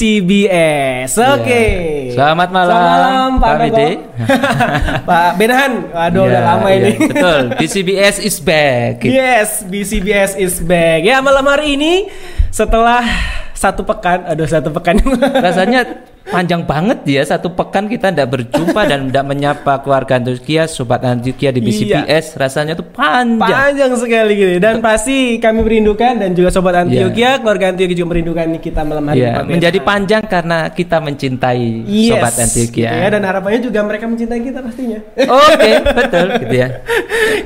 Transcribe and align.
to 0.00 0.24
BCBS. 0.24 1.12
Oke. 1.20 1.60
Iya. 2.08 2.16
Selamat 2.16 2.48
malam, 2.48 2.72
Selamat 2.72 2.96
malam 2.96 3.30
Pak. 3.36 3.52
Bede. 3.60 3.88
Pak 5.04 5.30
Benhan. 5.40 5.70
Waduh 5.92 6.22
udah 6.24 6.40
Ya, 6.40 6.48
lama 6.48 6.68
ya, 6.72 6.76
ini. 6.80 6.92
Betul. 7.04 7.40
DCBS 7.60 8.16
is 8.24 8.36
back. 8.40 9.04
Yes, 9.20 9.60
BCBS 9.68 10.40
is 10.40 10.56
back. 10.64 11.04
Ya 11.04 11.20
malam 11.20 11.44
hari 11.44 11.76
ini 11.76 12.08
setelah 12.48 13.04
satu 13.52 13.84
pekan, 13.84 14.24
aduh 14.24 14.48
satu 14.48 14.72
pekan. 14.72 14.96
Rasanya 15.20 15.84
panjang 16.30 16.62
banget 16.62 17.02
ya 17.04 17.22
satu 17.26 17.52
pekan 17.52 17.90
kita 17.90 18.14
tidak 18.14 18.30
berjumpa 18.30 18.80
dan 18.86 19.10
tidak 19.10 19.24
menyapa 19.26 19.82
keluarga 19.82 20.16
Antukia, 20.16 20.70
sobat 20.70 21.02
Antukia 21.02 21.50
di 21.50 21.60
BCBS. 21.60 22.38
Rasanya 22.38 22.78
tuh 22.78 22.86
panjang. 22.86 23.50
Panjang 23.50 23.92
sekali 23.98 24.32
gitu. 24.38 24.62
Dan 24.62 24.78
pasti 24.78 25.36
kami 25.42 25.66
merindukan 25.66 26.22
dan 26.22 26.30
juga 26.32 26.54
sobat 26.54 26.78
Antioquia, 26.78 27.42
keluarga 27.42 27.74
Antioquia 27.74 27.96
juga 27.98 28.08
merindukan 28.16 28.46
kita 28.62 28.80
malam 28.86 29.04
hari 29.10 29.20
ini. 29.20 29.58
menjadi 29.58 29.78
panjang 29.82 30.22
karena 30.24 30.70
kita 30.70 30.96
mencintai 31.02 31.84
Yes, 31.84 32.14
sobat 32.14 32.34
Antioquia. 32.38 32.90
gitu 32.90 32.96
ya, 33.02 33.08
dan 33.10 33.22
harapannya 33.26 33.60
juga 33.60 33.80
mereka 33.82 34.04
mencintai 34.06 34.40
kita 34.40 34.58
pastinya. 34.62 34.98
Oke, 35.18 35.70
betul 35.82 36.26
gitu 36.46 36.54
ya. 36.54 36.68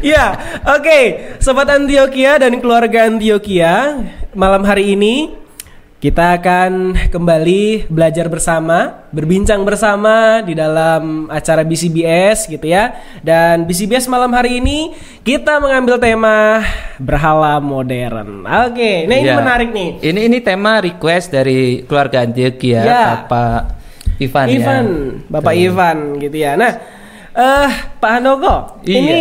Ya, 0.04 0.36
oke, 0.64 1.00
sobat 1.40 1.68
Antioquia 1.70 2.36
dan 2.36 2.60
keluarga 2.60 3.08
Antioquia, 3.08 4.04
malam 4.36 4.60
hari 4.64 4.92
ini 4.92 5.43
kita 6.04 6.36
akan 6.36 6.92
kembali 7.08 7.88
belajar 7.88 8.28
bersama, 8.28 9.08
berbincang 9.08 9.64
bersama 9.64 10.44
di 10.44 10.52
dalam 10.52 11.32
acara 11.32 11.64
BCBS 11.64 12.44
gitu 12.44 12.68
ya. 12.68 12.92
Dan 13.24 13.64
BCBS 13.64 14.04
malam 14.12 14.28
hari 14.36 14.60
ini 14.60 14.92
kita 15.24 15.56
mengambil 15.64 15.96
tema 15.96 16.60
berhala 17.00 17.56
modern. 17.56 18.44
Oke, 18.68 19.08
nah 19.08 19.16
ini 19.16 19.32
Ya. 19.32 19.40
menarik 19.40 19.72
nih. 19.72 20.04
Ini 20.04 20.20
ini 20.28 20.38
tema 20.44 20.84
request 20.84 21.32
dari 21.32 21.88
keluarga 21.88 22.20
Antioquia, 22.20 22.84
Ya. 22.84 23.04
Bapak 23.24 23.60
Ivan, 24.20 24.46
ya. 24.52 24.54
Ivan, 24.60 24.86
Bapak 25.32 25.52
Betul. 25.56 25.64
Ivan 25.72 25.98
gitu 26.20 26.36
ya. 26.36 26.52
Nah, 26.60 26.72
eh 27.32 27.70
Pak 27.96 28.10
Handoko, 28.12 28.84
Iya. 28.84 28.92
ini 29.00 29.20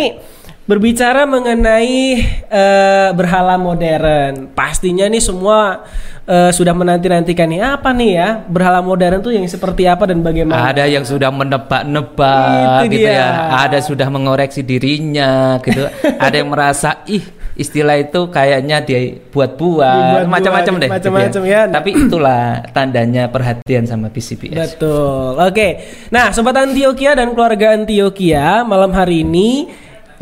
berbicara 0.68 1.24
mengenai 1.24 2.20
eh, 2.44 3.08
berhala 3.16 3.56
modern. 3.56 4.52
Pastinya 4.52 5.08
nih 5.08 5.24
semua 5.24 5.80
eh, 6.24 6.50
sudah 6.50 6.72
menanti-nantikan 6.72 7.48
nih 7.48 7.60
apa 7.60 7.92
nih 7.92 8.10
ya 8.16 8.28
berhala 8.44 8.80
modern 8.80 9.20
tuh 9.20 9.32
yang 9.32 9.44
seperti 9.48 9.84
apa 9.84 10.08
dan 10.08 10.24
bagaimana? 10.24 10.72
Ada 10.72 10.88
yang 10.88 11.04
sudah 11.04 11.28
menebak-nebak 11.28 12.84
Itu 12.84 12.84
gitu 12.96 13.08
dia. 13.08 13.12
ya. 13.12 13.28
Ada 13.68 13.78
sudah 13.84 14.08
mengoreksi 14.08 14.64
dirinya 14.64 15.60
gitu. 15.60 15.88
ada 16.24 16.34
yang 16.34 16.50
merasa 16.52 17.04
ih 17.08 17.22
istilah 17.54 17.94
itu 18.02 18.34
kayaknya 18.34 18.82
dia 18.82 19.14
buat-buat 19.30 20.26
macam-macam 20.26 20.74
deh. 20.82 20.88
gitu 20.90 20.94
macam-macam 21.10 21.42
ya. 21.46 21.60
Tapi 21.70 21.90
itulah 21.94 22.44
tandanya 22.74 23.30
perhatian 23.30 23.86
sama 23.86 24.10
PCPS. 24.10 24.74
Betul. 24.74 25.38
Oke. 25.38 25.68
Nah, 26.10 26.34
sobat 26.34 26.58
Antioquia 26.58 27.14
dan 27.14 27.30
keluarga 27.32 27.78
Antioquia, 27.78 28.66
malam 28.66 28.90
hari 28.90 29.22
ini 29.22 29.70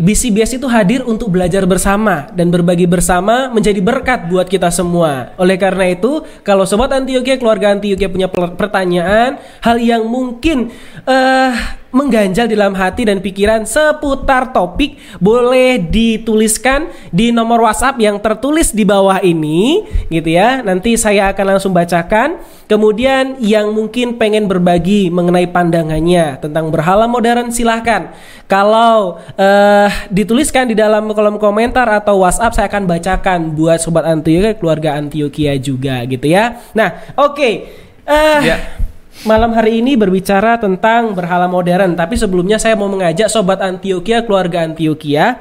BCBS 0.03 0.59
itu 0.59 0.67
hadir 0.67 1.07
untuk 1.07 1.31
belajar 1.31 1.63
bersama 1.63 2.27
dan 2.35 2.51
berbagi 2.51 2.91
bersama 2.91 3.47
menjadi 3.55 3.79
berkat 3.79 4.27
buat 4.27 4.51
kita 4.51 4.67
semua. 4.75 5.31
Oleh 5.39 5.55
karena 5.55 5.95
itu, 5.95 6.27
kalau 6.43 6.67
sobat 6.67 6.91
Antioquia, 6.91 7.39
keluarga 7.39 7.71
Antioquia 7.71 8.11
punya 8.11 8.27
per- 8.27 8.59
pertanyaan, 8.59 9.39
hal 9.63 9.79
yang 9.79 10.03
mungkin 10.03 10.75
eh 11.07 11.82
mengganjal 11.93 12.49
di 12.49 12.57
dalam 12.57 12.75
hati 12.75 13.05
dan 13.07 13.21
pikiran 13.21 13.69
seputar 13.69 14.51
topik 14.51 14.97
boleh 15.21 15.79
dituliskan 15.79 16.89
di 17.13 17.31
nomor 17.31 17.63
WhatsApp 17.63 18.01
yang 18.01 18.17
tertulis 18.19 18.73
di 18.73 18.83
bawah 18.83 19.21
ini 19.21 19.85
gitu 20.09 20.33
ya. 20.33 20.65
Nanti 20.65 20.97
saya 20.97 21.31
akan 21.31 21.57
langsung 21.57 21.71
bacakan. 21.77 22.41
Kemudian 22.67 23.37
yang 23.45 23.69
mungkin 23.77 24.17
pengen 24.17 24.49
berbagi 24.49 25.13
mengenai 25.13 25.45
pandangannya 25.53 26.41
tentang 26.41 26.73
berhala 26.73 27.05
modern 27.05 27.53
silahkan. 27.53 28.17
Kalau 28.49 29.21
eh, 29.37 29.89
dituliskan 30.09 30.73
di 30.73 30.77
dalam 30.77 31.13
kolom 31.13 31.37
komentar 31.37 31.85
atau 31.85 32.25
WhatsApp 32.25 32.57
saya 32.57 32.67
akan 32.73 32.89
bacakan 32.89 33.41
buat 33.53 33.77
sobat 33.77 34.09
Antioquia, 34.09 34.57
keluarga 34.57 34.97
Antioquia 34.97 35.61
juga 35.61 36.01
gitu 36.09 36.25
ya. 36.33 36.65
Nah, 36.73 37.13
oke. 37.21 37.51
Eh 38.03 38.41
Ya. 38.43 38.57
Malam 39.23 39.55
hari 39.55 39.79
ini 39.79 39.95
berbicara 39.95 40.59
tentang 40.59 41.15
berhala 41.15 41.47
modern, 41.47 41.95
tapi 41.95 42.19
sebelumnya 42.19 42.59
saya 42.59 42.75
mau 42.75 42.91
mengajak 42.91 43.31
sobat 43.31 43.63
Antioquia, 43.63 44.27
keluarga 44.27 44.67
Antioquia 44.67 45.39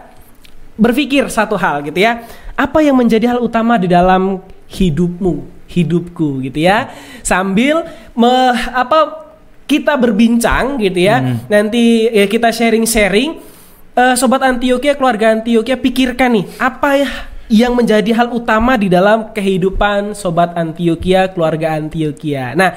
berpikir 0.78 1.26
satu 1.30 1.58
hal 1.58 1.82
gitu 1.86 1.98
ya. 1.98 2.26
Apa 2.54 2.86
yang 2.86 2.98
menjadi 2.98 3.34
hal 3.34 3.40
utama 3.42 3.82
di 3.82 3.90
dalam 3.90 4.42
hidupmu, 4.70 5.66
hidupku 5.66 6.46
gitu 6.46 6.62
ya. 6.62 6.94
Sambil 7.26 7.82
me, 8.14 8.54
apa 8.70 9.30
kita 9.66 9.98
berbincang 9.98 10.78
gitu 10.78 11.02
ya. 11.02 11.42
Nanti 11.50 12.06
ya, 12.10 12.26
kita 12.30 12.54
sharing-sharing 12.54 13.52
Eh, 13.92 14.16
sobat 14.16 14.40
Antioquia, 14.40 14.96
keluarga 14.96 15.36
Antioquia 15.36 15.76
pikirkan 15.76 16.32
nih, 16.32 16.46
apa 16.64 16.96
ya 16.96 17.12
yang 17.52 17.76
menjadi 17.76 18.16
hal 18.16 18.32
utama 18.32 18.80
di 18.80 18.88
dalam 18.88 19.36
kehidupan 19.36 20.16
sobat 20.16 20.56
Antioquia, 20.56 21.28
keluarga 21.36 21.76
Antioquia. 21.76 22.56
Nah, 22.56 22.72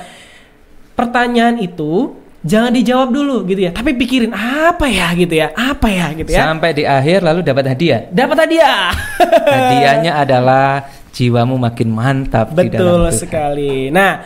pertanyaan 0.94 1.58
itu 1.58 2.14
jangan 2.44 2.70
dijawab 2.76 3.08
dulu 3.08 3.36
gitu 3.48 3.66
ya, 3.66 3.72
tapi 3.72 3.96
pikirin 3.96 4.30
apa 4.36 4.84
ya 4.84 5.08
gitu 5.16 5.32
ya, 5.32 5.50
apa 5.56 5.88
ya 5.88 6.12
gitu 6.12 6.30
ya. 6.30 6.44
Sampai 6.44 6.76
di 6.76 6.84
akhir 6.84 7.24
lalu 7.24 7.40
dapat 7.40 7.72
hadiah. 7.72 8.04
Dapat 8.12 8.36
hadiah. 8.44 8.92
Hadiahnya 9.54 10.12
adalah 10.20 10.84
jiwamu 11.14 11.56
makin 11.56 11.88
mantap 11.94 12.52
di 12.52 12.68
Betul 12.68 13.08
dalam 13.08 13.08
Tuhan. 13.08 13.14
sekali. 13.16 13.88
Nah, 13.88 14.20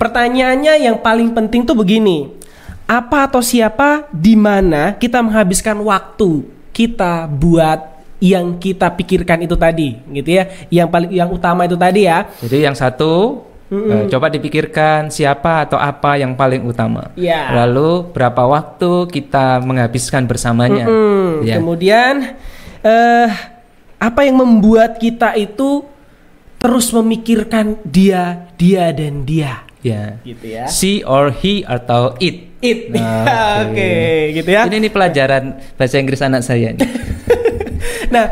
pertanyaannya 0.00 0.88
yang 0.88 0.96
paling 1.02 1.34
penting 1.36 1.66
tuh 1.66 1.76
begini. 1.76 2.32
Apa 2.88 3.30
atau 3.30 3.38
siapa 3.38 4.10
di 4.10 4.34
mana 4.34 4.98
kita 4.98 5.22
menghabiskan 5.22 5.78
waktu 5.78 6.42
kita 6.74 7.30
buat 7.30 8.02
yang 8.18 8.58
kita 8.58 8.90
pikirkan 8.98 9.46
itu 9.46 9.54
tadi, 9.54 10.00
gitu 10.10 10.30
ya. 10.32 10.48
Yang 10.72 10.88
paling 10.90 11.10
yang 11.12 11.28
utama 11.30 11.68
itu 11.68 11.78
tadi 11.78 12.08
ya. 12.08 12.26
Jadi 12.40 12.66
yang 12.66 12.74
satu 12.74 13.46
eh, 13.70 14.04
coba 14.10 14.26
dipikirkan 14.28 15.08
siapa 15.08 15.64
atau 15.64 15.78
apa 15.78 16.18
yang 16.18 16.34
paling 16.34 16.66
utama. 16.66 17.14
Ya. 17.14 17.54
Lalu 17.54 18.10
berapa 18.10 18.42
waktu 18.44 19.06
kita 19.08 19.62
menghabiskan 19.62 20.26
bersamanya. 20.26 20.84
Hmm, 20.84 21.46
Ya. 21.46 21.56
Kemudian 21.56 22.34
eh 22.82 23.28
apa 23.96 24.20
yang 24.26 24.40
membuat 24.42 24.98
kita 24.98 25.36
itu 25.36 25.84
terus 26.58 26.92
memikirkan 26.92 27.80
dia, 27.86 28.52
dia 28.60 28.92
dan 28.92 29.24
dia, 29.24 29.64
Ya. 29.80 30.20
gitu 30.20 30.44
ya. 30.44 30.68
She 30.68 31.00
or 31.00 31.32
he 31.32 31.64
atau 31.64 32.18
it. 32.20 32.52
It. 32.60 32.92
Nah, 32.92 33.64
Oke, 33.64 33.92
gitu 34.36 34.52
ya. 34.52 34.68
Ini 34.68 34.76
ini 34.76 34.88
pelajaran 34.92 35.56
bahasa 35.80 35.96
Inggris 35.96 36.20
anak 36.20 36.44
saya 36.44 36.76
nih. 36.76 36.84
Nah, 38.10 38.26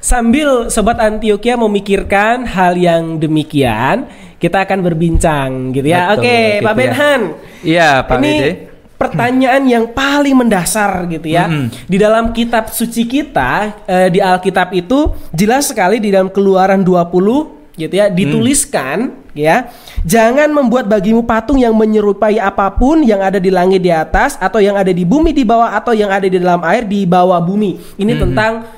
sambil 0.00 0.72
sobat 0.72 0.96
Antioquia 0.98 1.54
memikirkan 1.54 2.48
hal 2.48 2.74
yang 2.74 3.20
demikian, 3.20 4.08
kita 4.40 4.64
akan 4.64 4.78
berbincang 4.80 5.76
gitu 5.76 5.92
ya. 5.92 6.16
Betul, 6.16 6.24
Oke, 6.24 6.32
gitu 6.32 6.64
Pak 6.64 6.72
ya. 6.72 6.78
Benhan. 6.80 7.20
Iya, 7.60 7.90
Pak 8.08 8.18
Ini 8.18 8.32
Bede. 8.32 8.52
pertanyaan 8.96 9.62
yang 9.68 9.84
paling 9.92 10.32
mendasar 10.32 11.04
gitu 11.12 11.28
ya. 11.28 11.44
Mm-mm. 11.44 11.68
Di 11.84 11.96
dalam 12.00 12.32
kitab 12.32 12.72
suci 12.72 13.04
kita 13.04 13.84
eh, 13.84 14.08
di 14.08 14.18
Alkitab 14.18 14.72
itu 14.72 15.12
jelas 15.36 15.68
sekali 15.68 16.00
di 16.00 16.08
dalam 16.08 16.32
Keluaran 16.32 16.80
20 16.80 17.60
gitu 17.80 17.96
ya 17.96 18.12
dituliskan 18.12 19.24
ya 19.32 19.72
jangan 20.04 20.52
membuat 20.52 20.84
bagimu 20.84 21.24
patung 21.24 21.56
yang 21.56 21.72
menyerupai 21.72 22.36
apa 22.36 22.68
pun 22.76 23.00
yang 23.00 23.24
ada 23.24 23.40
di 23.40 23.48
langit 23.48 23.80
di 23.80 23.88
atas 23.88 24.36
atau 24.36 24.60
yang 24.60 24.76
ada 24.76 24.92
di 24.92 25.00
bumi 25.08 25.32
di 25.32 25.48
bawah 25.48 25.72
atau 25.72 25.96
yang 25.96 26.12
ada 26.12 26.28
di 26.28 26.36
dalam 26.36 26.60
air 26.60 26.84
di 26.84 27.08
bawah 27.08 27.40
bumi 27.40 27.96
ini 27.96 28.12
tentang 28.20 28.68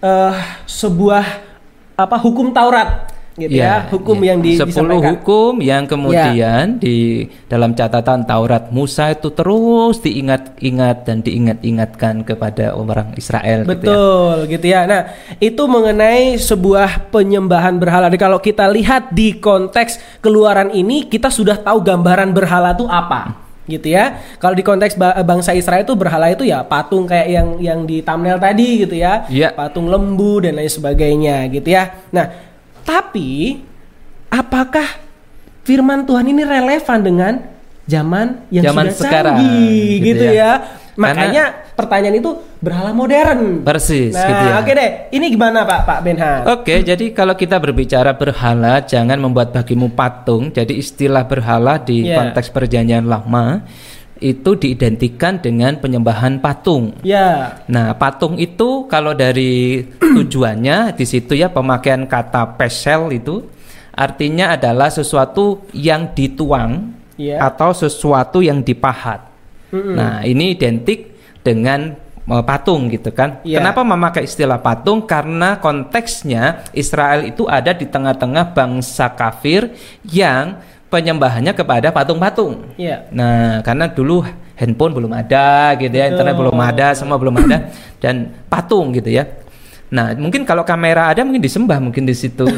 eh, 0.00 0.32
sebuah 0.64 1.24
apa 2.00 2.16
hukum 2.16 2.48
Taurat 2.56 3.15
gitu 3.36 3.52
ya, 3.52 3.84
hukum 3.92 4.16
ya. 4.24 4.32
yang 4.32 4.38
di, 4.40 4.52
10 4.56 4.64
disampaikan. 4.64 5.04
Ya. 5.04 5.10
hukum 5.12 5.52
yang 5.60 5.84
kemudian 5.84 6.64
di 6.80 7.28
dalam 7.52 7.76
catatan 7.76 8.24
Taurat 8.24 8.72
Musa 8.72 9.12
itu 9.12 9.28
terus 9.36 10.00
diingat-ingat 10.00 11.04
dan 11.04 11.20
diingat-ingatkan 11.20 12.24
kepada 12.24 12.72
orang 12.72 13.12
Israel 13.20 13.68
gitu 13.68 13.68
ya. 13.68 13.76
Betul 13.76 14.36
gitu 14.48 14.66
ya. 14.66 14.80
Nah, 14.88 15.02
itu 15.36 15.62
mengenai 15.68 16.40
sebuah 16.40 17.12
penyembahan 17.12 17.76
berhala. 17.76 18.08
Jadi 18.08 18.20
kalau 18.20 18.38
kita 18.40 18.64
lihat 18.72 19.12
di 19.12 19.36
konteks 19.36 20.24
keluaran 20.24 20.72
ini, 20.72 21.04
kita 21.04 21.28
sudah 21.28 21.60
tahu 21.60 21.84
gambaran 21.84 22.32
berhala 22.32 22.72
itu 22.72 22.88
apa. 22.88 23.44
Gitu 23.66 23.90
ya. 23.90 24.22
Kalau 24.38 24.54
di 24.54 24.62
konteks 24.62 24.94
ba- 24.94 25.18
bangsa 25.26 25.50
Israel 25.50 25.82
itu 25.82 25.98
berhala 25.98 26.30
itu 26.30 26.46
ya 26.46 26.62
patung 26.62 27.02
kayak 27.02 27.26
yang 27.26 27.48
yang 27.58 27.80
di 27.82 27.98
thumbnail 27.98 28.38
tadi 28.38 28.86
gitu 28.86 28.94
ya. 28.94 29.26
Iya. 29.26 29.58
Patung 29.58 29.90
lembu 29.90 30.38
dan 30.38 30.54
lain 30.54 30.70
sebagainya 30.70 31.50
gitu 31.50 31.74
ya. 31.74 32.06
Nah, 32.14 32.45
tapi 32.86 33.60
apakah 34.28 34.86
firman 35.60 36.06
Tuhan 36.06 36.24
ini 36.24 36.42
relevan 36.42 36.98
dengan 37.02 37.34
zaman 37.84 38.46
yang 38.48 38.64
Zaman 38.64 38.84
sudah 38.88 38.98
sekarang, 38.98 39.36
canggih 39.36 39.90
gitu 40.00 40.06
gitu, 40.14 40.24
ya. 40.24 40.32
ya. 40.32 40.52
Karena- 40.96 41.12
Makanya 41.12 41.44
pertanyaan 41.76 42.16
itu 42.16 42.30
berhala 42.56 42.88
modern. 42.90 43.60
Persis, 43.60 44.16
Nah, 44.16 44.24
gitu 44.24 44.44
ya. 44.48 44.54
oke 44.56 44.72
deh. 44.72 44.90
Ini 45.12 45.26
gimana 45.28 45.58
Pak 45.62 45.80
Pak 45.84 45.98
Benhar? 46.00 46.40
Oke, 46.48 46.80
jadi 46.80 47.12
kalau 47.12 47.36
kita 47.36 47.60
berbicara 47.60 48.16
berhala, 48.16 48.80
jangan 48.80 49.20
membuat 49.20 49.52
bagimu 49.52 49.92
patung. 49.92 50.48
Jadi 50.48 50.80
istilah 50.80 51.28
berhala 51.28 51.76
di 51.76 52.08
Ya. 52.08 52.16
konteks 52.16 52.48
perjanjian 52.48 53.04
lama 53.04 53.60
itu 54.20 54.56
diidentikan 54.56 55.40
dengan 55.40 55.76
penyembahan 55.76 56.40
patung. 56.40 56.96
Ya. 57.04 57.60
Nah, 57.68 57.92
patung 58.00 58.40
itu 58.40 58.88
kalau 58.88 59.12
dari 59.12 59.84
tujuannya 60.16 60.96
di 60.96 61.04
situ 61.04 61.36
ya 61.36 61.52
pemakaian 61.52 62.08
kata 62.08 62.56
pesel 62.56 63.12
itu 63.12 63.44
artinya 63.92 64.56
adalah 64.56 64.88
sesuatu 64.92 65.64
yang 65.72 66.12
dituang 66.12 66.92
Ya. 67.16 67.40
atau 67.40 67.72
sesuatu 67.72 68.44
yang 68.44 68.60
dipahat. 68.60 69.24
Nah, 69.72 70.20
ini 70.20 70.52
identik 70.52 71.16
dengan 71.40 71.96
eh, 72.28 72.44
patung 72.44 72.92
gitu 72.92 73.08
kan. 73.08 73.40
Ya. 73.40 73.56
Kenapa 73.56 73.80
memakai 73.88 74.28
istilah 74.28 74.60
patung? 74.60 75.08
Karena 75.08 75.56
konteksnya 75.56 76.68
Israel 76.76 77.24
itu 77.24 77.48
ada 77.48 77.72
di 77.72 77.88
tengah-tengah 77.88 78.52
bangsa 78.52 79.16
kafir 79.16 79.72
yang 80.04 80.60
penyembahannya 80.96 81.52
kepada 81.52 81.92
patung-patung. 81.92 82.72
Ya. 82.80 83.04
Nah, 83.12 83.60
karena 83.60 83.92
dulu 83.92 84.24
handphone 84.56 84.96
belum 84.96 85.12
ada 85.12 85.76
gitu 85.76 85.92
ya, 85.92 86.08
internet 86.08 86.32
belum 86.32 86.56
ada, 86.56 86.96
semua 86.96 87.20
belum 87.20 87.36
ada 87.36 87.68
dan 88.00 88.32
patung 88.48 88.96
gitu 88.96 89.12
ya. 89.12 89.28
Nah, 89.92 90.16
mungkin 90.16 90.48
kalau 90.48 90.64
kamera 90.64 91.12
ada 91.12 91.20
mungkin 91.20 91.44
disembah 91.44 91.76
mungkin 91.76 92.08
di 92.08 92.16
situ. 92.16 92.48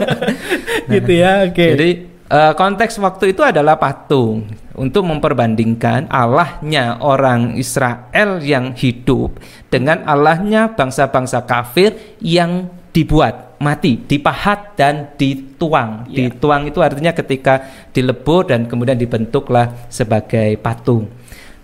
gitu 0.94 1.12
ya. 1.12 1.50
Oke. 1.50 1.66
Jadi 1.74 1.90
eh, 2.30 2.52
konteks 2.54 3.02
waktu 3.02 3.34
itu 3.34 3.42
adalah 3.42 3.74
patung 3.74 4.46
untuk 4.78 5.02
memperbandingkan 5.02 6.06
Allahnya 6.06 7.02
orang 7.02 7.58
Israel 7.58 8.38
yang 8.38 8.72
hidup 8.78 9.42
dengan 9.66 10.06
Allahnya 10.06 10.78
bangsa-bangsa 10.78 11.42
kafir 11.44 11.98
yang 12.22 12.70
dibuat 12.94 13.47
mati, 13.58 13.98
dipahat 13.98 14.78
dan 14.78 15.14
dituang. 15.18 16.06
Ya. 16.10 16.30
Dituang 16.30 16.66
itu 16.70 16.78
artinya 16.78 17.10
ketika 17.12 17.66
dilebur 17.90 18.46
dan 18.46 18.66
kemudian 18.70 18.98
dibentuklah 18.98 19.90
sebagai 19.90 20.56
patung. 20.62 21.10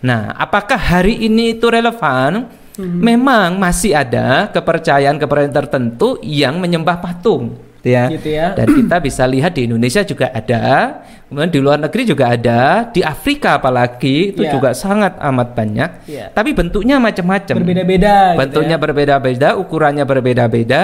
Nah, 0.05 0.37
apakah 0.37 0.77
hari 0.77 1.25
ini 1.25 1.57
itu 1.57 1.65
relevan? 1.71 2.51
Memang 2.75 3.55
masih 3.55 3.95
ada 3.95 4.51
kepercayaan-kepercayaan 4.51 5.55
tertentu 5.55 6.19
yang 6.27 6.59
menyembah 6.59 6.99
patung, 6.99 7.55
ya. 7.87 8.11
Gitu 8.11 8.35
ya. 8.35 8.51
Dan 8.59 8.67
kita 8.83 8.99
bisa 8.99 9.23
lihat 9.31 9.55
di 9.55 9.71
Indonesia 9.71 10.03
juga 10.03 10.35
ada, 10.35 10.99
kemudian 11.31 11.55
di 11.55 11.61
luar 11.63 11.79
negeri 11.79 12.03
juga 12.03 12.35
ada, 12.35 12.91
di 12.91 12.99
Afrika 12.99 13.63
apalagi 13.63 14.35
itu 14.35 14.43
Ya. 14.43 14.51
juga 14.51 14.75
sangat 14.75 15.15
amat 15.23 15.55
banyak. 15.55 15.91
Ya. 16.11 16.35
Tapi 16.35 16.51
bentuknya 16.51 16.99
macam-macam. 16.99 17.63
Berbeda-beda. 17.63 18.35
gitu 18.35 18.39
Bentuknya 18.43 18.77
ya. 18.77 18.83
berbeda-beda, 18.83 19.49
ukurannya 19.55 20.03
berbeda-beda. 20.03 20.83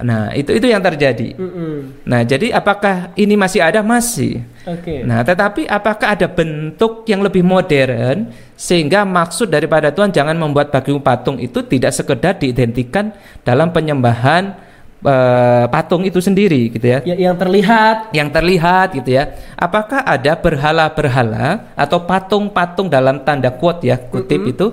Nah, 0.00 0.32
itu 0.32 0.56
itu 0.56 0.66
yang 0.72 0.80
terjadi. 0.80 1.36
Mm-mm. 1.36 2.04
Nah, 2.08 2.24
jadi 2.24 2.56
apakah 2.56 3.12
ini 3.12 3.36
masih 3.36 3.60
ada? 3.60 3.84
Masih. 3.84 4.40
Oke. 4.64 5.04
Nah, 5.04 5.20
tetapi 5.20 5.68
apakah 5.68 6.16
ada 6.16 6.26
bentuk 6.32 7.04
yang 7.04 7.20
lebih 7.20 7.44
modern 7.44 8.32
sehingga 8.56 9.04
maksud 9.04 9.52
daripada 9.52 9.92
Tuhan 9.92 10.08
jangan 10.08 10.32
membuat 10.38 10.72
bagimu 10.72 11.04
patung 11.04 11.36
itu 11.36 11.60
tidak 11.68 11.92
sekedar 11.92 12.40
diidentikan 12.40 13.12
dalam 13.44 13.68
penyembahan 13.68 14.56
eh, 15.04 15.64
patung 15.68 16.08
itu 16.08 16.24
sendiri 16.24 16.72
gitu 16.72 16.86
ya. 16.88 17.04
Ya, 17.04 17.28
yang 17.28 17.36
terlihat 17.36 18.16
Yang 18.16 18.28
terlihat 18.32 18.86
gitu 18.96 19.10
ya. 19.12 19.36
Apakah 19.60 20.08
ada 20.08 20.32
berhala-berhala 20.40 21.74
atau 21.76 22.00
patung-patung 22.08 22.88
dalam 22.88 23.20
tanda 23.28 23.52
quote 23.52 23.92
ya, 23.92 24.00
kutip 24.00 24.40
itu 24.48 24.66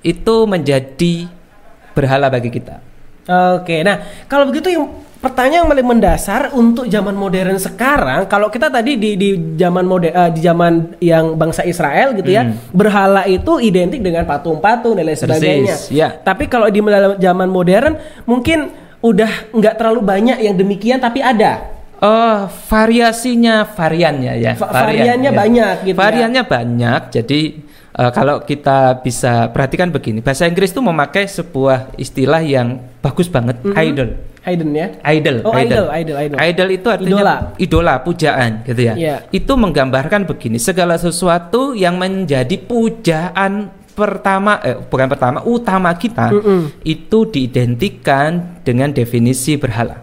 itu 0.00 0.36
menjadi 0.48 1.28
berhala 1.92 2.32
bagi 2.32 2.48
kita. 2.48 2.93
Oke, 3.24 3.80
nah 3.80 3.96
kalau 4.24 4.46
begitu 4.46 4.68
yang 4.68 4.84
pertanyaan 5.16 5.64
yang 5.64 5.70
paling 5.70 5.88
mendasar 5.88 6.52
untuk 6.52 6.84
zaman 6.84 7.16
modern 7.16 7.56
sekarang, 7.56 8.28
kalau 8.28 8.48
kita 8.48 8.68
tadi 8.68 8.94
di 8.94 9.16
di 9.16 9.28
zaman 9.56 9.80
mode 9.82 10.08
eh, 10.08 10.30
di 10.30 10.40
zaman 10.40 11.00
yang 11.00 11.32
bangsa 11.32 11.64
Israel 11.64 12.12
gitu 12.12 12.28
ya, 12.28 12.44
Hmm. 12.44 12.60
berhala 12.70 13.24
itu 13.24 13.56
identik 13.58 14.04
dengan 14.04 14.24
patung-patung 14.24 14.92
dan 14.92 15.08
lain 15.08 15.16
Persis, 15.16 15.24
sebagainya. 15.24 15.76
ya. 15.88 16.08
Tapi 16.12 16.44
kalau 16.44 16.68
di 16.68 16.84
zaman 17.18 17.48
modern 17.48 17.96
mungkin 18.24 18.68
udah 19.00 19.52
nggak 19.52 19.74
terlalu 19.76 20.00
banyak 20.00 20.38
yang 20.40 20.54
demikian, 20.54 21.00
tapi 21.00 21.24
ada. 21.24 21.72
Oh, 22.04 22.44
variasinya, 22.68 23.64
variannya 23.64 24.36
ya. 24.36 24.52
Va- 24.60 24.68
variannya 24.68 25.30
banyak 25.32 25.74
gitu 25.88 25.96
ya. 25.96 26.00
Variannya 26.04 26.42
banyak. 26.44 27.00
Jadi 27.08 27.40
eh, 27.94 28.10
kalau 28.10 28.42
kita 28.42 29.00
bisa 29.00 29.48
perhatikan 29.54 29.88
begini, 29.94 30.20
bahasa 30.20 30.44
Inggris 30.44 30.74
itu 30.74 30.82
memakai 30.82 31.24
sebuah 31.30 31.94
istilah 31.96 32.42
yang 32.42 32.82
bagus 33.00 33.30
banget, 33.30 33.62
idol. 33.74 34.10
Hayden 34.44 34.76
ya. 34.76 34.92
Idol, 35.08 35.40
Oh, 35.40 35.56
idol, 35.56 35.88
idol, 35.88 36.16
idol. 36.20 36.36
Idol 36.36 36.68
itu 36.68 36.88
artinya 36.92 37.48
idola, 37.56 37.94
pujaan 38.04 38.60
gitu 38.68 38.92
ya. 38.92 38.94
Iya. 38.94 39.16
Itu 39.32 39.56
menggambarkan 39.56 40.28
begini, 40.28 40.60
segala 40.60 41.00
sesuatu 41.00 41.72
yang 41.72 41.96
menjadi 41.96 42.60
pujaan 42.60 43.72
pertama 43.94 44.60
eh 44.60 44.76
bukan 44.76 45.06
pertama, 45.08 45.38
utama 45.48 45.94
kita 45.96 46.28
Mm-mm. 46.34 46.82
itu 46.84 47.24
diidentikan 47.30 48.60
dengan 48.66 48.92
definisi 48.92 49.56
berhala. 49.56 50.02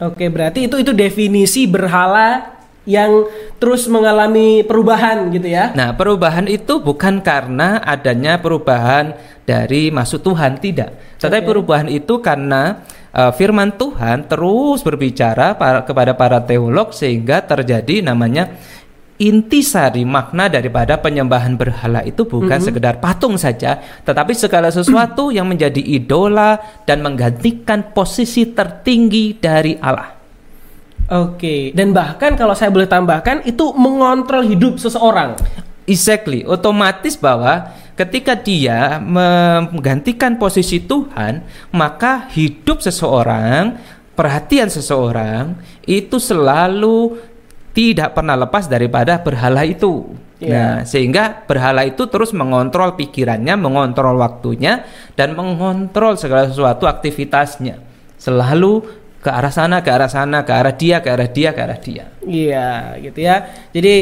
Oke, 0.00 0.26
berarti 0.32 0.64
itu 0.66 0.80
itu 0.80 0.90
definisi 0.96 1.68
berhala 1.68 2.58
yang 2.90 3.30
terus 3.62 3.86
mengalami 3.86 4.66
perubahan 4.66 5.30
gitu 5.30 5.46
ya. 5.46 5.70
Nah, 5.78 5.94
perubahan 5.94 6.50
itu 6.50 6.82
bukan 6.82 7.22
karena 7.22 7.78
adanya 7.86 8.42
perubahan 8.42 9.14
dari 9.46 9.94
maksud 9.94 10.26
Tuhan, 10.26 10.58
tidak. 10.58 11.22
Tetapi 11.22 11.46
Oke. 11.46 11.48
perubahan 11.54 11.86
itu 11.86 12.18
karena 12.18 12.82
uh, 13.14 13.30
firman 13.30 13.78
Tuhan 13.78 14.26
terus 14.26 14.82
berbicara 14.82 15.54
para- 15.54 15.86
kepada 15.86 16.18
para 16.18 16.42
teolog 16.42 16.90
sehingga 16.90 17.46
terjadi 17.46 18.02
namanya 18.02 18.50
intisari 19.20 20.08
makna 20.08 20.48
daripada 20.48 20.96
penyembahan 20.96 21.52
berhala 21.52 22.00
itu 22.08 22.24
bukan 22.24 22.56
sekedar 22.56 23.04
patung 23.04 23.36
saja, 23.36 23.76
tetapi 24.00 24.32
segala 24.32 24.72
sesuatu 24.72 25.28
yang 25.28 25.44
menjadi 25.44 25.76
idola 25.76 26.56
dan 26.88 27.04
menggantikan 27.04 27.92
posisi 27.92 28.48
tertinggi 28.48 29.36
dari 29.36 29.76
Allah. 29.76 30.19
Oke, 31.10 31.74
dan 31.74 31.90
bahkan 31.90 32.38
kalau 32.38 32.54
saya 32.54 32.70
boleh 32.70 32.86
tambahkan 32.86 33.42
itu 33.42 33.74
mengontrol 33.74 34.46
hidup 34.46 34.78
seseorang. 34.78 35.34
Exactly, 35.90 36.46
otomatis 36.46 37.18
bahwa 37.18 37.74
ketika 37.98 38.38
dia 38.38 39.02
menggantikan 39.02 40.38
posisi 40.38 40.78
Tuhan, 40.78 41.42
maka 41.74 42.30
hidup 42.30 42.78
seseorang, 42.78 43.74
perhatian 44.14 44.70
seseorang 44.70 45.58
itu 45.82 46.22
selalu 46.22 47.18
tidak 47.74 48.14
pernah 48.14 48.38
lepas 48.38 48.70
daripada 48.70 49.18
berhala 49.18 49.66
itu. 49.66 50.14
Iya. 50.40 50.54
Nah, 50.54 50.74
sehingga 50.86 51.42
berhala 51.44 51.84
itu 51.84 52.06
terus 52.06 52.30
mengontrol 52.32 52.94
pikirannya, 52.94 53.58
mengontrol 53.58 54.14
waktunya 54.14 54.86
dan 55.18 55.34
mengontrol 55.34 56.14
segala 56.14 56.46
sesuatu 56.48 56.86
aktivitasnya. 56.86 57.82
Selalu 58.20 58.99
ke 59.20 59.28
arah 59.28 59.52
sana, 59.52 59.84
ke 59.84 59.90
arah 59.92 60.08
sana, 60.08 60.42
ke 60.42 60.52
arah 60.52 60.74
dia, 60.74 61.04
ke 61.04 61.08
arah 61.12 61.28
dia, 61.28 61.52
ke 61.52 61.60
arah 61.60 61.78
dia. 61.78 62.04
Iya, 62.24 62.96
gitu 63.04 63.20
ya. 63.20 63.36
Jadi 63.70 63.94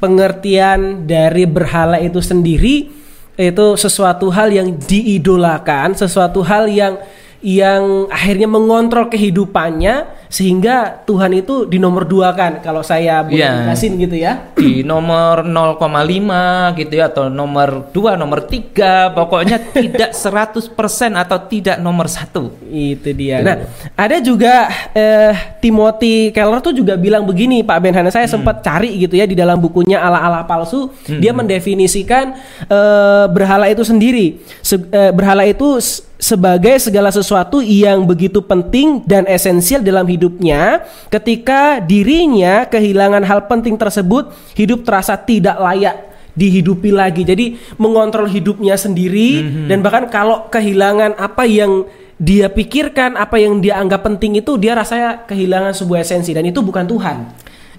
pengertian 0.00 1.04
dari 1.04 1.44
berhala 1.44 2.00
itu 2.00 2.18
sendiri 2.18 2.88
itu 3.36 3.66
sesuatu 3.76 4.28
hal 4.32 4.52
yang 4.52 4.76
diidolakan, 4.76 5.96
sesuatu 5.96 6.44
hal 6.44 6.68
yang 6.68 7.00
yang 7.42 8.06
akhirnya 8.06 8.46
mengontrol 8.46 9.10
kehidupannya 9.10 10.21
sehingga 10.32 11.04
Tuhan 11.04 11.28
itu 11.36 11.68
di 11.68 11.76
nomor 11.76 12.08
dua 12.08 12.32
kan 12.32 12.64
kalau 12.64 12.80
saya 12.80 13.20
boleh 13.20 13.36
Iya. 13.36 13.76
gitu 13.76 14.16
ya. 14.16 14.48
di 14.56 14.80
nomor 14.80 15.44
0,5 15.44 16.72
gitu 16.78 16.92
ya 16.96 17.12
atau 17.12 17.28
nomor 17.28 17.92
2, 17.92 18.16
nomor 18.16 18.48
3 18.48 19.12
pokoknya 19.12 19.60
tidak 19.76 20.16
100% 20.16 20.72
atau 21.12 21.38
tidak 21.44 21.76
nomor 21.78 22.08
satu. 22.08 22.48
Itu 22.64 23.12
dia. 23.12 23.42
Tuh. 23.42 23.44
Nah, 23.44 23.56
ada 23.92 24.16
juga 24.18 24.54
eh, 24.92 25.34
Timothy 25.60 26.32
Keller 26.32 26.60
tuh 26.60 26.72
juga 26.72 26.96
bilang 26.96 27.28
begini, 27.28 27.60
Pak 27.60 27.78
Benhana. 27.78 28.08
Saya 28.08 28.24
Hmm. 28.24 28.40
sempat 28.40 28.64
cari 28.64 28.96
gitu 28.96 29.12
ya 29.12 29.28
di 29.28 29.36
dalam 29.36 29.60
bukunya 29.60 30.00
ala-ala 30.00 30.46
palsu. 30.46 30.88
Dia 31.04 31.36
mendefinisikan 31.36 32.32
eh, 32.64 33.24
berhala 33.28 33.68
itu 33.68 33.84
sendiri. 33.84 34.40
Se- 34.64 34.80
eh, 34.88 35.12
berhala 35.12 35.44
itu 35.44 35.76
sebagai 36.16 36.78
segala 36.78 37.10
sesuatu 37.10 37.58
yang 37.58 38.06
begitu 38.06 38.38
penting 38.38 39.02
dan 39.02 39.26
esensial 39.26 39.82
dalam 39.82 40.06
hidupnya. 40.22 40.86
Ketika 41.10 41.82
dirinya 41.82 42.70
kehilangan 42.70 43.26
hal 43.26 43.50
penting 43.50 43.74
tersebut, 43.74 44.30
hidup 44.54 44.86
terasa 44.86 45.18
tidak 45.18 45.58
layak 45.58 46.14
dihidupi 46.38 46.94
lagi. 46.94 47.26
Jadi 47.26 47.58
mengontrol 47.82 48.30
hidupnya 48.30 48.78
sendiri 48.78 49.42
dan 49.66 49.82
bahkan 49.82 50.06
kalau 50.06 50.46
kehilangan 50.46 51.18
apa 51.18 51.42
yang 51.42 51.82
dia 52.22 52.46
pikirkan, 52.46 53.18
apa 53.18 53.34
yang 53.42 53.58
dia 53.58 53.82
anggap 53.82 54.06
penting 54.06 54.38
itu 54.38 54.54
dia 54.54 54.78
rasanya 54.78 55.26
kehilangan 55.26 55.74
sebuah 55.74 56.06
esensi 56.06 56.30
dan 56.30 56.46
itu 56.46 56.62
bukan 56.62 56.86
Tuhan. 56.86 57.18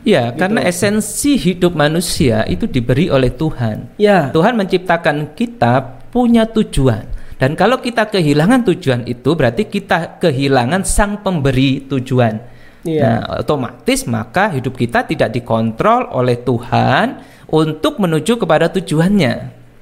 Ya, 0.03 0.35
karena 0.35 0.59
esensi 0.67 1.39
hidup 1.39 1.79
manusia 1.79 2.43
itu 2.51 2.67
diberi 2.67 3.07
oleh 3.07 3.31
Tuhan. 3.31 3.95
Ya. 3.95 4.27
Tuhan 4.35 4.59
menciptakan 4.59 5.31
kita 5.31 6.03
punya 6.11 6.43
tujuan. 6.43 7.07
Dan 7.43 7.59
kalau 7.59 7.83
kita 7.83 8.07
kehilangan 8.07 8.63
tujuan 8.71 9.03
itu 9.03 9.35
berarti 9.35 9.67
kita 9.67 10.15
kehilangan 10.23 10.87
sang 10.87 11.19
pemberi 11.19 11.83
tujuan. 11.91 12.39
Iya. 12.87 13.03
Nah, 13.03 13.43
otomatis 13.43 14.07
maka 14.07 14.47
hidup 14.55 14.79
kita 14.79 15.03
tidak 15.03 15.35
dikontrol 15.35 16.07
oleh 16.15 16.39
Tuhan 16.39 17.19
untuk 17.51 17.99
menuju 17.99 18.39
kepada 18.39 18.71
tujuannya. 18.71 19.33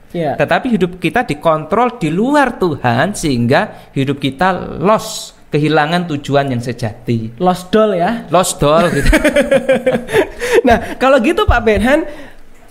Ya. 0.10 0.34
Tetapi 0.42 0.74
hidup 0.74 0.98
kita 0.98 1.22
dikontrol 1.22 2.02
di 2.02 2.10
luar 2.10 2.58
Tuhan 2.58 3.14
sehingga 3.14 3.94
hidup 3.94 4.18
kita 4.18 4.82
lost, 4.82 5.38
kehilangan 5.54 6.10
tujuan 6.18 6.50
yang 6.50 6.66
sejati. 6.66 7.38
Lost 7.38 7.70
doll 7.70 7.94
ya. 7.94 8.26
Lost 8.34 8.58
doll 8.58 8.90
gitu. 8.90 9.06
Nah, 10.66 10.98
kalau 10.98 11.22
gitu 11.22 11.46
Pak 11.46 11.62
Benhan, 11.62 12.10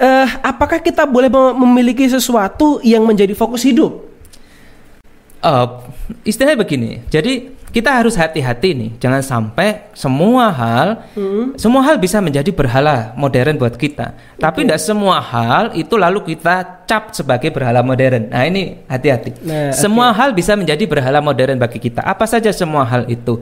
eh, 0.03 0.29
apakah 0.43 0.83
kita 0.83 1.07
boleh 1.07 1.31
mem- 1.31 1.63
memiliki 1.63 2.11
sesuatu 2.11 2.83
yang 2.83 3.07
menjadi 3.07 3.39
fokus 3.39 3.63
hidup? 3.63 4.10
Eh, 5.41 5.67
istilahnya 6.29 6.61
begini. 6.61 7.01
Jadi 7.09 7.57
kita 7.71 8.03
harus 8.03 8.19
hati-hati 8.19 8.75
nih, 8.75 8.91
jangan 8.99 9.23
sampai 9.23 9.95
semua 9.95 10.51
hal, 10.51 11.07
semua 11.55 11.87
hal 11.87 12.03
bisa 12.03 12.19
menjadi 12.19 12.51
berhala 12.51 13.15
modern 13.15 13.57
buat 13.57 13.79
kita. 13.79 14.37
Tapi 14.43 14.67
tidak 14.67 14.83
semua 14.83 15.23
hal 15.23 15.79
itu 15.79 15.95
lalu 15.95 16.35
kita 16.35 16.85
cap 16.85 17.15
sebagai 17.15 17.55
berhala 17.55 17.81
modern. 17.87 18.27
Nah 18.27 18.43
ini 18.43 18.85
hati-hati. 18.91 19.39
Nah, 19.47 19.71
semua 19.71 20.11
hal 20.11 20.35
bisa 20.35 20.59
menjadi 20.59 20.83
berhala 20.85 21.23
modern 21.23 21.63
bagi 21.63 21.79
kita. 21.79 22.03
Apa 22.03 22.27
saja 22.27 22.51
semua 22.51 22.83
hal 22.85 23.07
itu? 23.07 23.39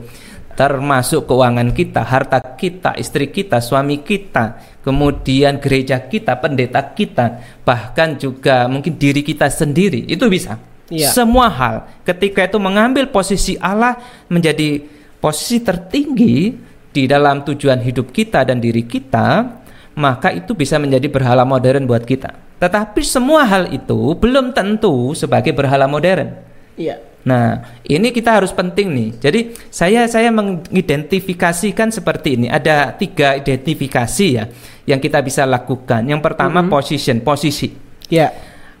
Termasuk 0.53 1.25
keuangan 1.25 1.73
kita, 1.73 2.05
harta 2.05 2.37
kita, 2.53 3.01
istri 3.01 3.33
kita, 3.33 3.57
suami 3.63 4.05
kita, 4.05 4.61
kemudian 4.85 5.57
gereja 5.57 6.05
kita, 6.05 6.37
pendeta 6.37 6.85
kita, 6.93 7.41
bahkan 7.65 8.13
juga 8.13 8.69
mungkin 8.69 8.93
diri 8.93 9.25
kita 9.25 9.49
sendiri. 9.49 10.05
Itu 10.05 10.29
bisa. 10.29 10.69
Iya. 10.89 11.13
Semua 11.13 11.47
hal 11.49 11.75
ketika 12.01 12.45
itu 12.45 12.57
mengambil 12.57 13.07
posisi 13.13 13.55
Allah 13.61 13.97
menjadi 14.25 14.81
posisi 15.21 15.61
tertinggi 15.61 16.57
di 16.89 17.05
dalam 17.05 17.45
tujuan 17.45 17.77
hidup 17.85 18.09
kita 18.09 18.41
dan 18.41 18.57
diri 18.57 18.83
kita, 18.89 19.45
maka 19.93 20.33
itu 20.33 20.57
bisa 20.57 20.81
menjadi 20.81 21.05
berhala 21.05 21.45
modern 21.45 21.85
buat 21.85 22.01
kita. 22.01 22.33
Tetapi 22.59 23.01
semua 23.05 23.45
hal 23.45 23.71
itu 23.71 24.17
belum 24.17 24.51
tentu 24.51 25.13
sebagai 25.15 25.53
berhala 25.53 25.85
modern. 25.85 26.33
Iya. 26.75 26.99
Nah, 27.19 27.79
ini 27.83 28.15
kita 28.15 28.39
harus 28.39 28.55
penting 28.55 28.95
nih. 28.95 29.09
Jadi 29.19 29.39
saya 29.67 30.07
saya 30.07 30.31
mengidentifikasikan 30.31 31.91
seperti 31.91 32.39
ini. 32.39 32.47
Ada 32.47 32.95
tiga 32.95 33.35
identifikasi 33.35 34.27
ya 34.31 34.47
yang 34.87 34.99
kita 35.03 35.19
bisa 35.19 35.43
lakukan. 35.43 36.07
Yang 36.07 36.21
pertama 36.23 36.63
position, 36.65 37.19
posisi. 37.19 37.69
Ya. 38.07 38.31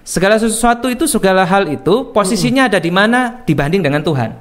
Segala 0.09 0.41
sesuatu 0.41 0.89
itu 0.89 1.05
segala 1.05 1.45
hal 1.45 1.69
itu 1.69 2.09
posisinya 2.09 2.65
ada 2.65 2.81
di 2.81 2.89
mana 2.89 3.45
dibanding 3.45 3.85
dengan 3.85 4.01
Tuhan. 4.01 4.33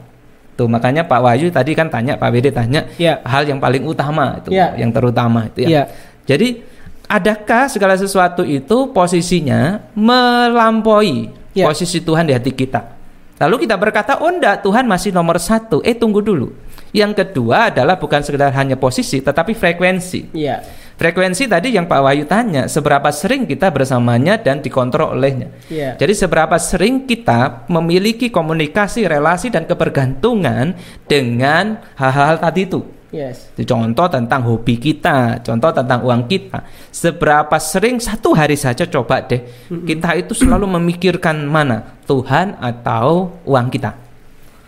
Tuh 0.56 0.64
makanya 0.64 1.04
Pak 1.04 1.20
Wahyu 1.20 1.52
tadi 1.52 1.76
kan 1.76 1.92
tanya 1.92 2.16
Pak 2.16 2.30
Bede 2.32 2.48
tanya 2.48 2.88
Ya. 2.96 3.20
hal 3.20 3.44
yang 3.44 3.60
paling 3.60 3.84
utama 3.84 4.40
itu, 4.40 4.48
Ya. 4.48 4.72
yang 4.80 4.88
terutama 4.88 5.44
itu 5.52 5.68
Ya. 5.68 5.68
ya. 5.68 5.82
Jadi 6.24 6.64
adakah 7.04 7.68
segala 7.68 8.00
sesuatu 8.00 8.48
itu 8.48 8.88
posisinya 8.96 9.92
melampaui 9.92 11.28
Ya. 11.52 11.68
posisi 11.68 12.00
Tuhan 12.00 12.24
di 12.24 12.32
hati 12.32 12.48
kita? 12.56 12.96
Lalu 13.36 13.68
kita 13.68 13.76
berkata, 13.76 14.24
oh 14.24 14.32
enggak, 14.32 14.64
Tuhan 14.64 14.88
masih 14.88 15.12
nomor 15.12 15.36
satu. 15.36 15.84
Eh 15.84 15.94
tunggu 15.94 16.24
dulu. 16.24 16.48
Yang 16.96 17.22
kedua 17.22 17.68
adalah 17.70 18.00
bukan 18.00 18.24
sekedar 18.24 18.50
hanya 18.56 18.74
posisi, 18.80 19.20
tetapi 19.20 19.52
frekuensi. 19.52 20.32
Iya. 20.32 20.64
Frekuensi 20.98 21.46
tadi 21.46 21.78
yang 21.78 21.86
Pak 21.86 22.00
Wahyu 22.02 22.26
tanya, 22.26 22.66
seberapa 22.66 23.06
sering 23.14 23.46
kita 23.46 23.70
bersamanya 23.70 24.34
dan 24.34 24.58
dikontrol 24.58 25.14
olehnya. 25.14 25.54
Iya. 25.70 25.94
Jadi 25.94 26.10
seberapa 26.10 26.58
sering 26.58 27.06
kita 27.06 27.70
memiliki 27.70 28.34
komunikasi, 28.34 29.06
relasi 29.06 29.46
dan 29.46 29.62
kebergantungan 29.62 30.74
dengan 31.06 31.78
hal-hal 31.94 32.42
tadi 32.42 32.66
itu. 32.66 32.82
Yes. 33.14 33.46
Contoh 33.62 34.10
tentang 34.10 34.42
hobi 34.42 34.74
kita, 34.74 35.38
contoh 35.46 35.70
tentang 35.70 36.02
uang 36.02 36.26
kita. 36.26 36.66
Seberapa 36.90 37.56
sering 37.62 38.02
satu 38.02 38.34
hari 38.34 38.58
saja 38.58 38.82
coba 38.84 39.22
deh 39.22 39.40
kita 39.70 40.18
itu 40.18 40.34
selalu 40.34 40.66
memikirkan 40.82 41.46
mana 41.46 41.94
Tuhan 42.10 42.58
atau 42.58 43.38
uang 43.46 43.70
kita, 43.70 43.94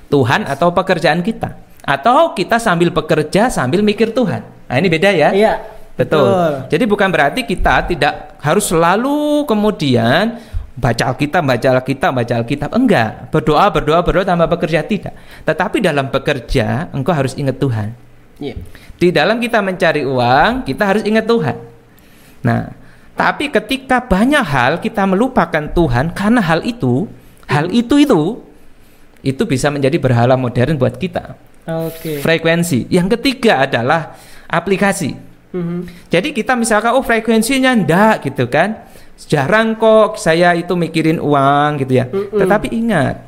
Tuhan 0.06 0.46
atau 0.46 0.70
pekerjaan 0.70 1.26
kita, 1.26 1.58
atau 1.82 2.38
kita 2.38 2.62
sambil 2.62 2.94
bekerja 2.94 3.50
sambil 3.50 3.82
mikir 3.82 4.14
Tuhan. 4.14 4.46
Nah 4.46 4.76
ini 4.78 4.86
beda 4.86 5.10
ya. 5.10 5.34
Iya. 5.34 5.79
Betul. 6.00 6.24
Betul. 6.24 6.52
Jadi 6.72 6.84
bukan 6.88 7.08
berarti 7.12 7.40
kita 7.44 7.74
tidak 7.84 8.40
harus 8.40 8.64
selalu 8.72 9.44
kemudian 9.44 10.40
baca 10.80 11.12
Alkitab, 11.12 11.42
baca 11.44 11.68
Alkitab, 11.76 12.10
baca 12.16 12.34
Alkitab. 12.40 12.70
Enggak. 12.72 13.28
Berdoa, 13.28 13.68
berdoa, 13.68 14.00
berdoa 14.00 14.24
tanpa 14.24 14.48
bekerja 14.48 14.80
tidak. 14.80 15.12
Tetapi 15.44 15.84
dalam 15.84 16.08
bekerja 16.08 16.88
engkau 16.96 17.12
harus 17.12 17.36
ingat 17.36 17.60
Tuhan. 17.60 17.92
Iya. 18.40 18.56
Di 18.96 19.08
dalam 19.12 19.36
kita 19.36 19.60
mencari 19.60 20.02
uang, 20.08 20.64
kita 20.64 20.82
harus 20.88 21.04
ingat 21.04 21.28
Tuhan. 21.28 21.56
Nah, 22.40 22.72
tapi 23.12 23.52
ketika 23.52 24.00
banyak 24.00 24.40
hal 24.40 24.80
kita 24.80 25.04
melupakan 25.04 25.68
Tuhan 25.68 26.16
karena 26.16 26.40
hal 26.40 26.64
itu, 26.64 27.04
hal 27.44 27.68
itu 27.68 28.00
itu 28.00 28.40
itu 29.20 29.42
bisa 29.44 29.68
menjadi 29.68 30.00
berhala 30.00 30.40
modern 30.40 30.80
buat 30.80 30.96
kita. 30.96 31.36
Oke. 31.68 32.24
Frekuensi. 32.24 32.88
Yang 32.88 33.20
ketiga 33.20 33.68
adalah 33.68 34.16
aplikasi. 34.48 35.29
Mhm. 35.50 36.10
Jadi 36.10 36.30
kita 36.30 36.54
misalkan 36.54 36.94
oh 36.94 37.02
frekuensinya 37.02 37.74
ndak 37.74 38.30
gitu 38.30 38.46
kan. 38.46 38.86
Jarang 39.28 39.76
kok 39.76 40.16
saya 40.16 40.56
itu 40.56 40.72
mikirin 40.72 41.20
uang 41.20 41.84
gitu 41.84 41.92
ya. 42.00 42.08
Tetapi 42.08 42.72
ingat, 42.72 43.20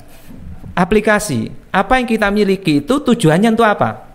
aplikasi 0.72 1.52
apa 1.68 2.00
yang 2.00 2.08
kita 2.08 2.32
miliki 2.32 2.80
itu 2.80 2.94
tujuannya 2.96 3.52
untuk 3.52 3.68
apa? 3.68 4.12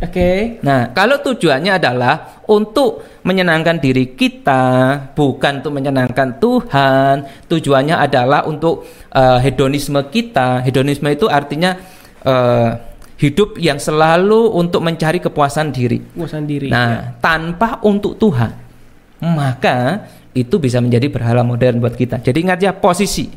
Oke. 0.00 0.56
Nah, 0.64 0.96
kalau 0.96 1.20
tujuannya 1.20 1.76
adalah 1.76 2.40
untuk 2.48 3.20
menyenangkan 3.20 3.76
diri 3.76 4.16
kita, 4.16 4.96
bukan 5.12 5.60
untuk 5.60 5.76
menyenangkan 5.76 6.40
Tuhan. 6.40 7.28
Tujuannya 7.44 8.00
adalah 8.00 8.48
untuk 8.48 8.88
eh, 9.12 9.38
hedonisme 9.44 10.00
kita. 10.08 10.64
Hedonisme 10.64 11.04
itu 11.12 11.28
artinya 11.28 11.76
eh, 12.24 12.70
hidup 13.20 13.60
yang 13.60 13.76
selalu 13.76 14.48
untuk 14.56 14.80
mencari 14.80 15.20
kepuasan 15.20 15.68
diri. 15.70 16.00
Puasan 16.00 16.48
diri. 16.48 16.72
Nah, 16.72 17.20
tanpa 17.20 17.76
untuk 17.84 18.16
Tuhan, 18.16 18.48
maka 19.20 20.08
itu 20.32 20.56
bisa 20.56 20.80
menjadi 20.80 21.12
berhala 21.12 21.44
modern 21.44 21.84
buat 21.84 21.92
kita. 21.92 22.24
Jadi 22.24 22.38
ingat 22.48 22.58
ya 22.64 22.72
posisi, 22.72 23.28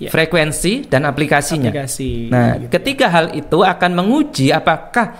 Ya. 0.00 0.08
frekuensi 0.08 0.86
dan 0.88 1.04
aplikasinya. 1.04 1.68
Aplikasi. 1.68 2.30
Nah, 2.32 2.56
Gitu. 2.56 2.72
ketiga 2.72 3.10
hal 3.12 3.36
itu 3.36 3.60
akan 3.60 3.90
menguji 4.00 4.48
apakah 4.48 5.12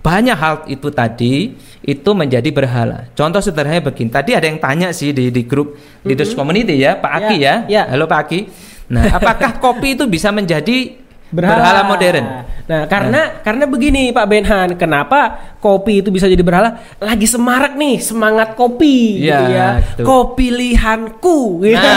banyak 0.00 0.34
hal 0.34 0.64
itu 0.66 0.88
tadi 0.90 1.54
itu 1.84 2.10
menjadi 2.16 2.48
berhala. 2.50 3.12
Contoh 3.14 3.38
sederhananya 3.38 3.84
begini. 3.84 4.10
Tadi 4.10 4.32
ada 4.34 4.48
yang 4.48 4.58
tanya 4.58 4.88
sih 4.90 5.12
di 5.12 5.28
di 5.30 5.42
grup 5.44 5.76
leaders 6.02 6.32
community 6.34 6.80
ya, 6.80 6.96
Pak 6.98 7.12
Aki 7.14 7.36
Ya, 7.38 7.62
ya. 7.68 7.84
ya. 7.86 7.92
Halo 7.94 8.08
Pak 8.08 8.20
Aki. 8.26 8.40
Nah, 8.90 9.04
apakah 9.12 9.50
kopi 9.64 9.94
itu 9.94 10.08
bisa 10.10 10.32
menjadi 10.34 11.03
berhala, 11.34 11.80
modern? 11.84 12.26
Nah, 12.64 12.88
karena 12.88 13.44
karena 13.44 13.64
begini 13.68 14.08
Pak 14.08 14.26
Benhan, 14.30 14.68
kenapa 14.80 15.52
kopi 15.60 16.00
itu 16.00 16.08
bisa 16.08 16.24
jadi 16.24 16.40
berhala? 16.40 16.80
Lagi 16.96 17.28
semarak 17.28 17.76
nih, 17.76 18.00
semangat 18.00 18.56
kopi 18.56 19.20
Iya, 19.20 19.20
gitu 19.20 19.44
ya. 19.52 19.68
gitu. 19.80 20.02
Kopilihanku. 20.06 21.38
gitu. 21.60 21.90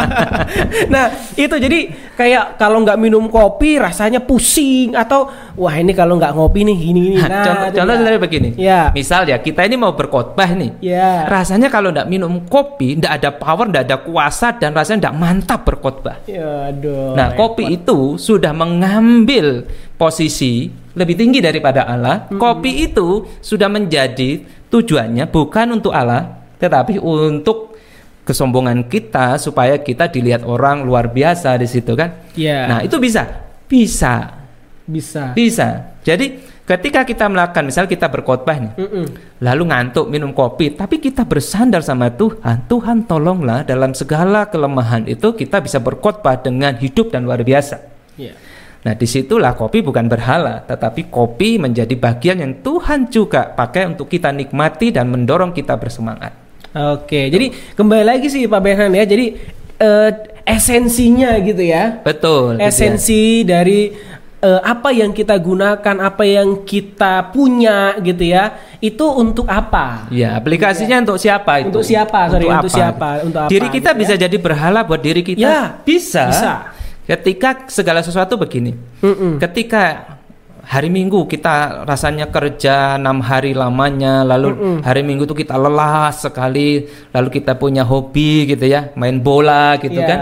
nah, 0.92 1.04
itu 1.36 1.54
jadi 1.56 1.78
kayak 2.16 2.60
kalau 2.60 2.84
nggak 2.84 3.00
minum 3.00 3.24
kopi 3.32 3.80
rasanya 3.80 4.20
pusing 4.20 4.92
atau 4.92 5.32
wah 5.56 5.72
ini 5.76 5.96
kalau 5.96 6.16
nggak 6.16 6.32
ngopi 6.36 6.64
nih 6.64 6.76
gini 6.76 7.00
gini. 7.00 7.16
Nah, 7.20 7.44
contoh 7.44 7.66
itu 7.68 7.76
contoh 7.80 7.94
sederhana 7.96 8.20
begini. 8.20 8.48
Ya. 8.56 8.82
Misal 8.92 9.28
ya 9.28 9.36
kita 9.36 9.64
ini 9.68 9.76
mau 9.76 9.92
berkhotbah 9.92 10.48
nih. 10.56 10.70
Ya. 10.80 11.28
Rasanya 11.28 11.68
kalau 11.68 11.92
ndak 11.92 12.08
minum 12.08 12.48
kopi, 12.48 12.96
ndak 12.96 13.12
ada 13.20 13.30
power, 13.36 13.68
ndak 13.68 13.84
ada 13.88 13.96
kuasa 14.00 14.56
dan 14.56 14.72
rasanya 14.72 15.08
ndak 15.08 15.14
mantap 15.20 15.60
berkhotbah. 15.68 16.24
Ya, 16.24 16.72
aduh. 16.72 17.12
Nah, 17.12 17.36
kopi 17.36 17.76
itu 17.76 18.16
sudah 18.16 18.39
mengambil 18.48 19.68
posisi 20.00 20.72
lebih 20.96 21.20
tinggi 21.20 21.44
daripada 21.44 21.84
Allah. 21.84 22.32
Kopi 22.32 22.88
itu 22.88 23.28
sudah 23.44 23.68
menjadi 23.68 24.40
tujuannya 24.72 25.28
bukan 25.28 25.76
untuk 25.76 25.92
Allah, 25.92 26.40
tetapi 26.56 26.96
untuk 26.96 27.76
kesombongan 28.24 28.86
kita 28.86 29.36
supaya 29.42 29.76
kita 29.80 30.06
dilihat 30.06 30.46
orang 30.46 30.86
luar 30.86 31.10
biasa 31.10 31.58
di 31.58 31.68
situ 31.68 31.92
kan. 31.98 32.32
Ya. 32.38 32.70
Nah, 32.70 32.78
itu 32.80 32.96
bisa. 33.02 33.26
Bisa. 33.66 34.46
bisa. 34.86 35.34
Bisa. 35.34 35.68
Jadi 36.00 36.40
ketika 36.64 37.02
kita 37.02 37.26
melakukan 37.26 37.66
misal 37.66 37.84
kita 37.90 38.06
berkhotbah 38.06 38.56
nih, 38.56 38.72
Mm-mm. 38.78 39.04
lalu 39.42 39.62
ngantuk 39.68 40.06
minum 40.06 40.30
kopi, 40.30 40.72
tapi 40.74 41.02
kita 41.02 41.26
bersandar 41.26 41.82
sama 41.82 42.08
Tuhan, 42.14 42.70
Tuhan 42.70 43.04
tolonglah 43.04 43.66
dalam 43.66 43.92
segala 43.92 44.46
kelemahan 44.46 45.04
itu 45.10 45.34
kita 45.34 45.58
bisa 45.58 45.82
berkhotbah 45.82 46.38
dengan 46.38 46.78
hidup 46.78 47.10
dan 47.10 47.26
luar 47.26 47.42
biasa. 47.42 47.99
Ya. 48.16 48.34
Nah 48.80 48.96
di 48.96 49.04
situlah 49.04 49.52
kopi 49.52 49.84
bukan 49.84 50.08
berhala, 50.08 50.64
tetapi 50.64 51.12
kopi 51.12 51.60
menjadi 51.60 51.92
bagian 52.00 52.40
yang 52.40 52.64
Tuhan 52.64 53.12
juga 53.12 53.52
pakai 53.52 53.92
untuk 53.92 54.08
kita 54.08 54.32
nikmati 54.32 54.88
dan 54.88 55.12
mendorong 55.12 55.52
kita 55.52 55.76
bersemangat. 55.76 56.32
Oke, 56.70 57.28
jadi 57.28 57.52
kembali 57.76 58.04
lagi 58.06 58.32
sih 58.32 58.48
Pak 58.48 58.60
Benhan 58.62 58.94
ya. 58.96 59.04
Jadi 59.04 59.36
eh, 59.76 60.10
esensinya 60.48 61.36
gitu 61.44 61.60
ya. 61.60 62.00
Betul. 62.00 62.56
gitu 62.56 62.64
ya. 62.64 62.68
Esensi 62.72 63.44
dari 63.44 63.92
eh, 64.40 64.60
apa 64.64 64.88
yang 64.96 65.12
kita 65.12 65.36
gunakan, 65.36 65.96
apa 66.00 66.24
yang 66.24 66.64
kita 66.64 67.28
punya 67.36 68.00
gitu 68.00 68.32
ya. 68.32 68.56
Itu 68.80 69.12
untuk 69.12 69.44
apa? 69.44 70.08
Ya, 70.08 70.40
aplikasinya 70.40 71.04
untuk 71.04 71.20
siapa 71.20 71.60
itu? 71.60 71.68
Untuk 71.68 71.84
siapa? 71.84 72.32
Sorry, 72.32 72.48
untuk 72.48 72.72
siapa? 72.72 73.08
Untuk 73.28 73.40
apa, 73.44 73.50
Diri 73.52 73.68
kita 73.68 73.92
gitu 73.92 74.00
bisa 74.00 74.14
ya? 74.16 74.24
jadi 74.24 74.36
berhala 74.40 74.80
buat 74.88 75.04
diri 75.04 75.20
kita. 75.20 75.44
Ya, 75.44 75.60
bisa. 75.84 76.32
bisa. 76.32 76.79
Ketika 77.10 77.66
segala 77.66 78.06
sesuatu 78.06 78.38
begini. 78.38 78.70
Mm-mm. 79.02 79.42
Ketika 79.42 80.14
hari 80.62 80.86
Minggu 80.86 81.26
kita 81.26 81.82
rasanya 81.82 82.30
kerja 82.30 82.94
enam 82.94 83.18
hari 83.18 83.50
lamanya, 83.50 84.22
lalu 84.22 84.78
hari 84.86 85.02
Minggu 85.02 85.26
itu 85.26 85.34
kita 85.34 85.58
lelah 85.58 86.14
sekali, 86.14 86.86
lalu 87.10 87.28
kita 87.34 87.58
punya 87.58 87.82
hobi 87.82 88.46
gitu 88.54 88.62
ya, 88.70 88.94
main 88.94 89.18
bola 89.18 89.74
gitu 89.82 89.98
Ya. 89.98 90.06
kan. 90.06 90.18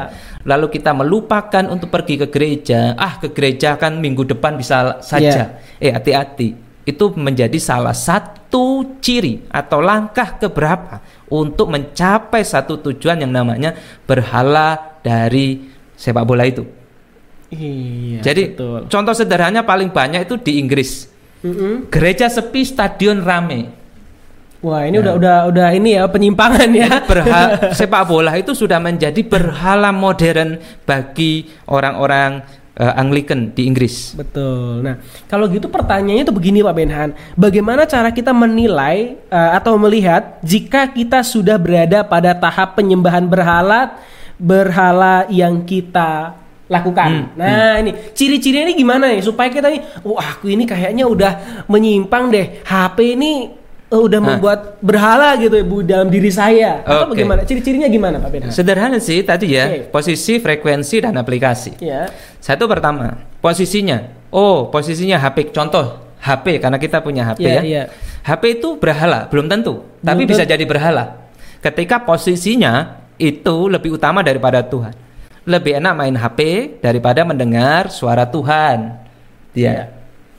Lalu 0.49 0.81
kita 0.81 0.97
melupakan 0.97 1.65
untuk 1.69 1.93
pergi 1.93 2.25
ke 2.25 2.27
gereja. 2.33 2.97
Ah, 2.97 3.21
ke 3.21 3.29
gereja 3.37 3.77
kan 3.77 4.01
minggu 4.01 4.25
depan 4.25 4.57
bisa 4.57 4.97
saja. 5.05 5.61
Eh, 5.77 5.93
hati-hati. 5.93 6.57
Itu 6.89 7.13
menjadi 7.13 7.61
salah 7.61 7.93
satu 7.93 8.97
ciri 9.05 9.45
atau 9.53 9.85
langkah 9.85 10.41
keberapa 10.41 11.05
untuk 11.29 11.69
mencapai 11.69 12.41
satu 12.41 12.81
tujuan 12.81 13.21
yang 13.21 13.29
namanya 13.37 13.77
berhala 14.09 14.97
dari 15.05 15.69
sepak 15.93 16.25
bola 16.25 16.49
itu. 16.49 16.78
Iya. 17.49 18.21
Jadi 18.21 18.43
betul. 18.53 18.79
contoh 18.93 19.15
sederhananya 19.17 19.65
paling 19.65 19.89
banyak 19.89 20.29
itu 20.29 20.37
di 20.37 20.61
Inggris. 20.61 21.09
Mm-mm. 21.41 21.89
Gereja 21.89 22.29
sepi, 22.29 22.67
stadion 22.67 23.23
rame. 23.25 23.73
Wah, 24.59 24.83
ini 24.91 24.99
udah 24.99 25.15
udah 25.15 25.37
udah 25.55 25.69
ini 25.71 25.95
ya 25.95 26.11
penyimpangan 26.11 26.67
ya. 26.75 26.91
Berha- 27.07 27.71
sepak 27.79 28.11
bola 28.11 28.35
itu 28.35 28.59
sudah 28.59 28.83
menjadi 28.83 29.23
berhala 29.23 29.95
modern 29.95 30.59
bagi 30.83 31.47
orang-orang 31.71 32.43
eh, 32.75 32.93
Anglican 32.99 33.55
di 33.55 33.71
Inggris. 33.71 34.19
Betul. 34.19 34.83
Nah, 34.83 34.99
kalau 35.31 35.47
gitu 35.47 35.71
pertanyaannya 35.71 36.27
itu 36.27 36.35
begini 36.35 36.67
Pak 36.67 36.75
Benhan, 36.75 37.15
bagaimana 37.39 37.87
cara 37.87 38.11
kita 38.11 38.35
menilai 38.35 39.15
eh, 39.31 39.51
atau 39.55 39.79
melihat 39.79 40.43
jika 40.43 40.91
kita 40.91 41.23
sudah 41.23 41.55
berada 41.55 42.03
pada 42.03 42.35
tahap 42.35 42.75
penyembahan 42.75 43.31
berhala 43.31 43.95
berhala 44.39 45.27
yang 45.31 45.63
kita 45.63 46.35
lakukan. 46.69 47.09
Hmm, 47.09 47.27
Nah, 47.35 47.81
ini 47.81 48.13
ciri-cirinya 48.13 48.69
ini 48.69 48.77
gimana 48.77 49.09
nih 49.09 49.21
supaya 49.21 49.49
kita 49.49 49.69
nih, 49.69 49.81
wah 50.05 50.37
aku 50.37 50.49
ini 50.49 50.65
kayaknya 50.65 51.05
udah 51.05 51.33
menyimpang 51.67 52.29
deh. 52.29 52.61
HP 52.63 53.17
ini 53.17 53.33
eh, 53.89 53.97
udah 53.97 54.21
Nah. 54.21 54.27
membuat 54.37 54.77
berhala 54.79 55.33
gitu 55.37 55.57
ya 55.57 55.65
Bu 55.65 55.81
dalam 55.81 56.13
diri 56.13 56.29
saya. 56.29 56.85
Atau 56.85 57.09
Oke. 57.09 57.17
bagaimana? 57.17 57.41
Ciri-cirinya 57.43 57.89
gimana 57.89 58.21
Pak 58.21 58.29
Benhan? 58.29 58.53
Sederhana 58.53 59.01
sih 59.01 59.25
tadi 59.25 59.57
ya, 59.57 59.65
Oke. 59.65 59.89
posisi, 59.89 60.37
frekuensi 60.37 61.01
dan 61.01 61.17
aplikasi. 61.17 61.81
Ya. 61.81 62.05
Satu 62.37 62.69
pertama, 62.69 63.17
posisinya. 63.41 64.13
Oh, 64.29 64.69
posisinya 64.69 65.17
HP. 65.17 65.57
Contoh 65.57 66.05
HP 66.21 66.61
karena 66.61 66.77
kita 66.77 67.01
punya 67.01 67.25
HP 67.25 67.41
Iya, 67.41 67.55
ya. 67.55 67.61
iya. 67.65 67.83
HP 68.29 68.61
itu 68.61 68.77
berhala, 68.77 69.25
belum 69.33 69.49
tentu, 69.49 69.81
tapi 70.05 70.29
Belum 70.29 70.37
bisa 70.37 70.45
tentu. 70.45 70.53
jadi 70.53 70.65
berhala. 70.69 71.05
Ketika 71.65 72.05
posisinya 72.05 72.93
itu 73.17 73.73
lebih 73.73 73.97
utama 73.97 74.21
daripada 74.21 74.61
Tuhan. 74.61 74.93
Lebih 75.49 75.81
enak 75.81 75.93
main 75.97 76.13
HP 76.13 76.39
daripada 76.85 77.25
mendengar 77.25 77.89
suara 77.89 78.29
Tuhan. 78.29 79.01
Dia. 79.57 79.65
Iya. 79.65 79.85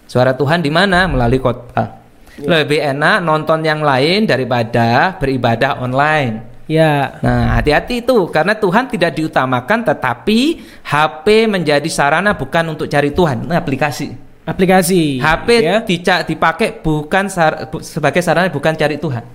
Suara 0.05 0.37
Tuhan 0.37 0.61
di 0.61 0.69
mana? 0.69 1.09
Melalui 1.09 1.41
kota. 1.41 1.97
Lebih 2.37 2.77
enak 2.93 3.25
nonton 3.25 3.65
yang 3.65 3.81
lain 3.81 4.29
daripada 4.29 5.17
beribadah 5.17 5.81
online. 5.81 6.61
Ya. 6.69 7.17
Nah, 7.25 7.57
hati-hati 7.57 8.05
itu 8.05 8.29
karena 8.29 8.53
Tuhan 8.53 8.85
tidak 8.85 9.17
diutamakan 9.17 9.81
tetapi 9.81 10.61
HP 10.85 11.49
menjadi 11.49 11.89
sarana 11.89 12.37
bukan 12.37 12.77
untuk 12.77 12.85
cari 12.85 13.09
Tuhan, 13.09 13.49
Nah, 13.49 13.57
aplikasi. 13.57 14.13
Aplikasi. 14.45 15.17
HP 15.17 15.49
ya. 15.61 15.77
dipakai 16.25 16.81
bukan 16.81 17.25
sar- 17.29 17.69
bu- 17.69 17.81
sebagai 17.81 18.21
sarana 18.21 18.49
bukan 18.49 18.77
cari 18.77 19.01
Tuhan. 19.01 19.25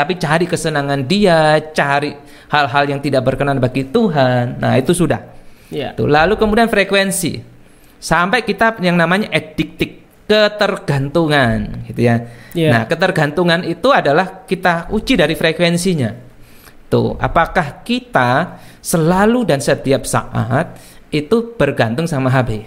Tapi 0.00 0.16
cari 0.16 0.48
kesenangan 0.48 1.04
dia, 1.04 1.60
cari 1.76 2.16
hal-hal 2.48 2.84
yang 2.88 3.04
tidak 3.04 3.20
berkenan 3.20 3.60
bagi 3.60 3.84
Tuhan. 3.84 4.56
Nah, 4.56 4.80
itu 4.80 4.96
sudah. 4.96 5.20
Ya. 5.68 5.92
Tuh, 5.92 6.08
lalu 6.08 6.40
kemudian 6.40 6.72
frekuensi. 6.72 7.44
Sampai 8.00 8.40
kita 8.48 8.80
yang 8.80 8.96
namanya 8.96 9.28
addicted, 9.28 10.00
ketergantungan 10.24 11.84
gitu 11.84 12.00
ya. 12.00 12.16
Iya. 12.56 12.70
Nah, 12.72 12.82
ketergantungan 12.88 13.60
itu 13.68 13.92
adalah 13.92 14.48
kita 14.48 14.88
uji 14.88 15.20
dari 15.20 15.36
frekuensinya. 15.36 16.16
Tuh, 16.88 17.20
apakah 17.20 17.84
kita 17.84 18.56
selalu 18.80 19.44
dan 19.44 19.60
setiap 19.60 20.08
saat 20.08 20.80
itu 21.12 21.52
bergantung 21.60 22.08
sama 22.08 22.32
HP? 22.32 22.66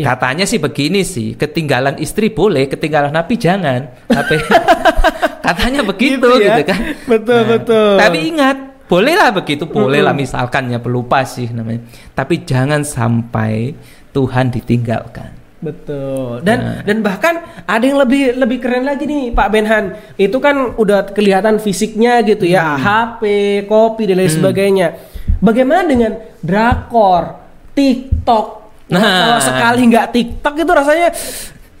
Ya. 0.00 0.14
Katanya 0.14 0.48
sih 0.48 0.62
begini 0.62 1.04
sih, 1.04 1.36
ketinggalan 1.36 2.00
istri 2.00 2.32
boleh, 2.32 2.70
ketinggalan 2.70 3.12
napi 3.12 3.36
jangan. 3.36 3.90
HP. 4.08 4.30
Katanya 5.48 5.80
begitu 5.82 6.20
Gitu 6.20 6.44
gitu, 6.44 6.60
ya. 6.60 6.66
kan. 6.66 6.80
Betul, 7.06 7.40
betul. 7.48 7.90
Tapi 7.96 8.18
ingat, 8.28 8.56
bolehlah 8.84 9.30
begitu, 9.32 9.64
bolehlah 9.64 10.12
misalkan 10.12 10.68
ya 10.68 10.76
pelupa 10.76 11.24
sih 11.24 11.48
namanya. 11.48 11.82
Tapi 12.12 12.44
jangan 12.44 12.84
sampai 12.84 13.72
Tuhan 14.10 14.48
ditinggalkan. 14.48 15.32
Betul. 15.58 16.38
Dan 16.46 16.58
Nah. 16.60 16.80
dan 16.86 17.02
bahkan 17.02 17.34
ada 17.66 17.82
yang 17.82 17.98
lebih 17.98 18.38
lebih 18.38 18.62
keren 18.62 18.86
lagi 18.86 19.04
nih 19.04 19.34
Pak 19.34 19.48
Benhan. 19.50 19.84
Itu 20.14 20.38
kan 20.38 20.78
udah 20.78 21.10
kelihatan 21.10 21.58
fisiknya 21.58 22.22
gitu 22.22 22.46
ya, 22.46 22.78
Hmm. 22.78 22.78
HP, 22.78 23.22
kopi 23.66 24.06
dan 24.06 24.22
lain 24.22 24.30
sebagainya. 24.30 24.94
Bagaimana 25.40 25.82
dengan 25.82 26.14
drakor, 26.38 27.34
TikTok? 27.74 28.46
Nah, 28.88 28.98
Nah. 28.98 29.18
kalau 29.26 29.38
sekali 29.42 29.82
nggak 29.84 30.06
TikTok 30.08 30.54
itu 30.56 30.72
rasanya 30.72 31.08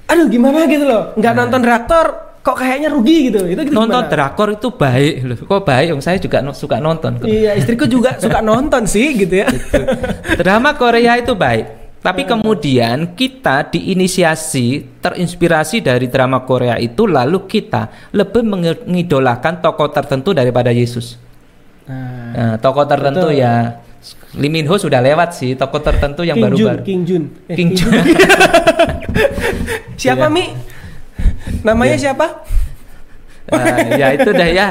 aduh 0.04 0.26
gimana 0.26 0.66
gitu 0.66 0.82
loh. 0.82 1.14
Nggak 1.14 1.34
nonton 1.34 1.60
drakor 1.62 2.06
kok 2.40 2.56
kayaknya 2.56 2.88
rugi 2.88 3.28
gitu. 3.28 3.44
Itu 3.44 3.60
gitu. 3.62 3.74
Nonton 3.74 4.02
gimana? 4.02 4.10
drakor 4.10 4.48
itu 4.50 4.68
baik 4.70 5.14
loh. 5.22 5.36
Kok 5.38 5.62
baik? 5.62 5.86
Om 5.92 6.00
saya 6.00 6.16
juga 6.16 6.38
no- 6.40 6.52
suka 6.52 6.78
nonton. 6.78 7.18
kok. 7.18 7.26
Iya, 7.26 7.52
istriku 7.54 7.84
juga 7.84 8.16
suka 8.24 8.40
nonton 8.40 8.84
sih 8.84 9.14
gitu 9.14 9.44
ya. 9.44 9.48
Drama 10.34 10.72
Korea 10.74 11.16
itu 11.16 11.32
baik. 11.32 11.66
Tapi 11.98 12.22
kemudian 12.24 13.12
kita 13.12 13.68
diinisiasi, 13.68 15.00
terinspirasi 15.02 15.82
dari 15.82 16.06
drama 16.06 16.40
Korea 16.40 16.78
itu, 16.78 17.04
lalu 17.04 17.42
kita 17.44 17.90
lebih 18.14 18.46
mengidolakan 18.46 19.58
tokoh 19.58 19.90
tertentu 19.90 20.30
daripada 20.30 20.70
Yesus. 20.70 21.18
Nah, 21.90 22.30
Nah, 22.30 22.54
tokoh 22.56 22.86
tertentu 22.86 23.34
Betul. 23.34 23.42
ya, 23.42 23.82
Lee 24.38 24.46
Min 24.46 24.70
Ho 24.70 24.78
sudah 24.78 25.02
lewat 25.02 25.34
sih, 25.34 25.58
tokoh 25.58 25.82
tertentu 25.82 26.22
yang 26.22 26.38
King 26.38 26.54
Jun, 26.54 26.54
baru-baru. 26.70 26.82
King 26.86 27.02
Jun. 27.02 27.22
Eh, 27.50 27.56
King 27.58 27.70
Jun. 27.74 27.90
Siapa 29.98 30.26
Iya. 30.28 30.32
Mi? 30.32 30.44
Namanya 31.64 31.96
siapa? 31.96 32.26
Nah, 33.48 33.76
ya 34.00 34.12
itu 34.12 34.30
dah 34.30 34.48
ya. 34.48 34.68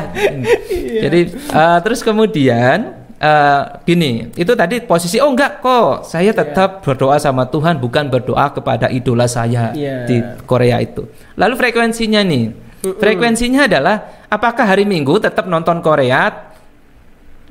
Jadi 1.01 1.19
eh, 1.33 1.77
terus 1.81 2.05
kemudian 2.05 2.93
eh, 3.17 3.61
gini, 3.83 4.29
itu 4.37 4.53
tadi 4.53 4.79
posisi 4.81 5.17
oh 5.17 5.33
enggak 5.33 5.59
kok, 5.59 6.05
saya 6.05 6.29
tetap 6.31 6.85
berdoa 6.85 7.17
sama 7.17 7.49
Tuhan 7.49 7.81
bukan 7.81 8.07
berdoa 8.07 8.53
kepada 8.53 8.87
idola 8.87 9.25
saya 9.25 9.73
Iya. 9.73 10.05
di 10.05 10.21
Korea 10.45 10.77
itu. 10.77 11.09
Lalu 11.33 11.53
frekuensinya 11.57 12.21
nih, 12.21 12.53
frekuensinya 13.01 13.65
adalah 13.65 13.95
apakah 14.29 14.65
hari 14.69 14.85
Minggu 14.85 15.17
tetap 15.17 15.49
nonton 15.49 15.81
Korea 15.81 16.29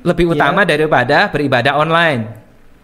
lebih 0.01 0.31
Iya. 0.31 0.33
utama 0.39 0.63
daripada 0.63 1.27
beribadah 1.27 1.75
online? 1.75 2.21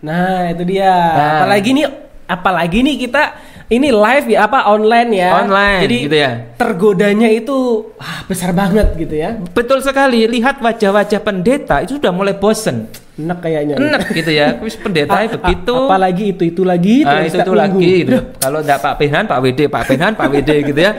Nah, 0.04 0.52
itu 0.52 0.68
dia. 0.68 0.92
Nah. 0.92 1.48
Apalagi 1.48 1.72
nih 1.72 1.88
apalagi 2.34 2.82
nih 2.82 2.96
kita 2.98 3.24
ini 3.72 3.90
live 3.90 4.28
ya 4.28 4.46
apa 4.46 4.70
online 4.70 5.10
ya. 5.14 5.30
Online, 5.40 5.82
Jadi 5.82 5.98
gitu 6.06 6.18
ya. 6.20 6.32
tergodanya 6.60 7.30
itu 7.32 7.90
wah, 7.96 8.20
besar 8.28 8.52
banget 8.52 8.94
gitu 9.00 9.16
ya. 9.18 9.40
Betul 9.56 9.80
sekali, 9.82 10.28
lihat 10.28 10.60
wajah-wajah 10.60 11.22
pendeta 11.24 11.82
itu 11.82 11.98
sudah 11.98 12.12
mulai 12.14 12.36
bosen. 12.36 12.92
Enak 13.14 13.40
kayaknya. 13.46 13.76
Enak 13.78 14.10
gitu 14.10 14.32
ya. 14.34 14.58
Wis 14.66 14.76
pendeta 14.78 15.16
A- 15.16 15.26
a- 15.26 15.32
begitu. 15.32 15.74
Apalagi 15.74 16.24
itu 16.34 16.44
itu 16.50 16.62
lagi 16.66 17.06
Ah, 17.06 17.22
terus 17.24 17.34
itu 17.34 17.40
itu 17.46 17.54
lagi 17.54 17.92
gitu. 18.04 18.18
Kalau 18.42 18.60
enggak 18.62 18.80
Pak 18.84 18.94
Penan, 19.00 19.24
Pak 19.30 19.40
WD, 19.42 19.60
Pak 19.70 19.84
Penan, 19.86 20.12
Pak 20.18 20.28
WD 20.34 20.50
gitu 20.74 20.80
ya. 20.82 20.92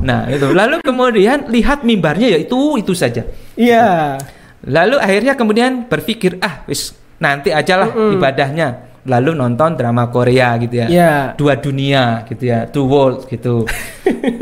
Nah, 0.00 0.26
itu. 0.32 0.48
Lalu 0.52 0.80
kemudian 0.80 1.48
lihat 1.48 1.84
mimbarnya 1.84 2.34
ya 2.34 2.38
itu 2.40 2.80
itu 2.80 2.92
saja. 2.96 3.24
Iya. 3.54 4.16
Lalu 4.64 4.96
akhirnya 4.98 5.32
kemudian 5.38 5.86
berpikir, 5.86 6.40
ah 6.42 6.66
wis 6.66 6.92
nanti 7.22 7.54
aja 7.54 7.78
lah 7.78 7.88
ibadahnya. 7.94 8.87
Lalu 9.06 9.30
nonton 9.36 9.78
drama 9.78 10.10
Korea 10.10 10.58
gitu 10.58 10.74
ya. 10.82 10.86
Iya. 10.90 11.12
Dua 11.38 11.54
dunia 11.54 12.26
gitu 12.26 12.42
ya, 12.44 12.66
two 12.66 12.84
worlds 12.84 13.24
gitu. 13.30 13.62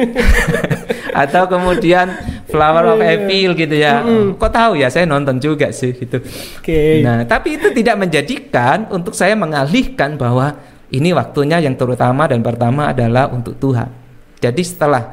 Atau 1.23 1.49
kemudian 1.49 2.13
Flower 2.47 2.95
of 2.95 3.01
Iya. 3.01 3.17
Evil 3.21 3.51
gitu 3.57 3.77
ya. 3.77 4.01
Kok 4.37 4.53
tahu 4.53 4.73
ya 4.79 4.89
saya 4.89 5.05
nonton 5.05 5.41
juga 5.41 5.71
sih 5.73 5.93
gitu. 5.93 6.21
Oke. 6.61 7.01
Nah, 7.03 7.25
tapi 7.25 7.57
itu 7.59 7.73
tidak 7.73 7.97
menjadikan 8.01 8.87
untuk 8.93 9.13
saya 9.13 9.35
mengalihkan 9.35 10.17
bahwa 10.17 10.57
ini 10.89 11.11
waktunya 11.11 11.59
yang 11.59 11.75
terutama 11.75 12.31
dan 12.31 12.41
pertama 12.45 12.91
adalah 12.95 13.27
untuk 13.33 13.59
Tuhan. 13.59 13.91
Jadi 14.39 14.63
setelah 14.63 15.11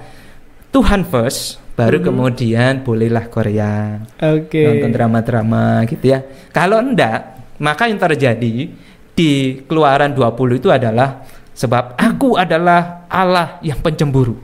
Tuhan 0.70 1.06
first, 1.08 1.58
baru 1.74 2.02
kemudian 2.02 2.86
bolehlah 2.86 3.26
Korea 3.34 3.98
Oke. 4.22 4.62
nonton 4.62 4.92
drama-drama 4.94 5.82
gitu 5.90 6.14
ya. 6.14 6.22
Kalau 6.54 6.78
enggak, 6.78 7.34
maka 7.58 7.90
yang 7.90 7.98
terjadi 7.98 8.70
di 9.14 9.62
Keluaran 9.66 10.14
20 10.14 10.60
itu 10.60 10.70
adalah 10.74 11.26
sebab 11.54 11.98
aku 11.98 12.36
adalah 12.36 13.06
Allah 13.08 13.62
yang 13.62 13.78
pencemburu. 13.78 14.38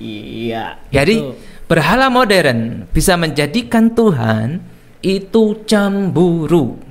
Iya. 0.00 0.80
Jadi 0.88 1.16
betul. 1.20 1.34
berhala 1.66 2.06
modern 2.08 2.88
bisa 2.94 3.18
menjadikan 3.18 3.92
Tuhan 3.92 4.62
itu 5.02 5.60
cemburu. 5.66 6.90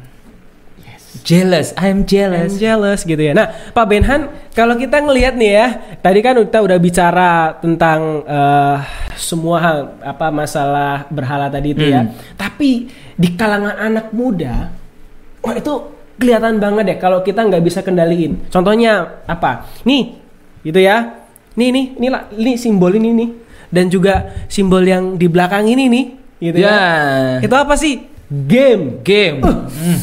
Jealous, 1.26 1.74
I'm 1.74 2.06
I'm 2.06 2.06
jealous. 2.06 2.62
jealous 2.62 3.02
gitu 3.02 3.18
ya. 3.18 3.34
Nah, 3.34 3.50
Pak 3.74 3.86
Benhan, 3.90 4.30
kalau 4.54 4.78
kita 4.78 5.02
ngelihat 5.02 5.34
nih 5.36 5.52
ya, 5.52 5.68
tadi 6.06 6.22
kan 6.22 6.38
kita 6.38 6.62
udah 6.62 6.78
bicara 6.78 7.58
tentang 7.58 8.24
eh, 8.30 8.78
semua 9.18 9.58
hal 9.58 9.78
apa 10.06 10.30
masalah 10.30 11.10
berhala 11.10 11.50
tadi 11.50 11.74
itu 11.74 11.82
ya. 11.82 12.06
Hmm. 12.06 12.14
Tapi 12.38 12.94
di 13.18 13.30
kalangan 13.34 13.78
anak 13.78 14.14
muda, 14.14 14.70
wah 15.42 15.54
itu 15.58 15.99
kelihatan 16.20 16.60
banget 16.60 16.86
ya 16.92 16.96
kalau 17.00 17.24
kita 17.24 17.48
nggak 17.48 17.64
bisa 17.64 17.80
kendaliin. 17.80 18.52
Contohnya 18.52 19.24
apa? 19.26 19.66
Nih, 19.88 20.20
gitu 20.62 20.78
ya. 20.84 21.26
Nih 21.56 21.72
nih, 21.72 21.86
ini 21.96 22.08
lah, 22.12 22.28
ini 22.36 22.60
simbol 22.60 22.92
ini 22.94 23.10
nih. 23.16 23.30
Dan 23.72 23.88
juga 23.88 24.46
simbol 24.52 24.84
yang 24.84 25.16
di 25.16 25.32
belakang 25.32 25.66
ini 25.72 25.88
nih, 25.88 26.06
gitu 26.44 26.58
ya. 26.60 26.70
Ya. 26.70 26.84
Itu 27.40 27.56
apa 27.56 27.80
sih? 27.80 28.04
Game. 28.28 29.02
Game. 29.02 29.40
Uh. 29.42 29.66
Hmm. 29.72 30.00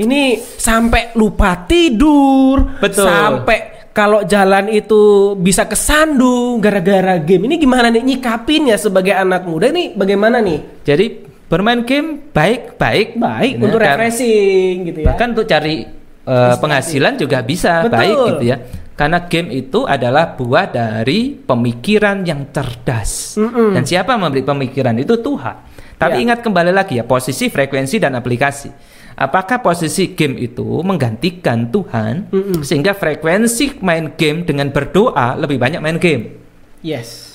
Ini 0.00 0.40
sampai 0.40 1.12
lupa 1.12 1.68
tidur, 1.68 2.80
Betul. 2.80 3.04
sampai 3.04 3.90
kalau 3.90 4.24
jalan 4.24 4.70
itu 4.72 5.34
bisa 5.36 5.68
kesandung 5.68 6.62
gara-gara 6.62 7.20
game. 7.20 7.50
Ini 7.50 7.60
gimana 7.60 7.92
nih 7.92 8.00
nyikapin 8.00 8.70
ya 8.72 8.80
sebagai 8.80 9.12
anak 9.12 9.44
muda 9.44 9.68
ini 9.68 9.92
bagaimana 9.92 10.40
nih? 10.40 10.80
Jadi 10.86 11.29
bermain 11.50 11.82
game 11.82 12.30
baik-baik, 12.30 13.18
Baik 13.18 13.52
Nah, 13.58 13.64
untuk 13.66 13.78
kan- 13.78 13.98
refreshing 13.98 14.74
gitu 14.86 14.98
ya. 15.02 15.06
Bahkan 15.10 15.26
untuk 15.34 15.44
cari 15.44 15.76
eh, 16.20 16.54
penghasilan 16.56 17.18
juga 17.18 17.42
bisa 17.42 17.84
Betul. 17.84 17.96
baik 17.98 18.16
gitu 18.30 18.44
ya. 18.46 18.56
Karena 18.94 19.18
game 19.24 19.50
itu 19.50 19.82
adalah 19.82 20.36
buah 20.36 20.68
dari 20.68 21.32
pemikiran 21.34 22.22
yang 22.22 22.52
cerdas. 22.52 23.34
Mm-mm. 23.34 23.72
Dan 23.72 23.82
siapa 23.82 24.14
memberi 24.14 24.44
pemikiran 24.44 24.94
itu 24.94 25.18
Tuhan. 25.18 25.56
Tapi 25.96 26.16
Ya. 26.16 26.22
ingat 26.22 26.40
kembali 26.40 26.70
lagi 26.70 26.96
ya 26.96 27.04
posisi, 27.04 27.48
frekuensi 27.48 27.96
dan 27.96 28.14
aplikasi. 28.14 28.68
Apakah 29.16 29.60
posisi 29.60 30.12
game 30.12 30.36
itu 30.38 30.64
menggantikan 30.80 31.68
Tuhan 31.68 32.28
Mm-mm. 32.30 32.60
sehingga 32.60 32.92
frekuensi 32.92 33.80
main 33.80 34.12
game 34.14 34.44
dengan 34.44 34.68
berdoa 34.68 35.34
lebih 35.34 35.56
banyak 35.56 35.80
main 35.80 35.96
game. 35.96 36.40
Yes. 36.80 37.29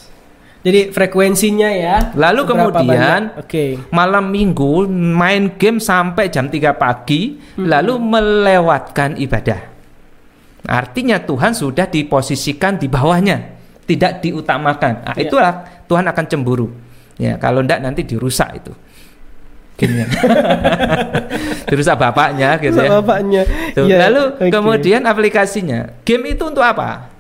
Jadi 0.66 0.90
frekuensinya 0.90 1.70
ya. 1.70 1.96
Lalu 2.18 2.42
kemudian 2.50 3.38
oke. 3.38 3.94
malam 3.94 4.34
minggu 4.34 4.90
main 4.90 5.54
game 5.62 5.78
sampai 5.78 6.34
jam 6.34 6.50
3 6.50 6.74
pagi 6.74 7.38
lalu 7.62 8.02
melewatkan 8.02 9.14
ibadah. 9.22 9.62
Artinya 10.66 11.22
Tuhan 11.22 11.54
sudah 11.54 11.86
diposisikan 11.86 12.82
di 12.82 12.90
bawahnya, 12.90 13.54
tidak 13.86 14.26
diutamakan. 14.26 15.06
Nah, 15.06 15.14
Iya. 15.14 15.30
itulah 15.30 15.54
Tuhan 15.86 16.10
akan 16.10 16.26
cemburu. 16.26 16.74
Ya, 17.22 17.38
kalau 17.38 17.62
enggak 17.62 17.86
nanti 17.86 18.02
dirusak 18.02 18.58
itu. 18.58 18.74
Gamenya. 19.78 20.08
dirusak 21.70 21.96
bapaknya 22.00 22.58
gitu 22.58 22.80
ya. 22.80 22.90
Bapaknya. 22.98 23.42
Tuh, 23.78 23.86
Iya, 23.86 24.10
Lalu 24.10 24.22
oke. 24.42 24.50
kemudian 24.50 25.06
aplikasinya. 25.06 26.02
Game 26.02 26.34
itu 26.34 26.42
untuk 26.48 26.66
apa? 26.66 27.14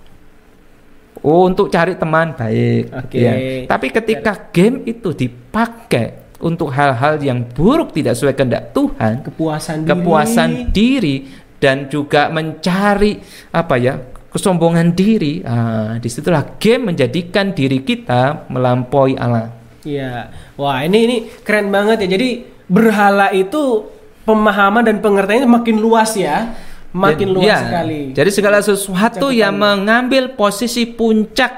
Oh, 1.25 1.49
untuk 1.49 1.73
cari 1.73 1.97
teman 1.97 2.38
baik. 2.38 2.93
Oke. 2.93 3.17
ya. 3.17 3.33
Tapi 3.65 3.88
ketika 3.89 4.53
game 4.53 4.85
itu 4.85 5.09
dipakai 5.09 6.38
untuk 6.38 6.69
hal-hal 6.69 7.17
yang 7.17 7.41
buruk 7.49 7.97
tidak 7.97 8.13
sesuai 8.13 8.38
kehendak 8.38 8.69
Tuhan, 8.77 9.25
kepuasan 9.25 9.77
diri. 9.81 9.89
kepuasan 9.89 10.49
diri 10.69 11.15
dan 11.57 11.89
juga 11.89 12.29
mencari 12.29 13.17
apa 13.49 13.75
ya 13.81 13.97
kesombongan 14.29 14.93
diri. 14.93 15.41
Ah, 15.41 15.97
di 15.97 16.11
situlah 16.11 16.61
game 16.61 16.93
menjadikan 16.93 17.55
diri 17.57 17.81
kita 17.81 18.45
melampaui 18.51 19.17
Allah. 19.17 19.49
Iya. 19.81 20.29
Wah, 20.59 20.85
ini 20.85 20.97
ini 21.09 21.17
keren 21.41 21.73
banget 21.73 22.05
ya. 22.05 22.17
Jadi 22.19 22.29
berhala 22.69 23.33
itu 23.33 23.85
pemahaman 24.25 24.83
dan 24.83 24.97
pengertiannya 24.99 25.49
makin 25.49 25.77
luas 25.81 26.13
ya. 26.13 26.53
Makin 26.95 27.27
Jadi- 27.27 27.36
luas 27.36 27.45
ya, 27.45 27.58
sekali. 27.62 28.01
Jadi 28.15 28.29
segala 28.31 28.58
sesuatu 28.60 29.27
yang 29.27 29.51
mengambil 29.51 30.31
posisi 30.31 30.88
puncak 30.88 31.51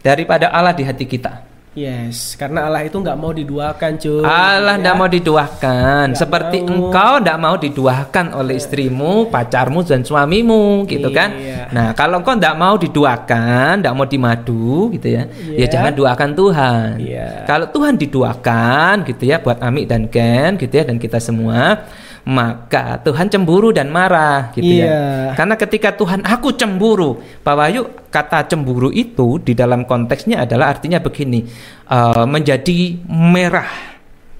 daripada 0.00 0.48
Allah 0.48 0.72
di 0.72 0.80
hati 0.80 1.04
kita. 1.04 1.52
Yes, 1.72 2.36
karena 2.36 2.68
Allah 2.68 2.84
itu 2.84 3.00
nggak 3.00 3.16
mau 3.16 3.32
diduakan, 3.32 3.96
cuy. 3.96 4.20
Allah 4.20 4.76
Ya. 4.76 4.80
tidak 4.84 4.94
mau 4.94 5.08
diduakan 5.08 6.04
Nggak 6.12 6.20
seperti 6.20 6.56
mau. 6.60 6.68
engkau 6.68 7.12
tidak 7.16 7.38
mau 7.40 7.56
diduakan 7.56 8.26
oleh 8.34 8.54
istrimu, 8.56 9.12
pacarmu 9.28 9.80
dan 9.80 10.04
suamimu 10.04 10.84
gitu 10.84 11.08
kan. 11.08 11.32
Iya. 11.32 11.72
Nah, 11.72 11.88
kalau 11.96 12.20
engkau 12.20 12.36
tidak 12.36 12.56
mau 12.56 12.76
diduakan, 12.76 13.80
tidak 13.80 13.94
mau 13.96 14.04
dimadu 14.04 14.92
gitu 14.92 15.08
ya. 15.10 15.24
Ya 15.48 15.64
Iya. 15.64 15.66
jangan 15.68 15.92
duakan 15.96 16.30
Tuhan. 16.36 16.88
Iya. 17.00 17.28
Kalau 17.48 17.66
Tuhan 17.66 17.94
diduakan 17.96 18.94
gitu 19.08 19.22
ya 19.24 19.40
buat 19.40 19.56
Ami 19.58 19.88
dan 19.88 20.12
Ken 20.12 20.60
gitu 20.60 20.76
ya 20.76 20.84
dan 20.84 21.00
kita 21.00 21.24
semua, 21.24 21.88
maka 22.22 23.02
Tuhan 23.02 23.26
cemburu 23.26 23.74
dan 23.74 23.90
marah 23.90 24.54
gitu 24.54 24.78
Iya. 24.78 24.86
ya. 24.86 25.00
Karena 25.34 25.58
ketika 25.58 25.90
Tuhan 25.98 26.22
aku 26.22 26.54
cemburu, 26.54 27.18
Pak 27.42 27.54
Wahyu 27.58 27.82
kata 28.14 28.46
cemburu 28.46 28.94
itu 28.94 29.42
di 29.42 29.58
dalam 29.58 29.82
konteksnya 29.82 30.46
adalah 30.46 30.70
artinya 30.70 31.02
begini, 31.02 31.42
eh, 31.90 32.24
menjadi 32.26 33.02
merah 33.10 33.70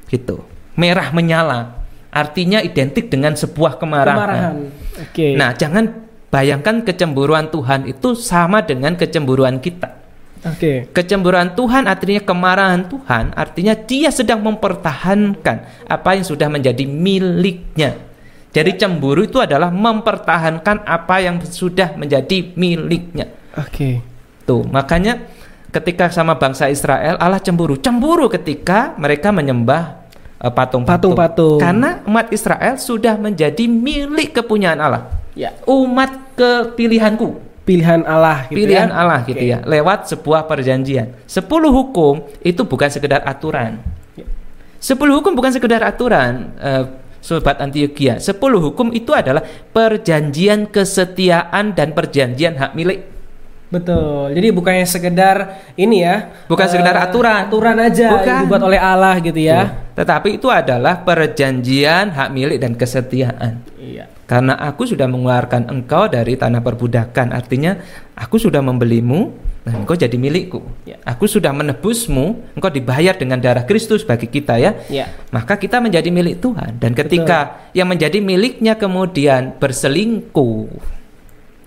gitu, 0.06 0.46
merah 0.78 1.10
menyala, 1.10 1.82
artinya 2.12 2.62
identik 2.62 3.10
dengan 3.10 3.34
sebuah 3.34 3.80
kemarahan. 3.82 4.14
Kemarahan. 4.14 4.54
Oke. 5.08 5.34
Nah, 5.34 5.50
jangan 5.56 5.84
bayangkan 6.28 6.84
kecemburuan 6.86 7.50
Tuhan 7.50 7.88
itu 7.88 8.14
sama 8.14 8.62
dengan 8.62 8.94
kecemburuan 8.94 9.58
kita. 9.58 10.01
Oke. 10.42 10.90
Kecemburuan 10.90 11.54
Tuhan 11.54 11.86
artinya 11.86 12.18
kemarahan 12.18 12.82
Tuhan, 12.90 13.30
artinya 13.38 13.78
dia 13.78 14.10
sedang 14.10 14.42
mempertahankan 14.42 15.86
apa 15.86 16.10
yang 16.18 16.26
sudah 16.26 16.50
menjadi 16.50 16.82
miliknya. 16.82 17.94
Jadi 18.52 18.76
cemburu 18.76 19.24
itu 19.24 19.38
adalah 19.38 19.70
mempertahankan 19.70 20.82
apa 20.84 21.16
yang 21.22 21.38
sudah 21.40 21.94
menjadi 21.94 22.52
miliknya. 22.58 23.30
Oke. 23.54 24.02
Tuh, 24.42 24.66
makanya 24.66 25.22
ketika 25.70 26.10
sama 26.10 26.34
bangsa 26.34 26.66
Israel 26.66 27.16
Allah 27.22 27.38
cemburu. 27.38 27.78
Cemburu 27.78 28.26
ketika 28.26 28.98
mereka 28.98 29.30
menyembah 29.30 30.10
eh, 30.42 30.50
patung-patung. 30.50 31.14
Patung-patung. 31.14 31.58
Karena 31.62 32.02
umat 32.02 32.34
Israel 32.34 32.76
sudah 32.82 33.14
menjadi 33.14 33.70
milik 33.70 34.34
kepunyaan 34.34 34.82
Allah. 34.82 35.06
Ya. 35.38 35.54
Umat 35.64 36.34
kepilihanku 36.34 37.51
Pilihan 37.62 38.02
Allah 38.02 38.50
gitu 38.50 38.58
pilihan 38.58 38.90
ya. 38.90 38.98
Allah 38.98 39.18
gitu 39.22 39.38
ya 39.38 39.58
lewat 39.62 40.10
sebuah 40.10 40.50
perjanjian. 40.50 41.14
Sepuluh 41.30 41.70
hukum 41.70 42.26
itu 42.42 42.66
bukan 42.66 42.90
sekedar 42.90 43.22
aturan. 43.22 43.78
Ya. 44.18 44.26
Sepuluh 44.82 45.22
hukum 45.22 45.30
bukan 45.38 45.54
sekedar 45.54 45.78
aturan, 45.86 46.50
eh, 46.58 46.84
sobat 47.22 47.62
Antioquia. 47.62 48.18
Sepuluh 48.18 48.58
hukum 48.58 48.90
itu 48.90 49.14
adalah 49.14 49.46
perjanjian 49.46 50.66
kesetiaan 50.66 51.70
dan 51.78 51.94
perjanjian 51.94 52.58
hak 52.58 52.74
milik. 52.74 53.06
Betul. 53.72 54.36
Jadi 54.36 54.48
bukannya 54.52 54.84
sekedar 54.84 55.64
ini 55.80 56.04
ya. 56.04 56.34
Bukan 56.50 56.66
sekedar 56.66 56.98
eh, 56.98 57.04
aturan. 57.08 57.46
Aturan 57.48 57.78
aja 57.78 58.08
Bukan. 58.10 58.38
dibuat 58.44 58.62
oleh 58.66 58.80
Allah 58.82 59.16
gitu 59.22 59.38
ya. 59.38 59.86
Tetapi 59.96 60.36
itu 60.36 60.50
adalah 60.50 61.00
perjanjian 61.00 62.10
hak 62.10 62.28
milik 62.34 62.58
dan 62.60 62.76
kesetiaan. 62.76 63.64
Iya. 63.80 64.10
Karena 64.32 64.56
aku 64.56 64.88
sudah 64.88 65.04
mengeluarkan 65.04 65.68
engkau 65.68 66.08
dari 66.08 66.40
tanah 66.40 66.64
perbudakan. 66.64 67.36
Artinya 67.36 67.76
aku 68.16 68.40
sudah 68.40 68.64
membelimu 68.64 69.28
dan 69.60 69.84
engkau 69.84 69.92
jadi 69.92 70.16
milikku. 70.16 70.64
Ya. 70.88 70.96
Aku 71.04 71.28
sudah 71.28 71.52
menebusmu, 71.52 72.40
engkau 72.56 72.72
dibayar 72.72 73.12
dengan 73.12 73.36
darah 73.36 73.68
Kristus 73.68 74.08
bagi 74.08 74.32
kita 74.32 74.56
ya. 74.56 74.72
Ya. 74.88 75.12
Maka 75.28 75.60
kita 75.60 75.84
menjadi 75.84 76.08
milik 76.08 76.40
Tuhan 76.40 76.80
dan 76.80 76.96
ketika 76.96 77.68
yang 77.76 77.92
menjadi 77.92 78.24
miliknya 78.24 78.72
kemudian 78.80 79.52
berselingkuh. 79.60 80.80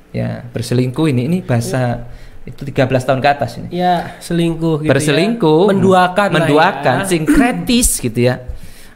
Ya, 0.10 0.49
berselingkuh 0.49 1.06
ini 1.06 1.30
ini 1.30 1.38
bahasa 1.45 2.10
itu 2.49 2.65
13 2.65 2.82
tahun 3.06 3.21
ke 3.21 3.30
atas 3.30 3.62
ini. 3.62 3.78
Ya, 3.78 4.17
selingkuh 4.17 4.82
gitu 4.82 4.89
berselingkuh, 4.89 5.69
ya. 5.69 5.69
Menduakan 5.69 6.30
menduakan, 6.34 6.97
ya. 7.04 7.10
sinkretis 7.13 8.01
gitu 8.01 8.25
ya. 8.25 8.41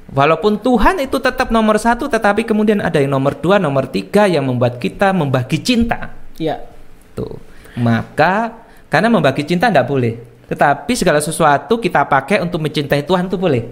Walaupun 0.09 0.57
Tuhan 0.57 0.97
itu 1.05 1.21
tetap 1.21 1.53
nomor 1.53 1.77
satu, 1.77 2.09
tetapi 2.09 2.41
kemudian 2.41 2.81
ada 2.81 2.97
yang 2.97 3.13
nomor 3.13 3.37
dua, 3.37 3.61
nomor 3.61 3.85
tiga 3.85 4.25
yang 4.25 4.41
membuat 4.41 4.81
kita 4.81 5.13
membagi 5.13 5.61
cinta. 5.61 6.17
Ya. 6.41 6.65
Tuh, 7.13 7.37
maka 7.77 8.57
karena 8.89 9.13
membagi 9.13 9.45
cinta 9.45 9.69
tidak 9.69 9.85
boleh, 9.85 10.17
tetapi 10.49 10.97
segala 10.97 11.21
sesuatu 11.21 11.77
kita 11.77 12.09
pakai 12.09 12.41
untuk 12.41 12.57
mencintai 12.57 13.05
Tuhan 13.05 13.29
itu 13.29 13.37
boleh. 13.37 13.63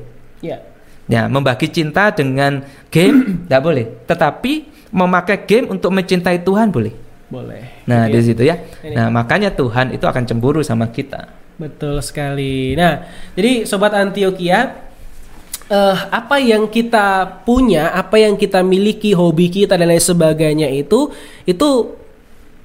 Ya. 0.45 0.61
Ya, 1.09 1.25
membagi 1.25 1.71
cinta 1.73 2.13
dengan 2.13 2.61
game 2.93 3.17
tidak 3.49 3.61
boleh, 3.65 3.85
tetapi 4.05 4.69
memakai 4.93 5.41
game 5.41 5.73
untuk 5.73 5.89
mencintai 5.89 6.45
Tuhan 6.45 6.69
boleh. 6.69 6.93
Boleh. 7.27 7.83
Nah, 7.89 8.07
di 8.07 8.19
ya. 8.19 8.23
situ 8.23 8.41
ya. 8.45 8.55
Ini. 8.85 8.93
Nah, 8.95 9.09
makanya 9.11 9.51
Tuhan 9.51 9.91
itu 9.91 10.05
akan 10.05 10.23
cemburu 10.23 10.61
sama 10.63 10.87
kita. 10.93 11.27
Betul 11.57 11.99
sekali. 11.99 12.77
Nah, 12.77 13.03
jadi 13.33 13.65
sobat 13.67 13.91
Antioquia, 13.97 14.86
eh, 15.67 15.97
apa 16.11 16.39
yang 16.39 16.67
kita 16.67 17.43
punya, 17.43 17.91
apa 17.95 18.19
yang 18.19 18.35
kita 18.35 18.63
miliki, 18.63 19.11
hobi 19.13 19.47
kita 19.51 19.75
dan 19.75 19.87
lain 19.87 20.01
sebagainya 20.01 20.67
itu, 20.71 21.11
itu 21.43 21.69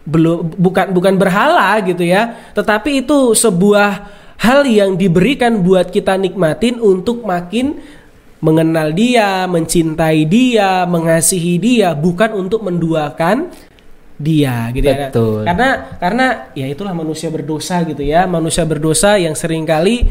belum 0.03 0.59
bukan 0.59 0.91
bukan 0.91 1.15
berhala 1.15 1.79
gitu 1.87 2.03
ya, 2.03 2.51
tetapi 2.55 3.07
itu 3.07 3.39
sebuah 3.39 4.23
hal 4.43 4.67
yang 4.67 4.99
diberikan 4.99 5.63
buat 5.63 5.95
kita 5.95 6.19
nikmatin 6.19 6.83
untuk 6.83 7.23
makin 7.23 7.79
mengenal 8.43 8.91
dia, 8.91 9.47
mencintai 9.47 10.27
dia, 10.27 10.83
mengasihi 10.83 11.63
dia, 11.63 11.95
bukan 11.95 12.35
untuk 12.35 12.67
menduakan 12.67 13.55
dia 14.19 14.71
gitu 14.75 14.87
ya. 14.87 15.09
Betul. 15.09 15.47
Karena 15.47 15.69
karena 15.99 16.27
ya 16.55 16.67
itulah 16.67 16.95
manusia 16.95 17.31
berdosa 17.31 17.87
gitu 17.87 18.03
ya. 18.03 18.27
Manusia 18.27 18.67
berdosa 18.67 19.15
yang 19.19 19.39
sering 19.39 19.63
kali 19.63 20.07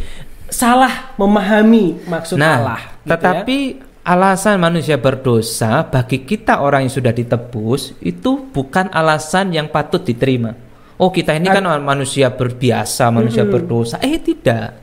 salah 0.52 1.16
memahami 1.16 2.04
maksud 2.06 2.36
nah, 2.36 2.60
Allah. 2.60 2.82
gitu 3.02 3.10
tetapi 3.16 3.58
alasan 4.02 4.58
manusia 4.58 4.98
berdosa 4.98 5.86
bagi 5.86 6.26
kita 6.26 6.62
orang 6.62 6.90
yang 6.90 6.94
sudah 6.94 7.14
ditebus 7.14 8.02
itu 8.02 8.50
bukan 8.50 8.90
alasan 8.90 9.54
yang 9.54 9.70
patut 9.70 10.02
diterima. 10.02 10.58
Oh, 11.02 11.10
kita 11.10 11.34
ini 11.34 11.50
kan 11.50 11.66
manusia 11.82 12.30
berbiasa, 12.30 13.10
manusia 13.10 13.42
berdosa. 13.42 13.98
Eh, 14.06 14.22
tidak. 14.22 14.78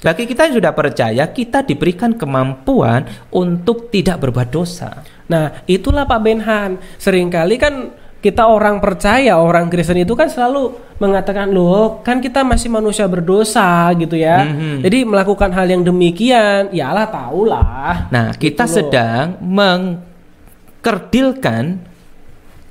Bagi 0.00 0.24
kita 0.24 0.48
yang 0.48 0.56
sudah 0.62 0.72
percaya, 0.72 1.24
kita 1.28 1.60
diberikan 1.60 2.16
kemampuan 2.16 3.04
untuk 3.28 3.92
tidak 3.92 4.22
berbuat 4.24 4.48
dosa. 4.48 5.04
ya. 5.04 5.18
Nah, 5.28 5.44
itulah 5.68 6.08
Pak 6.08 6.20
Benhan. 6.24 6.80
Seringkali 6.96 7.60
kan 7.60 7.92
kita 8.18 8.50
orang 8.50 8.82
percaya, 8.82 9.38
orang 9.38 9.70
Kristen 9.70 10.02
itu 10.02 10.18
kan 10.18 10.26
selalu 10.26 10.74
mengatakan 10.98 11.54
loh, 11.54 12.02
kan 12.02 12.18
kita 12.18 12.42
masih 12.42 12.66
manusia 12.66 13.06
berdosa 13.06 13.94
gitu 13.94 14.18
ya. 14.18 14.42
Mhm. 14.42 14.82
Jadi 14.82 15.06
melakukan 15.06 15.54
hal 15.54 15.70
yang 15.70 15.86
demikian, 15.86 16.74
ya 16.74 16.90
Allah 16.90 17.06
tahulah. 17.06 18.10
Nah, 18.10 18.34
kita 18.34 18.66
Gitu 18.66 18.82
sedang 18.82 19.38
mengkerdilkan 19.38 21.78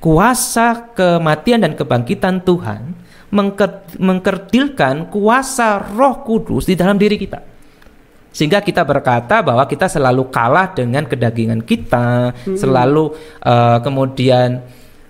kuasa 0.04 0.92
kematian 0.92 1.64
dan 1.64 1.72
kebangkitan 1.72 2.44
Tuhan, 2.44 2.92
mengker- 3.32 3.88
mengkerdilkan 3.96 5.08
kuasa 5.08 5.80
Roh 5.96 6.28
Kudus 6.28 6.68
di 6.68 6.76
dalam 6.76 7.00
diri 7.00 7.16
kita. 7.16 7.40
Sehingga 8.28 8.60
kita 8.60 8.84
berkata 8.84 9.40
bahwa 9.40 9.64
kita 9.64 9.88
selalu 9.88 10.28
kalah 10.28 10.76
dengan 10.76 11.08
kedagingan 11.08 11.64
kita, 11.64 12.36
selalu 12.54 13.16
eh, 13.40 13.80
kemudian 13.80 14.60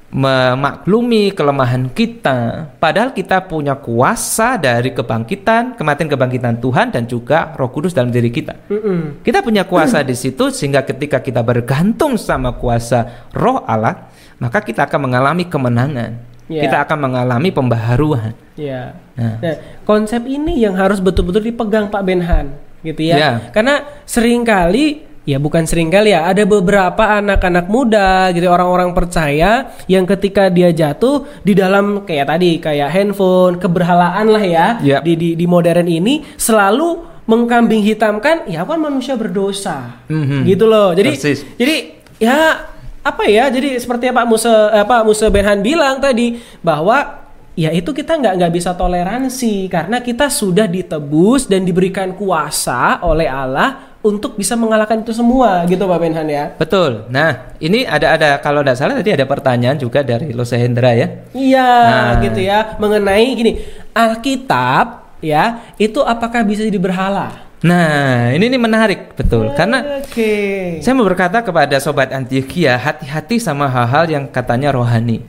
memaklumi 0.09 1.37
kelemahan 1.37 1.93
kita. 1.93 2.73
Padahal 2.81 3.13
kita 3.13 3.45
punya 3.45 3.77
kuasa 3.77 4.57
dari 4.57 4.97
kebangkitan, 4.97 5.77
kematian 5.77 6.09
kebangkitan 6.09 6.57
Tuhan 6.65 6.89
dan 6.89 7.05
juga 7.05 7.53
Roh 7.53 7.69
Kudus 7.69 7.93
dalam 7.93 8.09
diri 8.09 8.33
kita. 8.33 8.57
Mm-mm. 8.73 9.21
Kita 9.21 9.45
punya 9.45 9.69
kuasa 9.69 10.01
di 10.01 10.17
situ 10.17 10.49
sehingga 10.49 10.81
ketika 10.85 11.21
kita 11.21 11.45
bergantung 11.45 12.17
sama 12.17 12.57
kuasa 12.57 13.29
Roh 13.37 13.61
Allah, 13.69 14.09
maka 14.41 14.65
kita 14.65 14.89
akan 14.89 15.13
mengalami 15.13 15.45
kemenangan. 15.45 16.13
Ya. 16.49 16.65
Kita 16.65 16.89
akan 16.89 16.99
mengalami 17.05 17.53
pembaharuan. 17.53 18.33
Ya. 18.57 18.97
Nah. 19.13 19.37
Nah, 19.45 19.57
konsep 19.85 20.25
ini 20.25 20.65
yang 20.65 20.73
harus 20.81 21.05
betul-betul 21.05 21.45
dipegang 21.53 21.93
Pak 21.93 22.01
Benhan, 22.01 22.57
gitu 22.81 23.13
ya. 23.13 23.17
Ya. 23.21 23.33
Karena 23.53 23.85
sering 24.09 24.49
kali 24.49 25.05
ya 25.29 25.37
bukan 25.37 25.69
sering 25.69 25.93
kali 25.93 26.17
ya, 26.17 26.25
ada 26.25 26.49
beberapa 26.49 27.21
anak-anak 27.21 27.69
muda 27.69 28.33
gitu 28.33 28.49
orang-orang 28.49 28.97
percaya 28.97 29.77
yang 29.85 30.09
ketika 30.09 30.49
dia 30.49 30.73
jatuh 30.73 31.29
di 31.45 31.53
dalam 31.53 32.09
kayak 32.09 32.33
tadi 32.33 32.57
kayak 32.57 32.89
handphone, 32.89 33.61
keberhalaan 33.61 34.25
lah 34.33 34.41
ya 34.41 34.67
Ya. 34.81 35.05
di, 35.05 35.13
di 35.21 35.29
di 35.37 35.45
modern 35.45 35.85
ini 35.85 36.25
selalu 36.41 37.05
mengkambing 37.29 37.85
hitamkan 37.85 38.49
ya 38.49 38.65
kan 38.65 38.81
manusia 38.81 39.13
berdosa. 39.21 40.01
Mhm. 40.09 40.49
Gitu 40.49 40.65
loh. 40.65 40.97
Jadi 40.97 41.13
Persis. 41.13 41.45
jadi 41.61 41.77
ya 42.17 42.65
apa 43.05 43.29
ya? 43.29 43.53
Jadi 43.53 43.77
seperti 43.77 44.09
Pak 44.09 44.25
Musa 44.25 44.73
Pak 44.89 45.05
Musa 45.05 45.29
Benhan 45.29 45.61
bilang 45.61 46.01
tadi 46.01 46.41
bahwa 46.65 47.29
ya 47.53 47.69
itu 47.75 47.91
kita 47.93 48.17
nggak 48.17 48.35
nggak 48.39 48.53
bisa 48.55 48.73
toleransi 48.73 49.67
karena 49.69 49.99
kita 50.01 50.31
sudah 50.31 50.65
ditebus 50.65 51.51
dan 51.51 51.67
diberikan 51.67 52.15
kuasa 52.15 53.03
oleh 53.03 53.27
Allah 53.27 53.88
untuk 53.99 54.39
bisa 54.39 54.55
mengalahkan 54.55 55.03
itu 55.03 55.11
semua 55.11 55.67
gitu 55.67 55.83
Pak 55.83 55.99
Benhan 55.99 56.27
ya. 56.27 56.55
Betul. 56.55 57.11
Nah, 57.11 57.51
ini 57.59 57.83
ada 57.83 58.15
ada 58.15 58.29
kalau 58.39 58.63
tidak 58.63 58.79
salah 58.79 58.95
tadi 58.95 59.11
ada 59.11 59.27
pertanyaan 59.27 59.75
juga 59.75 60.01
dari 60.01 60.31
Losa 60.31 60.55
Hendra 60.55 60.95
ya. 60.95 61.27
Iya 61.35 61.71
Nah. 61.83 62.11
gitu 62.23 62.41
ya 62.41 62.79
mengenai 62.79 63.27
gini 63.35 63.53
Alkitab 63.93 64.87
ya 65.19 65.67
itu 65.77 65.99
apakah 66.01 66.47
bisa 66.47 66.63
jadi 66.63 66.79
berhala? 66.79 67.51
Nah, 67.59 68.31
ini 68.31 68.47
nih 68.47 68.61
menarik 68.61 69.01
betul 69.13 69.51
karena 69.53 69.99
Oke. 69.99 70.79
saya 70.79 70.95
mau 70.95 71.03
berkata 71.03 71.43
kepada 71.43 71.75
sobat 71.83 72.15
Antioquia, 72.15 72.79
hati-hati 72.79 73.43
sama 73.43 73.67
hal-hal 73.67 74.07
yang 74.07 74.25
katanya 74.31 74.71
rohani. 74.71 75.27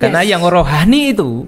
Karena 0.00 0.24
Yes. 0.24 0.32
yang 0.32 0.42
rohani 0.42 1.12
itu 1.12 1.44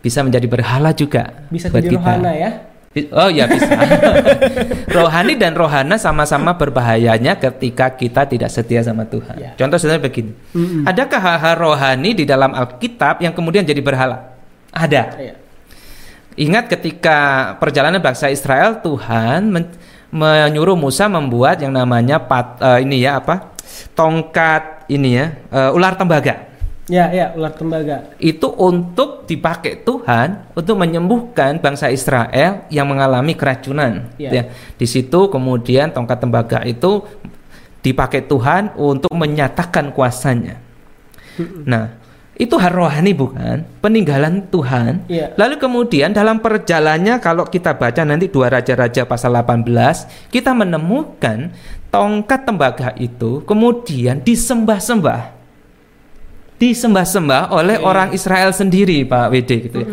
bisa 0.00 0.24
menjadi 0.24 0.48
berhala 0.48 0.96
juga 0.96 1.44
bisa 1.52 1.68
buat 1.68 1.84
jadi 1.84 1.88
kita. 1.92 2.00
rohana 2.00 2.32
ya. 2.32 2.50
Oh 2.92 3.32
ya 3.32 3.48
bisa. 3.48 3.72
rohani 4.96 5.40
dan 5.40 5.56
rohana 5.56 5.96
sama-sama 5.96 6.52
berbahayanya 6.52 7.40
ketika 7.40 7.88
kita 7.96 8.28
tidak 8.28 8.52
setia 8.52 8.84
sama 8.84 9.08
Tuhan. 9.08 9.32
Ya. 9.40 9.50
Contoh 9.56 9.80
sebenarnya 9.80 10.04
begini. 10.04 10.32
Mm-mm. 10.52 10.84
Adakah 10.84 11.20
hal-hal 11.20 11.56
rohani 11.56 12.12
di 12.12 12.28
dalam 12.28 12.52
Alkitab 12.52 13.24
yang 13.24 13.32
kemudian 13.32 13.64
jadi 13.64 13.80
berhala? 13.80 14.36
Ada. 14.76 15.02
Iya. 15.16 15.34
Ingat 16.36 16.68
ketika 16.68 17.18
perjalanan 17.56 18.00
bangsa 18.00 18.28
Israel 18.28 18.80
Tuhan 18.84 19.48
men- 19.48 19.72
menyuruh 20.12 20.76
Musa 20.76 21.08
membuat 21.08 21.64
yang 21.64 21.72
namanya 21.72 22.20
pat, 22.20 22.60
eh, 22.60 22.84
ini 22.84 23.00
ya 23.00 23.16
apa? 23.24 23.56
Tongkat 23.96 24.84
ini 24.92 25.16
ya, 25.16 25.26
eh, 25.48 25.70
ular 25.72 25.96
tembaga. 25.96 26.51
Ya 26.92 27.08
ya 27.08 27.32
ular 27.32 27.56
tembaga. 27.56 28.12
Itu 28.20 28.52
untuk 28.52 29.24
dipakai 29.24 29.80
Tuhan 29.80 30.52
untuk 30.52 30.76
menyembuhkan 30.76 31.56
bangsa 31.56 31.88
Israel 31.88 32.68
yang 32.68 32.84
mengalami 32.84 33.32
keracunan. 33.32 34.12
Ya. 34.20 34.28
Ya. 34.28 34.42
Di 34.76 34.84
situ 34.84 35.32
kemudian 35.32 35.88
tongkat 35.88 36.20
tembaga 36.20 36.60
itu 36.68 37.00
dipakai 37.80 38.28
Tuhan 38.28 38.76
untuk 38.76 39.08
menyatakan 39.08 39.88
kuasanya. 39.96 40.60
Nah, 41.64 41.96
itu 42.36 42.60
hal 42.60 42.76
rohani 42.76 43.16
bukan? 43.16 43.64
Peninggalan 43.80 44.52
Tuhan. 44.52 45.08
Iya. 45.08 45.32
Lalu 45.40 45.56
kemudian 45.56 46.12
dalam 46.12 46.44
perjalanannya 46.44 47.24
kalau 47.24 47.48
kita 47.48 47.72
baca 47.72 48.04
nanti 48.04 48.28
dua 48.28 48.52
raja-raja 48.52 49.08
pasal 49.08 49.32
18, 49.32 50.28
kita 50.28 50.52
menemukan 50.52 51.56
tongkat 51.88 52.44
tembaga 52.44 52.92
itu 53.00 53.40
kemudian 53.48 54.20
disembah-sembah. 54.20 55.41
Disembah-sembah 56.62 57.50
oleh 57.50 57.82
Oke. 57.82 57.86
orang 57.90 58.08
Israel 58.14 58.54
sendiri, 58.54 59.02
Pak 59.02 59.34
WD 59.34 59.50
gitu 59.66 59.78
ya. 59.82 59.88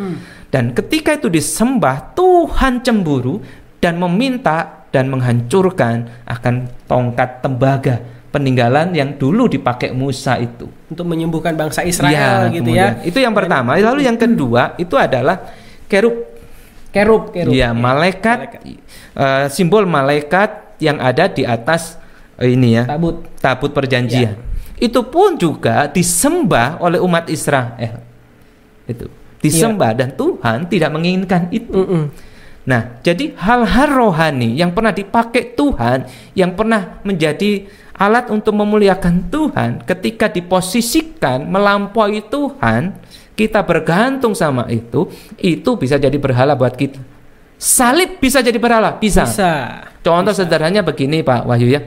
Dan 0.53 0.77
ketika 0.77 1.17
itu 1.17 1.25
disembah, 1.25 2.13
Tuhan 2.13 2.85
cemburu 2.85 3.41
dan 3.81 3.97
meminta 3.97 4.85
dan 4.93 5.09
menghancurkan 5.09 6.25
akan 6.29 6.69
tongkat 6.85 7.41
tembaga 7.41 7.95
peninggalan 8.29 8.93
yang 8.93 9.17
dulu 9.17 9.49
dipakai 9.49 9.89
Musa 9.89 10.37
itu. 10.37 10.69
untuk 10.89 11.05
menyembuhkan 11.05 11.53
bangsa 11.53 11.85
Israel 11.85 12.49
Iya, 12.49 12.53
gitu 12.53 12.69
kemudian. 12.73 12.89
ya. 12.97 13.05
Itu 13.05 13.17
yang 13.21 13.33
pertama. 13.33 13.77
Lalu 13.77 14.09
yang 14.09 14.17
kedua 14.17 14.73
itu 14.77 14.97
adalah 14.97 15.37
kerub. 15.85 16.25
Kerub, 16.89 17.29
kerub. 17.29 17.53
Ya, 17.53 17.69
malaikat, 17.73 18.57
eh, 18.65 19.45
simbol 19.53 19.85
malaikat 19.85 20.77
yang 20.81 20.97
ada 20.97 21.29
di 21.29 21.45
atas 21.45 22.01
eh, 22.41 22.57
ini 22.57 22.81
ya 22.81 22.89
Tabut. 22.89 23.21
tabut 23.37 23.69
perjanjian. 23.69 24.33
Itu 24.79 25.01
pun 25.05 25.35
juga 25.35 25.85
disembah 25.91 26.79
oleh 26.79 26.97
umat 27.03 27.27
Israel. 27.27 27.99
Itu 28.87 29.11
disembah 29.39 29.95
dan 29.95 30.15
Tuhan 30.15 30.67
tidak 30.67 30.89
menginginkan 30.91 31.47
itu. 31.51 31.71
Mm-mm. 31.71 32.03
Nah, 32.67 33.01
jadi 33.01 33.33
hal-hal 33.39 33.89
rohani 33.89 34.53
yang 34.53 34.75
pernah 34.75 34.93
dipakai 34.93 35.55
Tuhan, 35.55 36.05
yang 36.35 36.53
pernah 36.53 37.01
menjadi 37.01 37.65
alat 37.97 38.29
untuk 38.29 38.53
memuliakan 38.55 39.31
Tuhan, 39.31 39.69
ketika 39.87 40.29
diposisikan 40.29 41.49
melampaui 41.49 42.21
Tuhan, 42.29 42.93
kita 43.33 43.63
bergantung 43.63 44.35
sama 44.35 44.67
itu, 44.69 45.07
itu 45.39 45.71
bisa 45.79 45.95
jadi 45.95 46.15
berhala 46.19 46.53
buat 46.53 46.75
kita. 46.75 46.99
Salib 47.59 48.21
bisa 48.21 48.39
jadi 48.39 48.55
berhala, 48.55 48.95
bisa. 48.95 49.27
Bisa. 49.27 49.51
Contoh 49.99 50.31
sederhananya 50.31 50.83
begini 50.83 51.19
Pak 51.25 51.43
Wahyu 51.43 51.67
ya. 51.73 51.81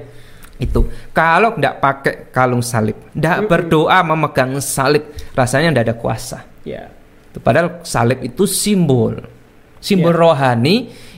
Itu 0.63 0.87
kalau 1.11 1.59
tidak 1.59 1.83
pakai 1.83 2.15
kalung 2.31 2.63
salib, 2.63 2.95
tidak 3.11 3.51
berdoa 3.51 3.99
memegang 4.07 4.63
salib, 4.63 5.11
rasanya 5.35 5.75
tidak 5.75 5.85
ada 5.91 5.97
kuasa. 5.99 6.39
Itu 6.63 7.43
Padahal 7.43 7.83
salib 7.83 8.23
itu 8.23 8.47
simbol, 8.47 9.19
simbol 9.83 10.15
Ya. 10.15 10.23
rohani 10.23 10.77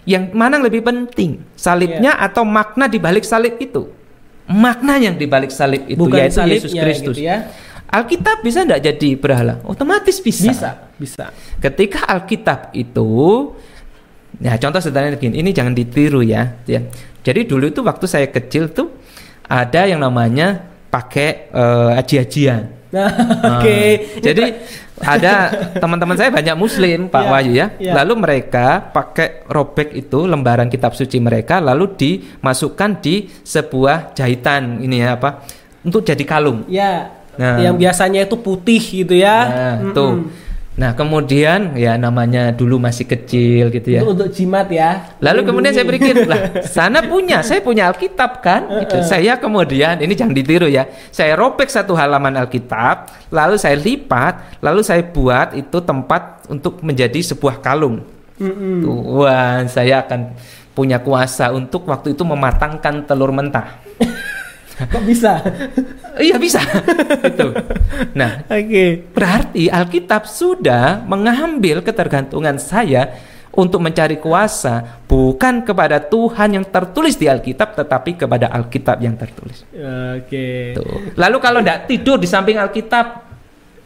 yang 0.09 0.33
mana 0.33 0.57
yang 0.57 0.65
lebih 0.65 0.81
penting, 0.81 1.45
salibnya 1.53 2.17
atau 2.17 2.41
makna 2.49 2.89
di 2.89 2.97
balik 2.97 3.25
salib 3.29 3.61
itu? 3.61 3.85
Makna 4.49 4.97
yang 5.01 5.17
di 5.17 5.25
balik 5.29 5.53
salib 5.53 5.85
itu 5.89 6.01
Bukan 6.01 6.21
yaitu 6.21 6.37
salibnya 6.41 6.61
Yesus 6.61 6.73
Kristus. 6.73 7.17
gitu 7.17 7.29
ya. 7.29 7.49
Alkitab 7.89 8.41
bisa 8.41 8.65
tidak 8.65 8.81
jadi 8.81 9.09
berhala? 9.17 9.61
Otomatis 9.65 10.21
bisa. 10.21 10.51
Bisa, 10.51 10.71
bisa. 10.97 11.25
Ketika 11.61 12.05
Alkitab 12.09 12.73
itu, 12.77 13.09
ya 14.41 14.57
contoh 14.61 14.81
sederhana 14.81 15.17
begini, 15.17 15.41
ini 15.41 15.51
jangan 15.53 15.73
ditiru 15.73 16.21
ya. 16.21 16.59
ya. 16.69 16.81
Jadi 17.25 17.49
dulu 17.49 17.73
itu 17.73 17.81
waktu 17.81 18.05
saya 18.05 18.29
kecil 18.29 18.69
tuh 18.69 18.93
ada 19.45 19.85
yang 19.85 20.01
namanya 20.01 20.65
pakai 20.89 21.51
eh, 21.51 22.01
aji-ajian. 22.01 22.63
Nah, 22.95 23.11
oke. 23.59 23.79
Jadi 24.23 24.55
ada 25.03 25.51
teman-teman 25.83 26.15
saya 26.15 26.31
banyak 26.31 26.55
Muslim, 26.55 27.11
Pak 27.11 27.27
Iya, 27.27 27.31
Wahyu 27.35 27.53
ya. 27.59 27.67
iya. 27.83 27.93
Lalu 27.99 28.23
mereka 28.23 28.87
pakai 28.95 29.43
robek 29.51 29.99
itu 29.99 30.31
lembaran 30.31 30.71
kitab 30.71 30.95
suci 30.95 31.19
mereka, 31.19 31.59
lalu 31.59 31.91
dimasukkan 31.99 33.03
di 33.03 33.27
sebuah 33.43 34.15
jahitan 34.15 34.79
ini 34.79 35.03
ya 35.03 35.19
apa 35.19 35.43
untuk 35.83 36.07
jadi 36.07 36.23
kalung. 36.23 36.63
Ya. 36.71 37.11
Nah. 37.35 37.59
Yang 37.59 37.83
biasanya 37.83 38.21
itu 38.31 38.39
putih 38.39 38.79
gitu 38.79 39.19
ya. 39.19 39.37
Nah, 39.43 39.75
Mm-mm. 39.83 39.91
tuh. 39.91 40.13
Nah 40.75 40.91
kemudian 40.99 41.79
ya 41.79 41.95
namanya 41.95 42.51
dulu 42.51 42.83
masih 42.83 43.07
kecil 43.07 43.71
gitu 43.71 43.95
ya. 43.95 44.03
Itu 44.03 44.11
untuk 44.11 44.31
jimat 44.35 44.67
ya. 44.67 45.15
Lalu 45.23 45.47
kemudian 45.47 45.71
saya 45.71 45.87
berpikir 45.87 46.27
lah, 46.27 46.41
sana 46.75 46.99
punya, 47.07 47.47
saya 47.47 47.63
punya 47.63 47.87
Alkitab 47.95 48.43
kan. 48.43 48.67
Gitu. 48.83 49.07
Saya 49.07 49.39
kemudian 49.39 50.03
ini 50.03 50.19
jangan 50.19 50.35
ditiru 50.35 50.67
ya. 50.67 50.91
Saya 51.15 51.39
robek 51.39 51.71
satu 51.71 51.95
halaman 51.95 52.35
Alkitab, 52.35 53.31
lalu 53.31 53.55
saya 53.55 53.79
lipat, 53.79 54.59
lalu 54.59 54.83
saya 54.83 55.07
buat 55.07 55.55
itu 55.55 55.79
tempat 55.79 56.51
untuk 56.51 56.83
menjadi 56.83 57.23
sebuah 57.23 57.63
kalung. 57.63 58.03
Mm-mm. 58.43 58.83
Tuh, 58.83 59.23
Wah, 59.23 59.63
saya 59.71 60.03
akan 60.03 60.35
punya 60.75 60.99
kuasa 60.99 61.55
untuk 61.55 61.87
waktu 61.87 62.19
itu 62.19 62.27
mematangkan 62.27 63.07
telur 63.07 63.31
mentah. 63.31 63.79
Kok 64.75 65.03
bisa? 65.07 65.39
iya 66.19 66.35
bisa. 66.39 66.59
itu. 67.31 67.49
Nah, 68.19 68.43
Oke. 68.51 69.07
Berarti 69.15 69.71
Alkitab 69.71 70.27
sudah 70.27 71.03
mengambil 71.07 71.79
ketergantungan 71.81 72.59
saya 72.59 73.15
untuk 73.55 73.79
mencari 73.79 74.19
kuasa 74.19 75.03
bukan 75.07 75.63
kepada 75.63 76.03
Tuhan 76.03 76.59
yang 76.59 76.67
tertulis 76.67 77.15
di 77.15 77.31
Alkitab 77.31 77.79
tetapi 77.79 78.19
kepada 78.19 78.51
Alkitab 78.51 78.99
yang 78.99 79.15
tertulis. 79.15 79.63
Oke. 80.19 80.75
Tuh. 80.75 81.15
Lalu 81.15 81.37
kalau 81.39 81.63
tidak 81.63 81.87
tidur 81.87 82.19
di 82.19 82.27
samping 82.27 82.59
Alkitab 82.59 83.23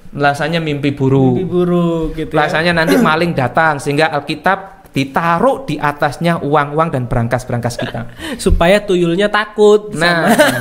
rasanya 0.08 0.56
mimpi 0.56 0.88
Mimpi 0.88 0.96
buruk. 0.96 1.34
buruk 1.44 2.04
gitu 2.16 2.32
ya. 2.32 2.48
Rasanya 2.48 2.72
nanti 2.72 2.96
maling 2.96 3.36
datang 3.36 3.76
sehingga 3.76 4.08
Alkitab 4.08 4.77
ditaruh 4.88 5.68
di 5.68 5.76
atasnya 5.76 6.40
uang-uang 6.40 6.88
dan 6.90 7.04
berangkas-berangkas 7.06 7.76
kita. 7.78 8.08
supaya 8.44 8.80
tuyulnya 8.82 9.28
takut 9.28 9.92
Nah. 9.94 10.32
sama 10.32 10.58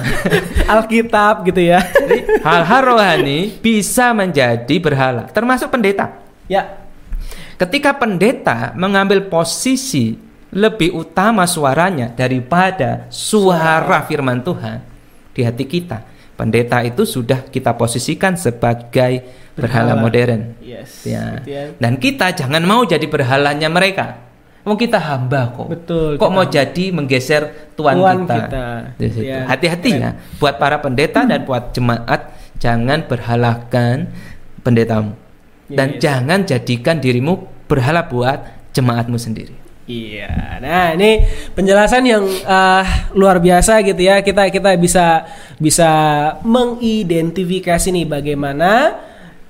Alkitab 0.78 1.48
gitu 1.48 1.62
ya. 1.64 1.80
Jadi 1.82 2.44
hal-hal 2.44 2.82
rohani 2.84 3.58
bisa 3.58 4.12
menjadi 4.12 4.76
berhala, 4.78 5.26
termasuk 5.32 5.72
pendeta. 5.72 6.20
ya. 6.48 6.86
Ketika 7.58 7.98
pendeta 7.98 8.78
mengambil 8.78 9.26
posisi 9.26 10.14
lebih 10.54 10.94
utama 10.94 11.44
suaranya 11.50 12.14
daripada 12.14 13.10
suara 13.10 14.06
firman 14.06 14.46
Tuhan 14.46 14.78
di 15.34 15.42
hati 15.42 15.66
kita, 15.66 16.06
pendeta 16.38 16.86
itu 16.86 17.04
sudah 17.04 17.50
kita 17.50 17.74
posisikan 17.74 18.38
sebagai 18.38 19.26
berhala, 19.58 19.98
Berhala. 19.98 20.02
modern. 20.06 20.42
Yes. 20.62 21.02
Ya. 21.04 21.42
gitu 21.42 21.50
ya. 21.50 21.64
Dan 21.82 21.98
kita 21.98 22.32
jangan 22.32 22.62
mau 22.62 22.86
jadi 22.86 23.04
berhalanya 23.10 23.68
mereka. 23.68 24.30
Mau 24.62 24.76
kita 24.76 25.00
hamba 25.00 25.56
kok. 25.56 25.68
Betul, 25.72 26.10
Kok 26.20 26.28
kita 26.28 26.36
mau 26.36 26.46
jadi 26.46 26.86
menggeser 26.92 27.44
tuan, 27.74 27.96
Tuan 27.98 28.18
kita. 28.28 28.64
Ya, 29.00 29.48
Hati-hati 29.48 29.92
ya. 29.96 30.12
Buat 30.38 30.60
para 30.60 30.78
pendeta 30.84 31.24
dan 31.24 31.48
buat 31.48 31.72
jemaat 31.72 32.36
jangan 32.62 33.08
berhalakan 33.08 34.12
pendetamu. 34.62 35.16
Dan 35.68 35.96
Yes. 35.96 36.00
jangan 36.04 36.40
jadikan 36.44 37.00
dirimu 37.00 37.48
berhala 37.68 38.08
buat 38.08 38.44
jemaatmu 38.76 39.16
sendiri. 39.16 39.56
Iya. 39.88 40.60
Nah, 40.60 41.00
ini 41.00 41.24
penjelasan 41.56 42.04
yang 42.04 42.28
eh, 42.28 42.86
luar 43.16 43.40
biasa 43.40 43.80
gitu 43.88 44.04
ya. 44.04 44.20
Kita 44.20 44.52
kita 44.52 44.76
bisa 44.76 45.24
bisa 45.56 45.92
mengidentifikasi 46.44 47.88
nih 47.96 48.04
bagaimana 48.04 49.00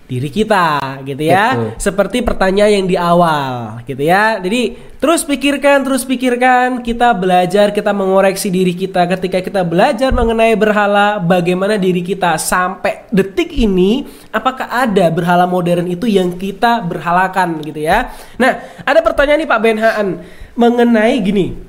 diri 0.07 0.31
kita 0.31 1.03
gitu 1.03 1.19
ya. 1.19 1.53
Betul. 1.53 1.71
Seperti 1.83 2.17
pertanyaan 2.23 2.73
yang 2.81 2.87
di 2.87 2.95
awal 2.95 3.83
gitu 3.83 3.99
ya. 4.07 4.39
Jadi 4.39 4.79
terus 5.03 5.27
pikirkan, 5.27 5.83
terus 5.83 6.07
pikirkan, 6.07 6.79
kita 6.79 7.11
belajar, 7.11 7.75
kita 7.75 7.91
mengoreksi 7.91 8.47
diri 8.47 8.71
kita 8.71 9.03
ketika 9.05 9.43
kita 9.43 9.61
belajar 9.67 10.15
mengenai 10.15 10.55
berhala, 10.55 11.19
bagaimana 11.19 11.75
diri 11.75 11.99
kita 12.01 12.39
sampai 12.39 13.05
detik 13.11 13.51
ini 13.51 14.07
apakah 14.31 14.71
ada 14.71 15.11
berhala 15.11 15.43
modern 15.43 15.91
itu 15.91 16.07
yang 16.07 16.39
kita 16.39 16.79
berhalakan 16.87 17.59
gitu 17.67 17.83
ya. 17.83 18.15
Nah, 18.39 18.63
ada 18.87 19.03
pertanyaan 19.03 19.43
nih 19.43 19.49
Pak 19.51 19.59
Benhaan 19.59 20.07
mengenai 20.55 21.19
gini. 21.19 21.66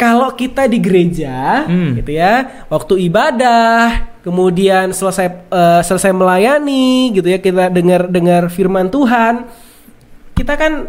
Kalau 0.00 0.32
kita 0.32 0.64
di 0.64 0.80
gereja, 0.80 1.68
Hmm. 1.68 1.92
gitu 1.92 2.16
ya, 2.16 2.64
waktu 2.72 3.04
ibadah, 3.04 4.08
kemudian 4.24 4.96
selesai 4.96 5.28
eh, 5.52 5.82
selesai 5.84 6.16
melayani, 6.16 7.12
gitu 7.12 7.28
ya, 7.28 7.36
kita 7.36 7.68
dengar 7.68 8.08
dengar 8.08 8.48
firman 8.48 8.88
Tuhan, 8.88 9.44
kita 10.32 10.56
kan 10.56 10.88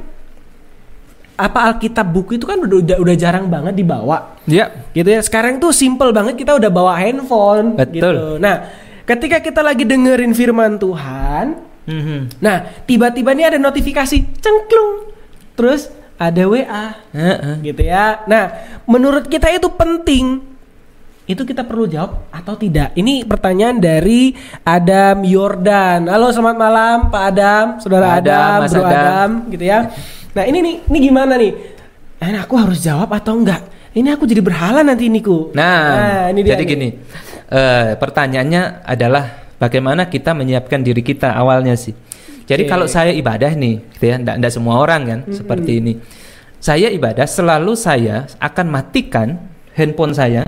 apa 1.36 1.60
Alkitab 1.74 2.08
buku 2.08 2.40
itu 2.40 2.48
kan 2.48 2.56
udah 2.56 3.02
udah, 3.02 3.16
jarang 3.20 3.52
banget 3.52 3.76
dibawa, 3.76 4.40
Ya. 4.48 4.72
gitu 4.94 5.10
ya. 5.10 5.20
Sekarang 5.20 5.60
tuh 5.60 5.76
simple 5.76 6.16
banget 6.16 6.40
kita 6.40 6.56
udah 6.56 6.72
bawa 6.72 6.96
handphone, 6.96 7.76
Betul. 7.76 7.92
gitu. 7.92 8.12
Nah, 8.40 8.56
ketika 9.04 9.44
kita 9.44 9.60
lagi 9.60 9.84
dengerin 9.84 10.32
firman 10.32 10.80
Tuhan, 10.80 11.60
Mhm. 11.84 12.40
nah 12.40 12.64
tiba-tiba 12.88 13.36
nih 13.36 13.52
ada 13.52 13.60
notifikasi, 13.60 14.40
cengklung, 14.40 15.12
terus 15.58 15.90
ada 16.22 16.44
WA, 16.46 16.86
Heeh. 17.18 17.56
gitu 17.66 17.82
ya. 17.82 18.22
Nah, 18.30 18.54
menurut 18.86 19.26
kita 19.26 19.50
itu 19.50 19.66
penting. 19.74 20.54
Itu 21.26 21.48
kita 21.48 21.66
perlu 21.66 21.90
jawab 21.90 22.30
atau 22.30 22.54
tidak? 22.60 22.94
Ini 22.94 23.26
pertanyaan 23.26 23.82
dari 23.82 24.36
Adam 24.62 25.26
Yordan. 25.26 26.06
Halo, 26.06 26.30
selamat 26.30 26.58
malam 26.60 26.98
Pak 27.10 27.24
Adam, 27.34 27.66
Saudara 27.82 28.20
Adam, 28.20 28.38
Adam, 28.38 28.60
Mas 28.62 28.74
Bro 28.74 28.84
Adam. 28.84 28.94
Adam, 28.94 29.30
gitu 29.50 29.64
ya. 29.66 29.80
Nah, 30.38 30.44
ini 30.46 30.58
nih, 30.62 30.76
ini 30.92 30.98
gimana 31.02 31.34
nih? 31.40 31.52
Eh, 32.22 32.38
aku 32.38 32.54
harus 32.60 32.78
jawab 32.84 33.10
atau 33.18 33.34
enggak? 33.42 33.64
Ini 33.98 34.14
aku 34.14 34.30
jadi 34.30 34.44
berhala 34.44 34.86
nanti 34.86 35.10
niku. 35.10 35.50
Nah, 35.58 36.30
ini 36.30 36.46
dia 36.46 36.54
jadi 36.54 36.64
nih. 36.64 36.70
gini, 36.70 36.90
eh, 37.50 37.98
pertanyaannya 37.98 38.86
adalah 38.86 39.56
bagaimana 39.58 40.06
kita 40.06 40.38
menyiapkan 40.38 40.84
diri 40.84 41.02
kita 41.02 41.34
awalnya 41.34 41.74
sih. 41.74 41.96
Jadi 42.52 42.64
kalau 42.68 42.86
saya 42.86 43.12
ibadah 43.16 43.52
nih, 43.56 43.80
gitu 43.96 44.06
ya, 44.12 44.16
ndak 44.20 44.36
ndak 44.44 44.52
semua 44.52 44.84
orang 44.84 45.02
kan 45.08 45.20
seperti 45.32 45.80
ini. 45.80 45.94
Saya 46.62 46.92
ibadah 46.92 47.26
selalu 47.26 47.74
saya 47.74 48.28
akan 48.38 48.66
matikan 48.70 49.40
handphone 49.74 50.14
saya, 50.14 50.46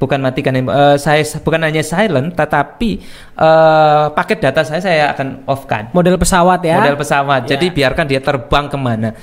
bukan 0.00 0.18
matikan 0.18 0.56
handphone, 0.56 0.74
eh, 0.74 0.96
saya 0.96 1.22
bukan 1.44 1.60
hanya 1.60 1.84
silent, 1.84 2.34
tetapi 2.34 2.90
eh, 3.38 4.04
paket 4.10 4.38
data 4.42 4.64
saya 4.64 4.80
saya 4.80 5.04
akan 5.14 5.44
off 5.46 5.68
kan 5.70 5.92
Model 5.94 6.16
pesawat 6.18 6.64
ya. 6.64 6.82
model 6.82 6.98
pesawat. 6.98 7.46
Ya. 7.46 7.54
Jadi 7.54 7.66
biarkan 7.70 8.04
dia 8.08 8.18
terbang 8.18 8.66
ke 8.66 8.78
mana. 8.80 9.14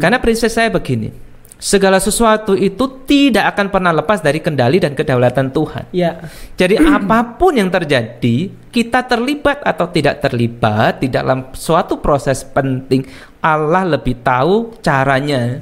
Karena 0.00 0.16
prinsip 0.16 0.48
saya 0.48 0.72
begini, 0.72 1.10
segala 1.60 2.00
sesuatu 2.00 2.56
itu 2.56 3.04
tidak 3.04 3.54
akan 3.54 3.68
pernah 3.68 3.92
lepas 3.92 4.24
dari 4.24 4.40
kendali 4.40 4.80
dan 4.80 4.96
kedaulatan 4.96 5.52
Tuhan. 5.52 5.92
Ya. 5.92 6.24
Jadi 6.56 6.80
apa 6.96 7.36
pun 7.36 7.54
yang 7.54 7.68
terjadi, 7.68 8.48
kita 8.72 9.04
terlibat 9.04 9.60
atau 9.62 9.86
tidak 9.92 10.24
terlibat 10.24 11.04
di 11.04 11.12
dalam 11.12 11.52
suatu 11.52 12.00
proses 12.00 12.42
penting, 12.42 13.04
Allah 13.44 13.84
lebih 13.84 14.24
tahu 14.24 14.80
caranya 14.80 15.60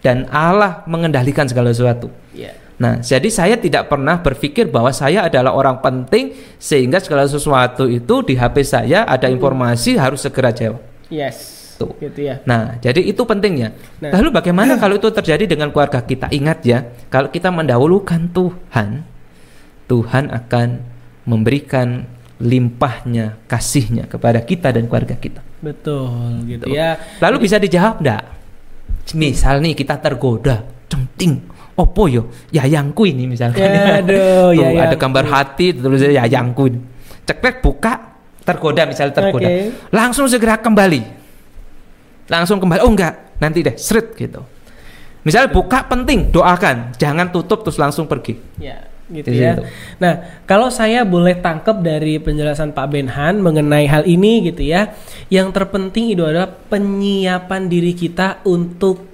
dan 0.00 0.30
Allah 0.30 0.86
mengendalikan 0.86 1.50
segala 1.50 1.74
sesuatu. 1.74 2.08
Ya. 2.30 2.54
Nah, 2.74 2.98
jadi 2.98 3.30
saya 3.30 3.54
tidak 3.54 3.86
pernah 3.86 4.18
berpikir 4.18 4.66
bahwa 4.66 4.90
saya 4.90 5.26
adalah 5.26 5.54
orang 5.54 5.78
penting 5.78 6.34
sehingga 6.58 6.98
segala 6.98 7.26
sesuatu 7.26 7.86
itu 7.86 8.22
di 8.26 8.34
HP 8.34 8.66
saya 8.66 9.06
ada 9.06 9.30
informasi 9.30 9.94
harus 9.94 10.26
segera 10.26 10.50
jawab. 10.50 10.82
Yes. 11.06 11.63
Tuh. 11.84 11.92
Gitu 12.00 12.20
ya. 12.24 12.40
Nah, 12.48 12.80
jadi 12.80 13.04
itu 13.04 13.22
pentingnya. 13.28 13.76
Nah. 14.00 14.16
Lalu 14.16 14.28
bagaimana 14.32 14.76
kalau 14.82 14.96
itu 14.96 15.08
terjadi 15.12 15.44
dengan 15.44 15.68
keluarga 15.68 16.00
kita? 16.00 16.32
Ingat 16.32 16.58
ya, 16.64 16.78
kalau 17.12 17.28
kita 17.28 17.52
mendahulukan 17.52 18.32
Tuhan, 18.32 19.04
Tuhan 19.84 20.24
akan 20.32 20.68
memberikan 21.28 22.08
limpahnya 22.42 23.38
kasihnya 23.46 24.10
kepada 24.10 24.42
kita 24.42 24.74
dan 24.74 24.90
keluarga 24.90 25.16
kita. 25.16 25.40
Betul 25.64 26.44
gitu 26.44 26.66
Tuh. 26.68 26.74
ya. 26.74 26.98
Lalu 27.22 27.48
bisa 27.48 27.56
dijawab 27.56 28.04
enggak? 28.04 28.22
Misal 29.16 29.60
nih 29.60 29.76
kita 29.76 30.00
tergoda, 30.00 30.64
centing, 30.88 31.40
opo 31.76 32.08
yo, 32.08 32.32
yayangku 32.50 33.04
ini 33.08 33.28
misalkan. 33.28 33.64
Ya, 33.64 34.00
aduh, 34.00 34.16
Tuh, 34.20 34.50
yayangku. 34.60 34.84
ada 34.84 34.96
gambar 34.96 35.24
hati 35.28 35.66
tulisnya 35.76 36.24
yayangku. 36.24 36.62
ini. 36.68 36.78
Cekrek 37.24 37.64
buka, 37.64 38.20
tergoda 38.44 38.84
misalnya 38.84 39.14
tergoda. 39.16 39.48
Oke. 39.48 39.72
Langsung 39.88 40.28
segera 40.28 40.60
kembali. 40.60 41.23
Langsung 42.28 42.60
kembali. 42.60 42.80
Oh 42.84 42.92
enggak, 42.92 43.36
nanti 43.40 43.60
deh, 43.60 43.76
seret 43.76 44.16
gitu. 44.16 44.40
Misalnya 45.24 45.48
buka 45.52 45.88
penting, 45.88 46.28
doakan, 46.28 46.92
jangan 47.00 47.32
tutup 47.32 47.64
terus 47.64 47.80
langsung 47.80 48.04
pergi. 48.04 48.36
Ya, 48.60 48.84
gitu 49.08 49.32
Di 49.32 49.40
ya. 49.40 49.56
situ. 49.56 49.62
Nah, 49.96 50.44
kalau 50.44 50.68
saya 50.68 51.00
boleh 51.08 51.40
tangkap 51.40 51.80
dari 51.80 52.20
penjelasan 52.20 52.76
Pak 52.76 52.92
Benhan 52.92 53.40
mengenai 53.40 53.88
hal 53.88 54.04
ini 54.04 54.44
gitu 54.52 54.60
ya, 54.60 54.92
yang 55.32 55.48
terpenting 55.48 56.12
itu 56.12 56.20
adalah 56.28 56.52
penyiapan 56.52 57.72
diri 57.72 57.96
kita 57.96 58.44
untuk 58.44 59.13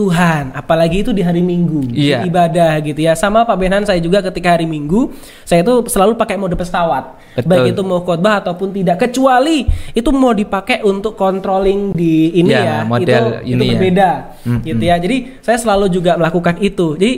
Tuhan, 0.00 0.56
apalagi 0.56 1.04
itu 1.04 1.12
di 1.12 1.20
hari 1.20 1.44
Minggu, 1.44 1.84
di 1.84 2.08
Iya. 2.08 2.24
ibadah 2.24 2.80
gitu 2.80 3.04
ya. 3.04 3.12
Sama 3.12 3.44
Pak 3.44 3.52
Benhan 3.54 3.84
saya 3.84 4.00
juga 4.00 4.24
ketika 4.24 4.56
hari 4.56 4.64
Minggu, 4.64 5.12
saya 5.44 5.60
itu 5.60 5.84
selalu 5.86 6.16
pakai 6.16 6.40
mode 6.40 6.56
pesawat, 6.56 7.20
Betul. 7.36 7.44
baik 7.44 7.64
itu 7.76 7.82
mau 7.84 8.00
khotbah 8.00 8.40
ataupun 8.40 8.72
tidak, 8.72 8.96
kecuali 8.98 9.68
itu 9.92 10.08
mau 10.08 10.32
dipakai 10.32 10.80
untuk 10.80 11.14
controlling 11.14 11.92
di 11.92 12.32
ini 12.32 12.48
Ya, 12.50 12.64
ya, 12.64 12.76
model 12.88 13.24
itu, 13.44 13.44
ini 13.44 13.52
itu 13.52 13.62
ya. 13.62 13.70
berbeda, 13.76 14.10
Mm-mm. 14.48 14.60
gitu 14.64 14.84
ya. 14.88 14.96
Jadi 14.96 15.16
saya 15.44 15.58
selalu 15.60 15.86
juga 15.92 16.16
melakukan 16.16 16.56
itu. 16.64 16.96
Jadi 16.96 17.12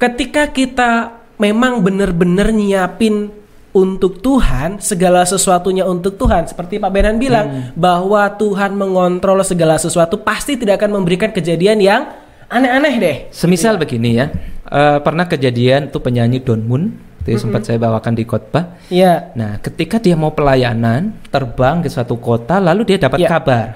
ketika 0.00 0.48
kita 0.48 0.90
memang 1.36 1.84
benar-benar 1.84 2.48
nyiapin 2.48 3.28
untuk 3.74 4.22
Tuhan, 4.22 4.78
segala 4.78 5.26
sesuatunya 5.26 5.82
untuk 5.82 6.14
Tuhan, 6.14 6.46
seperti 6.46 6.78
Pak 6.78 6.90
Benan 6.94 7.18
bilang 7.18 7.46
Hmm. 7.50 7.62
bahwa 7.74 8.30
Tuhan 8.38 8.78
mengontrol 8.78 9.42
segala 9.42 9.74
sesuatu, 9.76 10.22
pasti 10.22 10.54
tidak 10.54 10.78
akan 10.78 11.02
memberikan 11.02 11.34
kejadian 11.34 11.82
yang 11.82 12.06
aneh-aneh 12.46 12.94
deh. 13.02 13.16
Semisal 13.34 13.74
begini 13.74 14.14
ya, 14.14 14.30
eh, 14.70 14.98
pernah 15.02 15.26
kejadian 15.26 15.90
tuh 15.90 15.98
penyanyi 15.98 16.38
Don 16.38 16.62
Moon, 16.62 16.94
itu 17.26 17.40
sempat 17.40 17.66
saya 17.66 17.82
bawakan 17.82 18.14
di 18.14 18.22
khotbah. 18.22 18.78
Iya. 18.86 19.34
Nah, 19.34 19.58
ketika 19.58 19.98
dia 19.98 20.14
mau 20.14 20.30
pelayanan, 20.30 21.18
terbang 21.34 21.82
ke 21.82 21.90
suatu 21.90 22.14
kota, 22.20 22.62
lalu 22.62 22.94
dia 22.94 22.98
dapat 23.02 23.26
Ya. 23.26 23.28
kabar, 23.32 23.66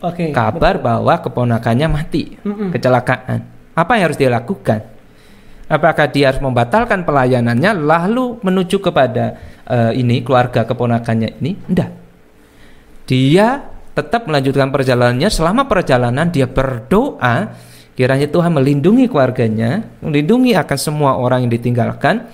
Oke. 0.00 0.32
kabar 0.32 0.80
bahwa 0.80 1.12
keponakannya 1.20 1.88
mati, 1.92 2.40
Mm-mm. 2.40 2.72
kecelakaan. 2.72 3.42
Apa 3.76 4.00
yang 4.00 4.08
harus 4.08 4.16
dia 4.16 4.32
lakukan? 4.32 4.95
Apakah 5.66 6.06
dia 6.06 6.30
harus 6.30 6.38
membatalkan 6.38 7.02
pelayanannya, 7.02 7.74
lalu 7.74 8.38
menuju 8.38 8.78
kepada 8.78 9.34
eh, 9.66 9.98
ini 9.98 10.22
keluarga 10.22 10.62
keponakannya 10.62 11.42
ini? 11.42 11.58
Enggak. 11.66 11.90
Dia 13.10 13.66
tetap 13.90 14.30
melanjutkan 14.30 14.70
perjalanannya. 14.70 15.26
Selama 15.26 15.66
perjalanan 15.66 16.30
dia 16.30 16.46
berdoa, 16.46 17.50
kiranya 17.98 18.30
Tuhan 18.30 18.54
melindungi 18.54 19.10
keluarganya, 19.10 19.82
melindungi 20.06 20.54
akan 20.54 20.78
semua 20.78 21.18
orang 21.18 21.46
yang 21.46 21.52
ditinggalkan, 21.58 22.30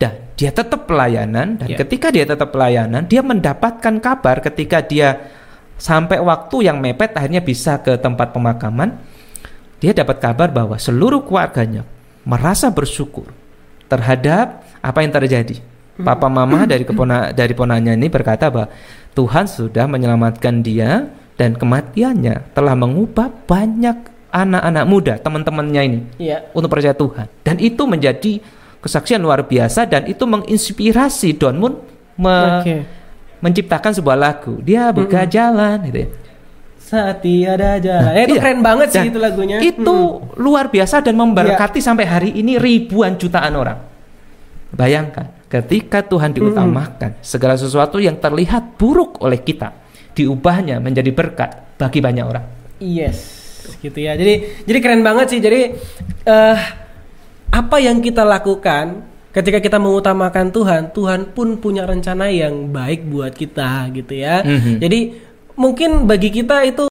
dan 0.00 0.32
dia 0.40 0.48
tetap 0.48 0.88
pelayanan. 0.88 1.60
Dan 1.60 1.76
Ya. 1.76 1.84
ketika 1.84 2.08
dia 2.08 2.24
tetap 2.24 2.48
pelayanan, 2.48 3.04
dia 3.04 3.20
mendapatkan 3.20 4.00
kabar 4.00 4.40
ketika 4.40 4.80
dia 4.80 5.28
sampai 5.76 6.16
waktu 6.16 6.64
yang 6.64 6.80
mepet, 6.80 7.12
akhirnya 7.12 7.44
bisa 7.44 7.76
ke 7.84 8.00
tempat 8.00 8.32
pemakaman. 8.32 8.96
Dia 9.84 9.92
dapat 9.92 10.16
kabar 10.16 10.48
bahwa 10.48 10.80
seluruh 10.80 11.24
keluarganya 11.28 11.84
merasa 12.22 12.68
bersyukur 12.68 13.28
terhadap 13.86 14.62
apa 14.80 14.98
yang 15.00 15.12
terjadi. 15.12 15.56
Papa 16.00 16.32
mama 16.32 16.64
dari 16.64 16.88
kepona 16.88 17.28
dari 17.28 17.52
ponanya 17.52 17.92
ini 17.92 18.08
berkata 18.08 18.48
bahwa 18.48 18.72
Tuhan 19.12 19.44
sudah 19.44 19.84
menyelamatkan 19.84 20.64
dia 20.64 21.12
dan 21.36 21.52
kematiannya 21.52 22.56
telah 22.56 22.72
mengubah 22.72 23.28
banyak 23.44 24.08
anak-anak 24.32 24.84
muda 24.88 25.14
teman-temannya 25.18 25.82
ini 25.82 26.00
Iya. 26.16 26.48
untuk 26.54 26.72
percaya 26.72 26.94
Tuhan 26.94 27.26
dan 27.42 27.56
itu 27.58 27.82
menjadi 27.84 28.40
kesaksian 28.80 29.20
luar 29.20 29.44
biasa 29.44 29.84
dan 29.84 30.08
itu 30.08 30.24
menginspirasi 30.24 31.36
Don 31.36 31.60
Moon 31.60 31.74
me- 32.16 32.64
Oke. 32.64 32.76
menciptakan 33.42 33.92
sebuah 33.92 34.16
lagu 34.16 34.56
dia 34.62 34.88
buka 34.90 35.26
jalan 35.26 35.84
gitu 35.84 35.98
ya. 36.00 36.08
Saat 36.90 37.22
tiada 37.22 37.78
jalan. 37.78 38.12
Eh, 38.18 38.26
itu 38.26 38.34
Iya. 38.34 38.42
keren 38.42 38.60
banget 38.66 38.88
sih 38.90 38.98
Dan 38.98 39.14
itu 39.14 39.20
lagunya. 39.22 39.56
Itu 39.62 40.26
luar 40.42 40.74
biasa 40.74 41.06
dan 41.06 41.14
memberkati 41.14 41.78
sampai 41.78 42.02
hari 42.02 42.30
ini 42.34 42.58
ribuan 42.58 43.14
jutaan 43.14 43.54
orang. 43.54 43.78
Bayangkan, 44.74 45.46
ketika 45.46 46.02
Tuhan 46.02 46.34
diutamakan, 46.34 47.22
segala 47.22 47.54
sesuatu 47.54 48.02
yang 48.02 48.18
terlihat 48.18 48.74
buruk 48.74 49.22
oleh 49.22 49.38
kita 49.38 49.70
diubahnya 50.14 50.82
menjadi 50.82 51.14
berkat 51.14 51.78
bagi 51.78 52.02
banyak 52.02 52.24
orang. 52.26 52.44
Yes, 52.82 53.18
gitu 53.78 53.98
ya. 54.02 54.18
Jadi 54.18 54.66
jadi 54.66 54.78
keren 54.82 55.06
banget 55.06 55.30
sih. 55.30 55.38
Jadi 55.38 55.60
eh 56.26 56.58
apa 57.50 57.76
yang 57.78 58.02
kita 58.02 58.26
lakukan 58.26 59.06
ketika 59.30 59.62
kita 59.62 59.78
mengutamakan 59.78 60.50
Tuhan, 60.50 60.82
Tuhan 60.90 61.20
pun 61.34 61.58
punya 61.62 61.86
rencana 61.86 62.30
yang 62.30 62.70
baik 62.70 63.06
buat 63.06 63.30
kita 63.34 63.90
gitu 63.94 64.14
ya. 64.18 64.42
Mhm. 64.42 64.82
Jadi 64.82 65.00
mungkin 65.54 66.06
bagi 66.06 66.30
kita 66.30 66.66
itu 66.66 66.86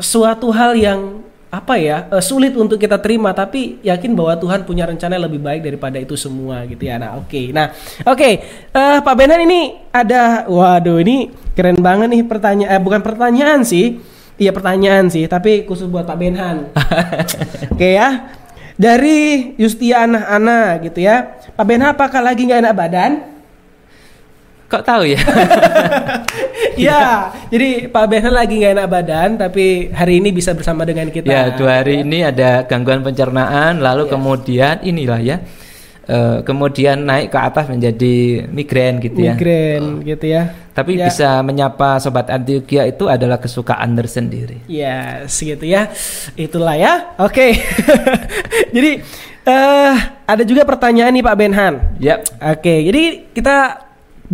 suatu 0.00 0.50
hal 0.50 0.72
yang 0.76 1.20
apa 1.52 1.76
ya 1.76 2.08
eh, 2.08 2.24
sulit 2.24 2.56
untuk 2.56 2.80
kita 2.80 2.96
terima 2.96 3.36
tapi 3.36 3.76
yakin 3.84 4.16
bahwa 4.16 4.40
Tuhan 4.40 4.64
punya 4.64 4.88
rencana 4.88 5.20
yang 5.20 5.28
lebih 5.28 5.44
baik 5.44 5.60
daripada 5.60 6.00
itu 6.00 6.16
semua 6.16 6.64
gitu 6.64 6.80
ya. 6.88 6.96
Nah 6.96 7.20
oke. 7.20 7.52
Nah 7.52 7.68
oke. 8.08 8.30
Eh, 8.72 8.98
Pak 9.04 9.14
Benan 9.14 9.44
ini 9.44 9.76
ada 9.92 10.48
waduh 10.48 10.96
ini 11.04 11.28
keren 11.52 11.76
banget 11.84 12.08
nih 12.08 12.24
pertanyaan 12.24 12.72
eh, 12.72 12.80
bukan 12.80 13.04
pertanyaan 13.04 13.60
sih. 13.68 14.00
Iya 14.40 14.56
pertanyaan 14.56 15.12
sih 15.12 15.28
tapi 15.28 15.68
khusus 15.68 15.92
buat 15.92 16.08
Pak 16.08 16.16
Benhan. 16.16 16.72
Oke 17.76 18.00
ya. 18.00 18.32
Dari 18.80 19.52
Yustiana 19.60 20.24
Ana 20.32 20.80
gitu 20.80 21.04
ya. 21.04 21.36
Pak 21.52 21.62
Benhan 21.68 21.92
apakah 21.92 22.24
lagi 22.24 22.48
nggak 22.48 22.64
enak 22.64 22.74
badan 22.74 23.12
Kok 24.72 24.82
tahu 24.82 25.04
ya? 25.04 25.20
Iya, 26.72 27.28
jadi 27.52 27.92
Pak 27.92 28.04
Benhan 28.08 28.32
lagi 28.32 28.56
nggak 28.56 28.72
enak 28.72 28.88
badan, 28.88 29.30
tapi 29.36 29.92
hari 29.92 30.24
ini 30.24 30.32
bisa 30.32 30.56
bersama 30.56 30.88
dengan 30.88 31.12
kita. 31.12 31.28
ya, 31.28 31.52
dua 31.52 31.84
hari 31.84 32.00
ini 32.00 32.24
ada 32.24 32.64
gangguan 32.64 33.04
pencernaan, 33.04 33.76
lalu 33.78 34.08
Yes. 34.08 34.10
kemudian 34.10 34.74
inilah 34.80 35.20
ya. 35.20 35.36
eh, 36.02 36.42
kemudian 36.42 36.98
naik 36.98 37.30
ke 37.30 37.38
atas 37.38 37.68
menjadi 37.68 38.48
migrain 38.48 38.98
gitu 38.98 39.22
ya. 39.22 39.38
Migrain 39.38 40.02
gitu 40.02 40.26
ya. 40.26 40.50
Tapi 40.72 40.98
Ya. 40.98 41.06
bisa 41.06 41.38
menyapa 41.42 42.00
sobat 42.00 42.26
Antioquia 42.26 42.88
itu 42.88 43.06
adalah 43.06 43.38
kesukaan 43.38 43.94
tersendiri. 43.94 44.66
Yes, 44.66 45.38
gitu 45.38 45.62
ya. 45.62 45.92
Itulah 46.34 46.74
ya. 46.74 47.14
Oke. 47.20 47.54
jadi 48.74 48.98
eh 49.42 49.94
ada 50.24 50.42
juga 50.42 50.64
pertanyaan 50.64 51.12
nih 51.12 51.22
Pak 51.22 51.36
Benhan. 51.36 51.74
Ya, 51.98 52.18
Oke, 52.40 52.82
jadi 52.82 53.02
kita 53.30 53.56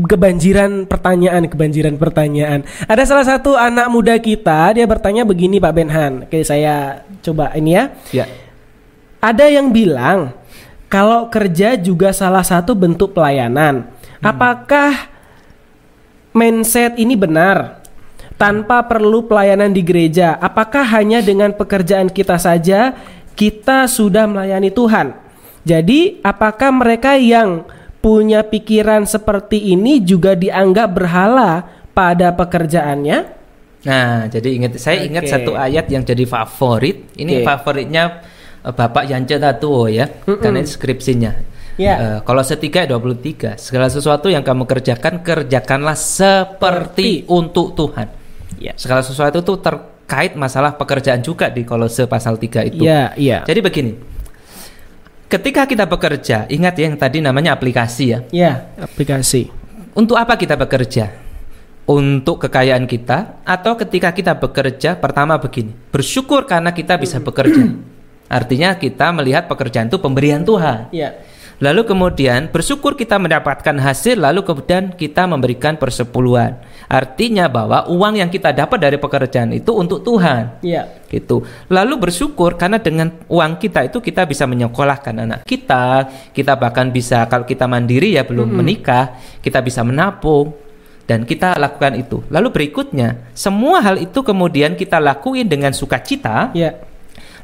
kebanjiran 0.07 0.87
pertanyaan, 0.87 1.51
kebanjiran 1.51 1.99
pertanyaan. 1.99 2.63
Ada 2.87 3.03
salah 3.09 3.27
satu 3.27 3.59
anak 3.59 3.91
muda 3.91 4.15
kita, 4.23 4.77
dia 4.77 4.87
bertanya 4.87 5.27
begini 5.27 5.59
Pak 5.59 5.73
Benhan. 5.75 6.13
Oke, 6.29 6.47
saya 6.47 7.03
coba 7.25 7.51
ini 7.59 7.75
ya. 7.75 7.85
ya. 8.15 8.27
Ada 9.19 9.51
yang 9.51 9.75
bilang 9.75 10.37
kalau 10.87 11.27
kerja 11.27 11.75
juga 11.75 12.15
salah 12.15 12.47
satu 12.47 12.79
bentuk 12.79 13.11
pelayanan. 13.11 13.91
Apakah 14.23 15.11
mindset 16.31 16.95
ini 16.99 17.19
benar? 17.19 17.83
Tanpa 18.39 18.87
perlu 18.87 19.27
pelayanan 19.27 19.75
di 19.75 19.83
gereja, 19.83 20.39
apakah 20.39 20.87
hanya 20.95 21.19
dengan 21.19 21.51
pekerjaan 21.51 22.07
kita 22.07 22.39
saja 22.39 22.95
kita 23.35 23.91
sudah 23.91 24.31
melayani 24.31 24.71
Tuhan? 24.71 25.11
Jadi, 25.67 26.23
apakah 26.23 26.71
mereka 26.71 27.19
yang 27.19 27.67
punya 27.99 28.47
pikiran 28.47 29.05
seperti 29.05 29.75
ini 29.75 30.03
juga 30.03 30.39
dianggap 30.39 30.89
berhala 30.95 31.67
pada 31.93 32.31
pekerjaannya? 32.35 33.19
Nah, 33.87 34.27
jadi 34.27 34.49
ingat 34.59 34.73
saya 34.79 35.07
ingat 35.07 35.25
Oke. 35.27 35.33
satu 35.33 35.53
ayat 35.55 35.87
yang 35.91 36.03
jadi 36.03 36.27
favorit. 36.27 37.15
Ini 37.15 37.43
Oke. 37.43 37.47
favoritnya 37.47 38.05
eh, 38.67 38.75
Bapak 38.75 39.05
Yance 39.07 39.39
Tatuo 39.39 39.87
ya, 39.87 40.07
karena 40.27 40.63
ini 40.63 40.69
skripsinya. 40.69 41.33
Ya. 41.79 41.95
Eh, 41.95 42.19
kalau 42.27 42.43
setiga 42.43 42.83
23, 42.91 43.55
segala 43.55 43.87
sesuatu 43.87 44.27
yang 44.27 44.43
kamu 44.43 44.67
kerjakan 44.67 45.23
kerjakanlah 45.23 45.95
seperti 45.95 47.23
untuk 47.31 47.79
Tuhan. 47.79 48.11
Ya. 48.59 48.75
Segala 48.75 49.07
sesuatu 49.07 49.39
itu 49.39 49.55
terkait 49.63 50.35
masalah 50.35 50.75
pekerjaan 50.75 51.23
juga 51.23 51.47
di 51.47 51.63
Kolose 51.63 52.11
pasal 52.11 52.35
3 52.35 52.67
itu. 52.67 52.83
Iya, 52.83 53.15
iya. 53.15 53.39
Jadi 53.47 53.61
begini. 53.63 53.93
Ketika 55.29 55.69
kita 55.69 55.85
bekerja, 55.85 56.49
ingat 56.49 56.73
ya 56.81 56.89
yang 56.89 56.97
tadi 56.97 57.21
namanya 57.21 57.53
aplikasi 57.53 58.17
ya. 58.17 58.19
Ya, 58.33 58.73
aplikasi. 58.81 59.53
Untuk 59.93 60.17
apa 60.17 60.41
kita 60.41 60.57
bekerja? 60.57 61.13
Untuk 61.85 62.49
kekayaan 62.49 62.89
kita 62.89 63.45
atau 63.45 63.77
ketika 63.77 64.17
kita 64.17 64.33
bekerja 64.41 64.97
pertama 64.97 65.37
begini, 65.37 65.77
bersyukur 65.93 66.49
karena 66.49 66.73
kita 66.73 66.97
bisa 66.97 67.21
bekerja. 67.21 67.61
Artinya 68.41 68.73
kita 68.81 69.13
melihat 69.13 69.45
pekerjaan 69.53 69.93
itu 69.93 70.01
pemberian 70.01 70.49
Tuhan. 70.49 70.89
Ya. 70.97 71.21
Lalu 71.59 71.91
kemudian 71.91 72.55
bersyukur 72.55 72.95
kita 72.95 73.19
mendapatkan 73.19 73.75
hasil 73.83 74.23
lalu 74.23 74.47
kemudian 74.47 74.95
kita 74.95 75.27
memberikan 75.27 75.75
persepuluhan. 75.75 76.55
Artinya 76.87 77.51
bahwa 77.51 77.91
uang 77.91 78.23
yang 78.23 78.31
kita 78.31 78.55
dapat 78.55 78.79
dari 78.79 78.95
pekerjaan 78.95 79.51
itu 79.51 79.75
untuk 79.75 80.07
Tuhan. 80.07 80.63
Ya. 80.63 80.87
Gitu. 81.11 81.43
Lalu 81.67 81.95
bersyukur 81.99 82.55
karena 82.55 82.79
dengan 82.79 83.11
uang 83.27 83.59
kita 83.59 83.91
itu 83.91 83.99
kita 83.99 84.23
bisa 84.23 84.47
menyekolahkan 84.47 85.15
anak 85.19 85.41
kita, 85.43 86.07
kita 86.31 86.55
bahkan 86.55 86.95
bisa 86.95 87.27
kalau 87.27 87.43
kita 87.43 87.67
mandiri 87.67 88.15
ya 88.15 88.23
belum 88.23 88.55
menikah, 88.55 89.19
kita 89.43 89.59
bisa 89.59 89.83
menabung 89.83 90.55
dan 91.09 91.25
kita 91.25 91.57
lakukan 91.57 91.97
itu. 91.97 92.21
Lalu 92.29 92.49
berikutnya, 92.53 93.33
semua 93.33 93.81
hal 93.81 93.97
itu 93.99 94.21
kemudian 94.21 94.77
kita 94.77 95.01
lakuin 95.01 95.49
dengan 95.49 95.73
sukacita. 95.73 96.53
Ya. 96.53 96.77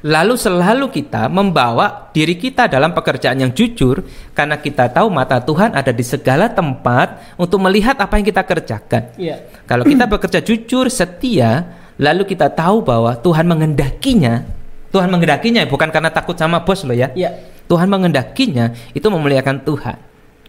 Lalu 0.04 0.36
selalu 0.36 0.92
kita 0.92 1.32
membawa 1.32 2.12
diri 2.12 2.36
kita 2.36 2.68
dalam 2.68 2.92
pekerjaan 2.92 3.40
yang 3.40 3.56
jujur 3.56 4.04
karena 4.36 4.60
kita 4.60 4.92
tahu 4.92 5.08
mata 5.08 5.40
Tuhan 5.40 5.72
ada 5.72 5.96
di 5.96 6.04
segala 6.04 6.52
tempat 6.52 7.32
untuk 7.40 7.56
melihat 7.64 7.96
apa 7.96 8.20
yang 8.20 8.28
kita 8.28 8.44
kerjakan. 8.44 9.16
Ya. 9.16 9.40
Kalau 9.64 9.80
kita 9.80 10.04
bekerja 10.04 10.44
jujur, 10.44 10.92
setia, 10.92 11.72
lalu 11.96 12.28
kita 12.28 12.52
tahu 12.52 12.84
bahwa 12.84 13.16
Tuhan 13.16 13.48
mengendakinya, 13.48 14.44
Tuhan 14.92 15.08
mengendakinya 15.08 15.64
bukan 15.64 15.88
karena 15.88 16.12
takut 16.12 16.36
sama 16.36 16.60
bos 16.60 16.84
loh 16.84 16.92
ya. 16.92 17.08
Ya. 17.16 17.32
Tuhan 17.64 17.88
mengendakinya 17.88 18.76
itu 18.92 19.08
memuliakan 19.08 19.64
Tuhan. 19.64 19.96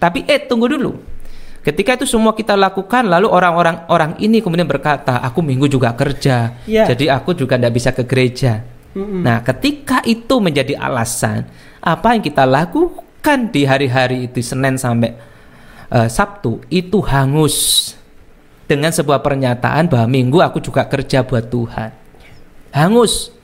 Tapi 0.04 0.28
eh 0.28 0.44
tunggu 0.44 0.68
dulu. 0.68 1.00
Ketika 1.64 1.96
itu 1.96 2.04
semua 2.04 2.36
kita 2.36 2.60
lakukan, 2.60 3.08
lalu 3.08 3.32
orang-orang 3.32 3.88
orang 3.88 4.20
ini 4.20 4.44
kemudian 4.44 4.68
berkata, 4.68 5.24
aku 5.24 5.40
minggu 5.40 5.72
juga 5.72 5.96
kerja, 5.96 6.60
Ya. 6.68 6.92
jadi 6.92 7.16
aku 7.16 7.32
juga 7.40 7.56
tidak 7.56 7.72
bisa 7.72 7.90
ke 7.96 8.04
gereja. 8.04 8.75
Nah, 8.96 9.44
ketika 9.44 10.00
itu 10.08 10.40
menjadi 10.40 10.80
alasan, 10.80 11.44
apa 11.84 12.16
yang 12.16 12.24
kita 12.24 12.48
lakukan 12.48 13.52
di 13.52 13.68
hari-hari 13.68 14.32
itu 14.32 14.40
Senin 14.40 14.80
sampai 14.80 15.12
eh, 15.92 16.08
Sabtu 16.08 16.64
itu 16.72 17.04
hangus 17.04 17.92
dengan 18.66 18.96
sebuah 18.96 19.20
pernyataan 19.20 19.92
bahwa 19.92 20.08
minggu 20.08 20.40
aku 20.40 20.64
juga 20.64 20.88
kerja 20.88 21.28
buat 21.28 21.52
Tuhan. 21.52 21.92
Hangus. 22.72 23.36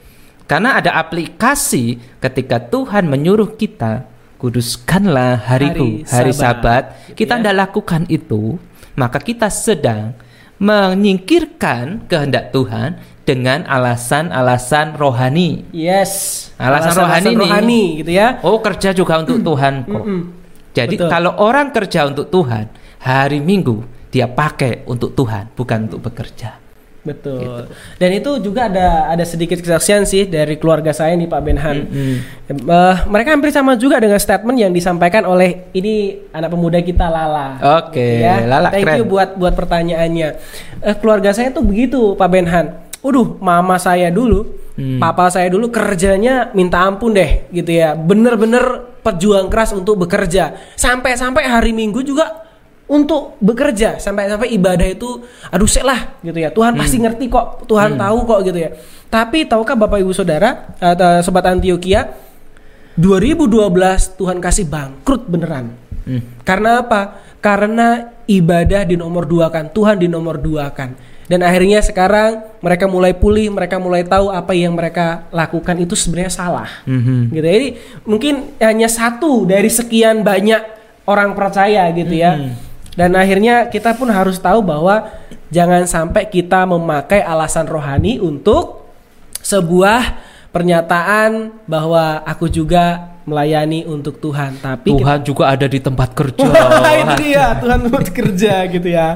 Karena 0.48 0.80
ada 0.80 0.96
aplikasi 1.00 2.00
ketika 2.20 2.60
Tuhan 2.60 3.08
menyuruh 3.08 3.56
kita 3.56 4.08
kuduskanlah 4.36 5.48
hariku, 5.48 6.04
Hari 6.04 6.32
hari, 6.32 6.32
Sabat, 6.34 6.44
Sabat. 6.44 6.84
Kita 7.16 7.38
ya. 7.38 7.40
tidak 7.40 7.56
lakukan 7.68 8.04
itu, 8.12 8.60
maka 8.96 9.20
kita 9.22 9.48
sedang 9.48 10.18
menyingkirkan 10.62 12.06
kehendak 12.06 12.54
Tuhan 12.54 13.02
dengan 13.22 13.64
alasan-alasan 13.70 14.98
rohani. 14.98 15.70
Yes. 15.70 16.50
Alasan 16.58 16.98
rohani 16.98 17.30
nih. 17.30 17.38
rohani 17.38 17.84
gitu 18.02 18.12
ya. 18.12 18.28
Oh, 18.42 18.58
kerja 18.60 18.90
juga 18.92 19.22
untuk 19.22 19.40
Tuhan 19.42 19.86
kok. 19.86 20.04
Mm-mm. 20.04 20.22
Jadi 20.72 20.96
Betul. 20.96 21.10
kalau 21.12 21.32
orang 21.38 21.70
kerja 21.76 22.08
untuk 22.08 22.32
Tuhan, 22.32 22.66
hari 23.04 23.44
Minggu 23.44 23.84
dia 24.12 24.28
pakai 24.28 24.88
untuk 24.88 25.12
Tuhan, 25.16 25.52
bukan 25.56 25.92
untuk 25.92 26.00
bekerja. 26.04 26.60
Betul. 27.02 27.42
Gitu. 27.42 27.64
Dan 27.98 28.10
itu 28.14 28.32
juga 28.46 28.70
ada 28.70 29.10
ada 29.10 29.26
sedikit 29.26 29.58
kesaksian 29.58 30.06
sih 30.06 30.30
dari 30.30 30.62
keluarga 30.62 30.94
saya 30.94 31.18
nih 31.18 31.26
Pak 31.26 31.42
Benhan. 31.42 31.78
Mm-mm. 31.90 32.16
Eh, 32.46 32.96
mereka 33.10 33.34
hampir 33.34 33.50
sama 33.50 33.74
juga 33.74 33.98
dengan 33.98 34.22
statement 34.22 34.58
yang 34.58 34.70
disampaikan 34.70 35.26
oleh 35.26 35.66
ini 35.74 36.22
anak 36.30 36.54
pemuda 36.54 36.78
kita 36.78 37.10
Lala. 37.10 37.58
Oke, 37.82 38.22
Gitu 38.22 38.46
Lala 38.46 38.70
Thank 38.70 38.86
keren. 38.86 38.98
you 39.02 39.06
buat 39.10 39.34
buat 39.34 39.54
pertanyaannya. 39.58 40.30
Eh, 40.86 40.96
keluarga 41.02 41.34
saya 41.34 41.50
tuh 41.50 41.66
begitu 41.66 42.14
Pak 42.14 42.30
Benhan. 42.30 42.66
Waduh, 43.02 43.42
mama 43.42 43.82
saya 43.82 44.14
dulu, 44.14 44.62
Hmm. 44.72 45.02
papa 45.02 45.28
saya 45.28 45.52
dulu 45.52 45.68
kerjanya 45.68 46.54
minta 46.54 46.80
ampun 46.86 47.12
deh 47.12 47.50
gitu 47.52 47.74
ya. 47.74 47.98
Bener-bener 47.98 48.94
pejuang 49.02 49.50
keras 49.50 49.74
untuk 49.74 50.00
bekerja. 50.00 50.56
Sampai-sampai 50.78 51.44
hari 51.44 51.74
Minggu 51.74 52.06
juga 52.06 52.46
untuk 52.92 53.40
bekerja 53.40 54.04
sampai-sampai 54.04 54.52
ibadah 54.52 54.84
itu 54.84 55.24
aduh 55.48 55.64
sek 55.64 55.88
lah 55.88 56.20
gitu 56.20 56.36
ya 56.36 56.52
Tuhan 56.52 56.76
pasti 56.76 57.00
ngerti 57.00 57.32
kok 57.32 57.64
Tuhan 57.64 57.96
tahu 57.96 58.28
kok 58.28 58.40
gitu 58.44 58.60
ya 58.60 58.76
tapi 59.08 59.48
tahukah 59.48 59.80
Bapak 59.80 60.04
Ibu 60.04 60.12
Saudara 60.12 60.76
atau 60.76 61.24
sobat 61.24 61.48
Antioquia 61.48 62.12
2012 63.00 64.20
Tuhan 64.20 64.44
kasih 64.44 64.68
bangkrut 64.68 65.24
beneran 65.24 65.72
Hmm. 66.02 66.42
karena 66.42 66.82
apa 66.82 67.22
karena 67.40 68.10
ibadah 68.26 68.84
di 68.84 68.98
nomor 68.98 69.30
dua 69.30 69.54
kan 69.54 69.70
Tuhan 69.70 70.02
di 70.02 70.10
nomor 70.10 70.42
dua 70.42 70.74
kan 70.74 70.98
dan 71.32 71.48
akhirnya 71.48 71.80
sekarang 71.80 72.44
mereka 72.60 72.92
mulai 72.92 73.16
pulih 73.16 73.48
mereka 73.48 73.80
mulai 73.80 74.04
tahu 74.04 74.28
apa 74.28 74.52
yang 74.52 74.76
mereka 74.76 75.24
lakukan 75.32 75.80
itu 75.80 75.96
sebenarnya 75.96 76.28
salah. 76.28 76.68
Mhm. 76.84 77.32
gitu. 77.32 77.48
Jadi 77.48 77.68
mungkin 78.04 78.52
hanya 78.60 78.92
satu 78.92 79.48
dari 79.48 79.72
sekian 79.72 80.28
banyak 80.28 80.60
orang 81.08 81.32
percaya 81.32 81.88
gitu 81.96 82.12
ya. 82.20 82.52
Dan 83.00 83.16
akhirnya 83.16 83.72
kita 83.72 83.96
pun 83.96 84.12
harus 84.12 84.44
tahu 84.44 84.60
bahwa 84.60 85.08
jangan 85.48 85.88
sampai 85.88 86.28
kita 86.28 86.68
memakai 86.68 87.24
alasan 87.24 87.64
rohani 87.64 88.20
untuk 88.20 88.84
sebuah 89.40 90.20
pernyataan 90.52 91.64
bahwa 91.64 92.28
aku 92.28 92.52
juga 92.52 93.11
melayani 93.24 93.84
untuk 93.84 94.18
Tuhan 94.18 94.58
tapi 94.58 94.90
kita- 94.90 95.00
Tuhan 95.00 95.20
juga 95.22 95.44
ada 95.48 95.66
di 95.66 95.78
tempat 95.78 96.10
kerja. 96.12 96.42
Wah, 96.52 96.94
itu 96.94 97.14
dia 97.24 97.46
Tuhan 97.56 97.80
kerja 98.04 98.54
gitu 98.68 98.88
ya 98.88 99.14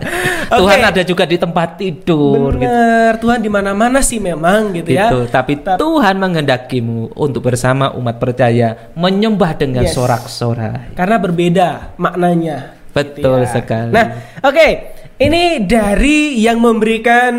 Tuhan 0.47 0.79
Oke. 0.79 0.89
ada 0.89 1.01
juga 1.01 1.23
di 1.23 1.37
tempat 1.37 1.69
tidur 1.75 2.53
gitu. 2.53 2.61
bener 2.61 3.17
Tuhan 3.17 3.39
di 3.39 3.49
mana-mana 3.49 3.99
sih 3.99 4.17
memang 4.17 4.71
gitu, 4.73 4.89
ya 4.89 5.09
Gitu. 5.09 5.27
Tapi 5.27 5.59
Tapi- 5.59 5.77
Tuhan 5.77 6.15
menghendakimu 6.15 7.13
untuk 7.13 7.43
bersama 7.43 7.91
umat 7.93 8.15
percaya 8.15 8.93
menyembah 8.93 9.51
dengan 9.53 9.83
Yes. 9.83 9.93
sorak-sorai. 9.93 10.93
karena 10.93 11.15
berbeda 11.17 11.69
maknanya 11.95 12.77
Betul 12.91 13.43
Ya. 13.43 13.51
sekali. 13.51 13.91
Nah, 13.91 14.07
oke. 14.39 14.67
Ini 15.15 15.63
dari 15.63 16.39
yang 16.39 16.59
memberikan 16.59 17.35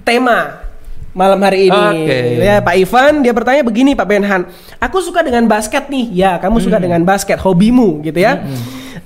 tema 0.00 0.63
malam 1.14 1.38
hari 1.40 1.70
ini. 1.70 1.86
Oke. 1.94 2.18
Ya, 2.42 2.58
Pak 2.60 2.74
Ivan 2.74 3.12
dia 3.22 3.32
bertanya 3.32 3.62
begini, 3.62 3.94
Pak 3.94 4.06
Benhan. 4.06 4.50
Aku 4.82 4.98
suka 5.00 5.22
dengan 5.22 5.46
basket 5.46 5.86
nih. 5.88 6.10
Ya, 6.12 6.36
kamu 6.42 6.60
suka 6.60 6.76
Hmm. 6.76 6.84
dengan 6.90 7.00
basket, 7.06 7.38
hobimu 7.40 8.02
gitu 8.02 8.18
ya. 8.18 8.42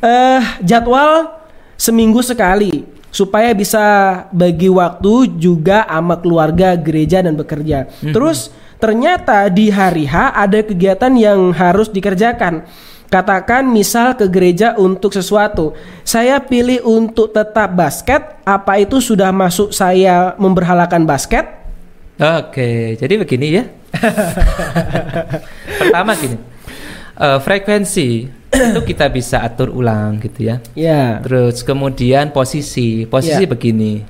Eh, 0.01 0.43
jadwal 0.65 1.37
seminggu 1.77 2.25
sekali 2.25 2.83
supaya 3.13 3.53
bisa 3.53 3.85
bagi 4.33 4.73
waktu 4.73 5.37
juga 5.39 5.85
sama 5.87 6.17
keluarga, 6.19 6.75
gereja 6.75 7.21
dan 7.21 7.37
bekerja. 7.37 7.87
Hmm. 8.01 8.13
Terus 8.17 8.51
ternyata 8.79 9.47
di 9.53 9.69
hari 9.69 10.07
H 10.07 10.33
ada 10.39 10.59
kegiatan 10.65 11.13
yang 11.19 11.51
harus 11.51 11.93
dikerjakan. 11.93 12.65
Katakan 13.09 13.65
misal 13.65 14.13
ke 14.21 14.29
gereja 14.29 14.77
untuk 14.77 15.17
sesuatu. 15.17 15.73
Saya 16.05 16.45
pilih 16.45 16.85
untuk 16.85 17.33
tetap 17.33 17.73
basket. 17.73 18.37
Apa 18.45 18.77
itu 18.85 19.01
sudah 19.01 19.33
masuk 19.33 19.73
saya 19.73 20.37
memberhalakan 20.37 21.09
basket? 21.09 21.58
Oke, 22.19 22.99
jadi 22.99 23.15
begini 23.15 23.47
ya. 23.55 23.65
Pertama 25.81 26.19
gini, 26.19 26.35
eh, 27.15 27.39
frekuensi 27.39 28.09
itu 28.49 28.81
kita 28.83 29.07
bisa 29.07 29.47
atur 29.47 29.71
ulang 29.71 30.19
gitu 30.19 30.51
ya. 30.51 30.57
Ya. 30.75 31.23
Terus 31.23 31.63
kemudian 31.63 32.35
posisi, 32.35 33.07
posisi 33.07 33.47
Ya. 33.47 33.51
begini. 33.51 34.03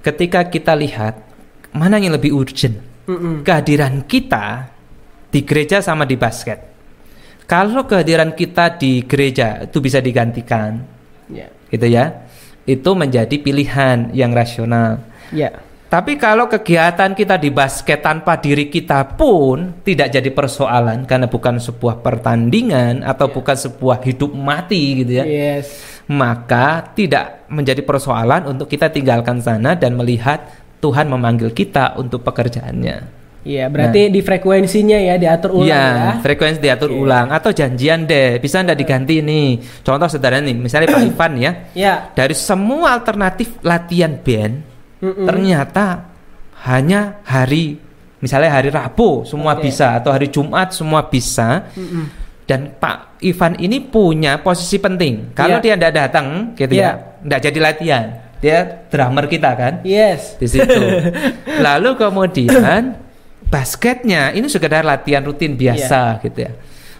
Ketika 0.00 0.48
kita 0.48 0.72
lihat 0.72 1.20
mana 1.72 2.00
yang 2.00 2.16
lebih 2.16 2.32
urgent, 2.32 2.80
Mm-mm. 3.04 3.44
kehadiran 3.44 4.04
kita 4.08 4.72
di 5.28 5.44
gereja 5.44 5.84
sama 5.84 6.08
di 6.08 6.16
basket. 6.16 6.60
Kalau 7.44 7.84
kehadiran 7.84 8.32
kita 8.32 8.80
di 8.80 9.04
gereja 9.04 9.68
itu 9.68 9.84
bisa 9.84 10.00
digantikan, 10.00 10.80
Ya. 11.28 11.52
gitu 11.68 11.84
ya, 11.84 12.24
itu 12.64 12.90
menjadi 12.96 13.36
pilihan 13.36 14.08
yang 14.16 14.32
rasional. 14.32 15.04
Ya. 15.28 15.60
Tapi 15.84 16.18
kalau 16.18 16.50
kegiatan 16.50 17.14
kita 17.14 17.38
di 17.38 17.54
basket 17.54 18.02
tanpa 18.02 18.34
diri 18.34 18.66
kita 18.66 19.14
pun 19.14 19.78
tidak 19.86 20.10
jadi 20.10 20.26
persoalan 20.34 21.06
karena 21.06 21.30
bukan 21.30 21.62
sebuah 21.62 22.02
pertandingan 22.02 23.06
atau 23.06 23.30
bukan 23.30 23.54
sebuah 23.54 24.02
hidup 24.02 24.34
mati 24.34 25.04
gitu 25.06 25.22
ya. 25.22 25.24
Yes. 25.24 26.02
Maka 26.10 26.90
tidak 26.98 27.46
menjadi 27.46 27.80
persoalan 27.86 28.50
untuk 28.50 28.66
kita 28.66 28.90
tinggalkan 28.90 29.38
sana 29.38 29.78
dan 29.78 29.94
melihat 29.94 30.42
Tuhan 30.82 31.06
memanggil 31.06 31.54
kita 31.54 31.94
untuk 31.96 32.26
pekerjaannya. 32.26 33.22
Iya, 33.44 33.68
berarti 33.68 34.08
di 34.08 34.24
frekuensinya 34.24 34.96
ya 34.96 35.20
diatur 35.20 35.52
ulang 35.52 35.68
Iya, 35.68 35.84
ya. 35.84 36.12
frekuensi 36.24 36.58
diatur 36.64 36.90
ulang 36.96 37.28
atau 37.28 37.52
janjian 37.52 38.08
deh, 38.08 38.40
bisa 38.40 38.64
ndak 38.64 38.80
diganti 38.80 39.20
nih. 39.20 39.60
Contoh 39.84 40.08
sederhana 40.08 40.48
nih, 40.48 40.56
misalnya 40.56 40.88
Pak 40.88 41.04
Ivan 41.12 41.32
ya, 41.36 41.52
Ya. 41.76 41.94
dari 42.16 42.32
semua 42.32 42.96
alternatif 42.96 43.60
latihan 43.60 44.16
band, 44.16 44.64
Mm-mm. 45.04 45.26
ternyata 45.28 46.08
hanya 46.64 47.20
hari, 47.28 47.76
misalnya 48.18 48.56
hari 48.56 48.72
Rabu 48.72 49.28
semua 49.28 49.52
Oke. 49.52 49.68
bisa 49.68 50.00
atau 50.00 50.16
hari 50.16 50.32
Jumat 50.32 50.72
semua 50.72 51.04
bisa. 51.04 51.68
Mm-mm. 51.76 52.24
Dan 52.44 52.76
Pak 52.76 53.20
Ivan 53.24 53.56
ini 53.56 53.80
punya 53.80 54.36
posisi 54.36 54.76
penting. 54.76 55.32
Kalau 55.32 55.60
Iya. 55.60 55.64
dia 55.64 55.74
tidak 55.80 55.92
datang, 55.96 56.26
gitu 56.52 56.72
Iya. 56.76 56.84
ya, 56.84 56.90
tidak 57.24 57.40
jadi 57.40 57.58
latihan. 57.60 58.06
Dia 58.40 58.58
drummer 58.92 59.24
kita 59.24 59.50
kan 59.56 59.72
Yes. 59.80 60.36
di 60.36 60.44
situ. 60.44 60.80
Lalu 61.64 61.96
kemudian 61.96 63.00
basketnya 63.48 64.36
ini 64.36 64.44
sekedar 64.52 64.84
latihan 64.84 65.24
rutin 65.24 65.56
biasa 65.56 66.20
gitu 66.20 66.44
ya. 66.44 66.52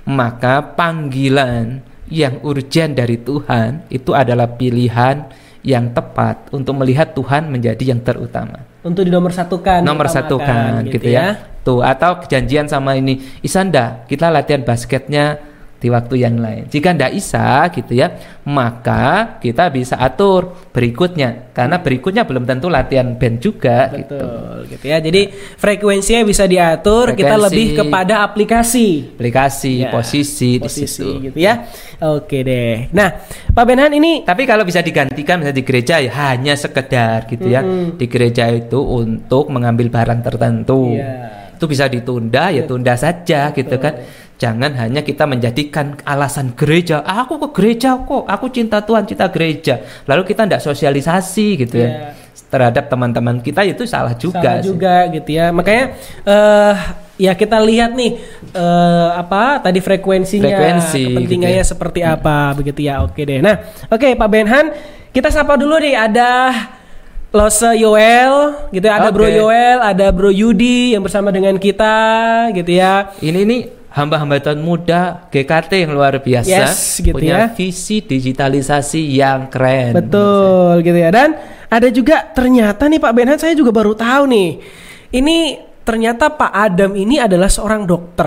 Maka 0.09 0.65
panggilan 0.77 1.81
yang 2.09 2.41
urgent 2.41 2.97
dari 2.97 3.21
Tuhan 3.21 3.85
itu 3.89 4.17
adalah 4.17 4.49
pilihan 4.49 5.29
yang 5.65 5.97
tepat 5.97 6.53
untuk 6.53 6.77
melihat 6.77 7.17
Tuhan 7.17 7.49
menjadi 7.49 7.97
yang 7.97 8.05
terutama. 8.05 8.61
Untuk 8.85 9.09
di 9.09 9.11
nomor 9.11 9.33
satukan. 9.33 9.81
Nomor 9.81 10.13
satu 10.13 10.37
kan 10.37 10.85
gitu, 10.85 11.09
ya. 11.09 11.41
Tuh 11.65 11.81
atau 11.81 12.21
kejadian 12.21 12.69
sama 12.69 13.01
ini 13.01 13.41
Isanda 13.41 14.05
kita 14.05 14.29
latihan 14.29 14.61
basketnya 14.61 15.41
di 15.85 15.93
waktu 15.93 16.25
yang 16.25 16.41
lain. 16.41 16.65
Jika 16.73 16.97
ndak 16.97 17.13
bisa 17.13 17.69
gitu 17.69 17.93
ya, 17.93 18.09
maka 18.49 19.37
kita 19.37 19.69
bisa 19.69 20.01
atur 20.01 20.57
berikutnya 20.73 21.53
karena 21.53 21.77
berikutnya 21.77 22.25
belum 22.25 22.49
tentu 22.49 22.73
latihan 22.73 23.13
band 23.21 23.37
juga 23.45 23.93
gitu. 23.93 24.17
Betul 24.17 24.57
gitu 24.73 24.85
ya. 24.89 24.99
Jadi 25.05 25.29
frekuensinya 25.61 26.25
bisa 26.25 26.49
diatur, 26.49 27.13
kita 27.13 27.37
Frekuensi. 27.37 27.45
lebih 27.53 27.67
kepada 27.85 28.25
aplikasi. 28.25 29.13
Aplikasi, 29.13 29.75
Ya, 29.85 29.93
posisi, 29.93 30.57
di 30.57 30.65
posisi 30.65 30.89
situ. 30.89 31.21
gitu 31.29 31.37
ya. 31.37 31.69
Oke 32.01 32.41
deh. 32.41 32.89
Nah, 32.97 33.13
Pak 33.53 33.65
Benhan 33.69 33.93
ini 33.93 34.25
Tapi 34.25 34.49
kalau 34.49 34.65
bisa 34.65 34.81
digantikan 34.81 35.45
misalnya 35.45 35.61
di 35.61 35.65
gereja 35.67 36.01
ya 36.01 36.13
hanya 36.33 36.57
sekedar 36.57 37.29
gitu 37.29 37.45
ya. 37.45 37.61
Di 37.93 38.09
gereja 38.09 38.49
itu 38.49 38.81
untuk 38.81 39.53
mengambil 39.53 39.93
barang 39.93 40.25
tertentu. 40.25 40.97
Iya. 40.97 41.53
Itu 41.55 41.69
bisa 41.71 41.87
ditunda 41.87 42.49
ya 42.51 42.65
tunda 42.65 42.97
saja 42.97 43.53
gitu 43.53 43.77
kan. 43.77 44.24
Jangan 44.35 44.75
hanya 44.75 45.01
kita 45.01 45.25
menjadikan 45.25 45.95
alasan 46.03 46.53
gereja. 46.53 47.01
"Ah, 47.01 47.23
Aku 47.23 47.39
ke 47.39 47.49
gereja 47.53 47.95
kok. 47.97 48.27
Aku 48.27 48.51
cinta 48.51 48.83
Tuhan, 48.83 49.05
cinta 49.05 49.31
gereja. 49.31 49.79
Lalu 50.05 50.27
kita 50.27 50.43
tidak 50.43 50.59
sosialisasi 50.61 51.47
gitu 51.57 51.79
Iya. 51.79 51.87
ya. 51.87 51.93
Terhadap 52.51 52.87
teman-teman 52.87 53.39
kita 53.39 53.63
itu 53.63 53.83
salah 53.85 54.15
juga. 54.15 54.43
salah 54.43 54.59
sih. 54.59 54.69
juga 54.69 54.95
gitu 55.09 55.31
ya. 55.33 55.51
Makanya 55.51 55.85
eh 56.25 56.75
ya 57.17 57.33
kita 57.33 57.59
lihat 57.59 57.95
nih 57.95 58.19
eh 58.51 59.09
apa 59.13 59.59
tadi 59.61 59.79
frekuensinya, 59.79 60.51
Frekuensi, 60.51 61.03
kepentingannya 61.15 61.55
gitu 61.57 61.67
ya. 61.67 61.71
seperti 61.71 62.01
apa 62.03 62.55
begitu 62.55 62.81
ya. 62.83 63.03
Oke 63.03 63.23
deh. 63.23 63.39
Nah, 63.39 63.55
oke 63.87 64.09
Pak 64.13 64.29
Benhan, 64.29 64.67
kita 65.11 65.31
sapa 65.31 65.55
dulu 65.55 65.79
nih 65.79 65.95
ada 65.95 66.31
Lose 67.31 67.71
Yoel 67.75 68.35
gitu 68.71 68.83
ya. 68.85 68.95
Ada 68.97 69.11
Bro 69.11 69.27
Oke. 69.27 69.35
Yoel, 69.35 69.79
ada 69.81 70.07
Bro 70.11 70.31
Yudi 70.31 70.95
yang 70.95 71.03
bersama 71.03 71.31
dengan 71.31 71.55
kita 71.57 71.95
gitu 72.51 72.71
ya. 72.73 73.11
Ini 73.19 73.41
nih 73.43 73.61
hamba-hamba 73.95 74.43
Tuhan 74.43 74.59
muda 74.59 75.31
GKT 75.31 75.87
yang 75.87 75.95
luar 75.95 76.19
biasa 76.19 76.51
Yes, 76.67 76.99
gitu 76.99 77.15
punya 77.15 77.47
ya. 77.47 77.55
visi 77.55 78.03
digitalisasi 78.03 79.01
yang 79.15 79.47
keren. 79.47 79.95
Betul 79.95 80.83
gitu 80.83 80.99
ya. 80.99 81.15
Dan 81.15 81.39
ada 81.71 81.89
juga 81.95 82.27
ternyata 82.35 82.91
nih 82.91 82.99
Pak 82.99 83.13
Benhan 83.15 83.39
saya 83.39 83.55
juga 83.55 83.71
baru 83.71 83.95
tahu 83.95 84.27
nih. 84.27 84.51
Ini 85.15 85.37
ternyata 85.87 86.27
Pak 86.27 86.51
Adam 86.51 86.99
ini 86.99 87.23
adalah 87.23 87.47
seorang 87.47 87.87
dokter. 87.87 88.27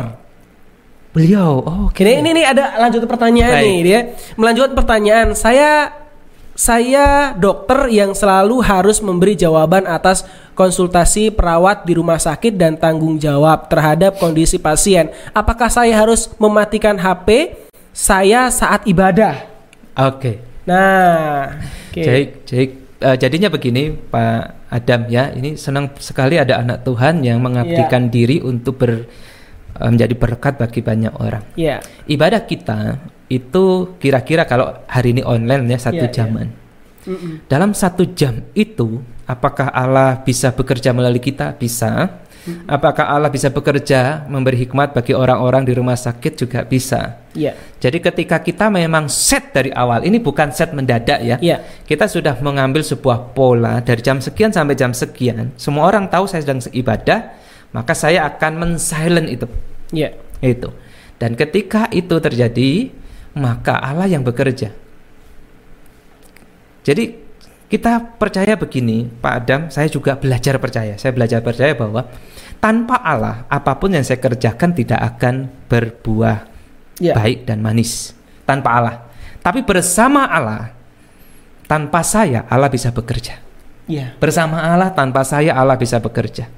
Beliau, 1.11 1.59
oh, 1.65 1.80
oke. 1.89 1.99
Ini, 1.99 2.22
ini 2.22 2.43
ada 2.45 2.78
lanjut 2.78 3.03
pertanyaan 3.09 3.57
Baik. 3.57 3.68
nih 3.68 3.80
dia. 3.84 3.99
Melanjutkan 4.38 4.74
pertanyaan. 4.78 5.28
Saya 5.34 5.89
saya 6.58 7.38
dokter 7.38 7.86
yang 7.93 8.18
selalu 8.18 8.66
harus 8.66 8.97
memberi 8.97 9.38
jawaban 9.38 9.86
atas 9.86 10.26
konsultasi 10.58 11.30
perawat 11.30 11.86
di 11.86 11.93
rumah 11.93 12.18
sakit 12.18 12.58
dan 12.58 12.74
tanggung 12.74 13.22
jawab 13.22 13.70
terhadap 13.70 14.18
kondisi 14.18 14.58
pasien. 14.58 15.14
Apakah 15.38 15.70
saya 15.70 15.93
harus 15.93 16.34
mematikan 16.41 16.97
HP 16.97 17.53
saya 17.93 18.49
saat 18.49 18.89
ibadah? 18.89 19.45
Oke. 19.93 20.41
Nah, 20.66 21.62
oke. 21.93 22.01
Jadi, 22.01 22.22
jadi, 22.49 22.66
eh, 23.05 23.18
jadinya 23.22 23.49
begini 23.53 23.93
Pak 23.93 24.74
Adam 24.74 25.01
ya, 25.14 25.30
ini 25.38 25.62
senang 25.62 25.93
sekali 26.01 26.41
ada 26.41 26.58
anak 26.58 26.82
Tuhan 26.82 27.22
yang 27.22 27.38
mengabdikan 27.38 28.10
diri 28.10 28.41
untuk 28.41 28.82
ber, 28.82 29.05
eh, 29.78 29.89
menjadi 29.93 30.18
berkat 30.18 30.58
bagi 30.58 30.82
banyak 30.82 31.14
orang. 31.22 31.45
Ya. 31.53 31.86
Ibadah 32.10 32.41
kita 32.49 32.97
itu 33.28 33.95
kira-kira 33.99 34.47
kalau 34.47 34.71
hari 34.88 35.11
ini 35.11 35.23
online 35.23 35.67
ya 35.67 35.80
satu 35.80 36.03
Iya, 36.03 36.09
iya. 36.09 36.15
jaman. 36.15 36.47
Mm-mm. 37.07 37.34
Dalam 37.47 37.71
satu 37.71 38.03
jam 38.11 38.43
itu, 38.51 38.99
apakah 39.23 39.71
Allah 39.71 40.19
bisa 40.23 40.51
bekerja 40.51 40.91
melalui 40.91 41.23
kita? 41.23 41.55
Bisa. 41.55 42.23
Apakah 42.63 43.11
Allah 43.11 43.28
bisa 43.28 43.51
bekerja 43.51 44.23
memberi 44.32 44.55
hikmat 44.63 44.95
bagi 44.95 45.11
orang-orang 45.11 45.67
di 45.67 45.75
rumah 45.75 45.99
sakit 45.99 46.34
juga 46.39 46.63
bisa. 46.63 47.19
Iya. 47.36 47.51
Jadi 47.75 47.99
ketika 47.99 48.39
kita 48.39 48.71
memang 48.71 49.11
set 49.11 49.51
dari 49.51 49.67
awal, 49.75 50.07
ini 50.07 50.15
bukan 50.15 50.55
set 50.55 50.71
mendadak 50.71 51.19
ya. 51.19 51.36
Iya. 51.43 51.59
Kita 51.84 52.07
sudah 52.07 52.39
mengambil 52.39 52.88
sebuah 52.88 53.36
pola 53.36 53.84
dari 53.84 53.99
jam 53.99 54.23
sekian 54.23 54.55
sampai 54.55 54.80
jam 54.80 54.95
sekian. 54.95 55.51
Semua 55.59 55.91
orang 55.91 56.07
tahu 56.07 56.23
saya 56.23 56.47
sedang 56.47 56.63
ibadah, 56.71 57.36
maka 57.75 57.91
saya 57.91 58.23
akan 58.32 58.51
men-silent 58.55 59.28
itu. 59.28 59.47
Iya. 59.91 60.15
Itu. 60.39 60.71
Dan 61.19 61.36
ketika 61.36 61.91
itu 61.91 62.15
terjadi, 62.15 62.95
maka 63.38 63.77
Allah 63.79 64.09
yang 64.09 64.25
bekerja. 64.25 64.73
Jadi 66.83 67.03
kita 67.67 68.15
percaya 68.15 68.55
begini, 68.55 69.03
Pak 69.07 69.33
Adam, 69.43 69.61
saya 69.67 69.91
juga 69.91 70.15
belajar 70.15 70.55
percaya. 70.55 70.95
Saya 70.95 71.11
belajar 71.11 71.43
percaya 71.43 71.75
bahwa 71.75 72.07
tanpa 72.63 73.03
Allah, 73.03 73.43
apa 73.51 73.75
pun 73.75 73.91
yang 73.91 74.07
saya 74.07 74.17
kerjakan 74.23 74.71
tidak 74.71 74.99
akan 75.15 75.51
berbuah 75.67 76.47
Iya. 76.97 77.13
baik 77.13 77.45
dan 77.45 77.61
manis. 77.61 78.15
Tanpa 78.47 78.69
Allah. 78.73 78.95
Tapi 79.43 79.61
bersama 79.61 80.25
Allah, 80.25 80.73
tanpa 81.69 82.01
saya 82.01 82.47
Allah 82.49 82.71
bisa 82.71 82.89
bekerja. 82.89 83.38
Iya. 83.85 84.17
Bersama 84.17 84.63
Allah, 84.63 84.89
tanpa 84.91 85.21
saya 85.21 85.53
Allah 85.53 85.77
bisa 85.77 86.01
bekerja. 86.01 86.49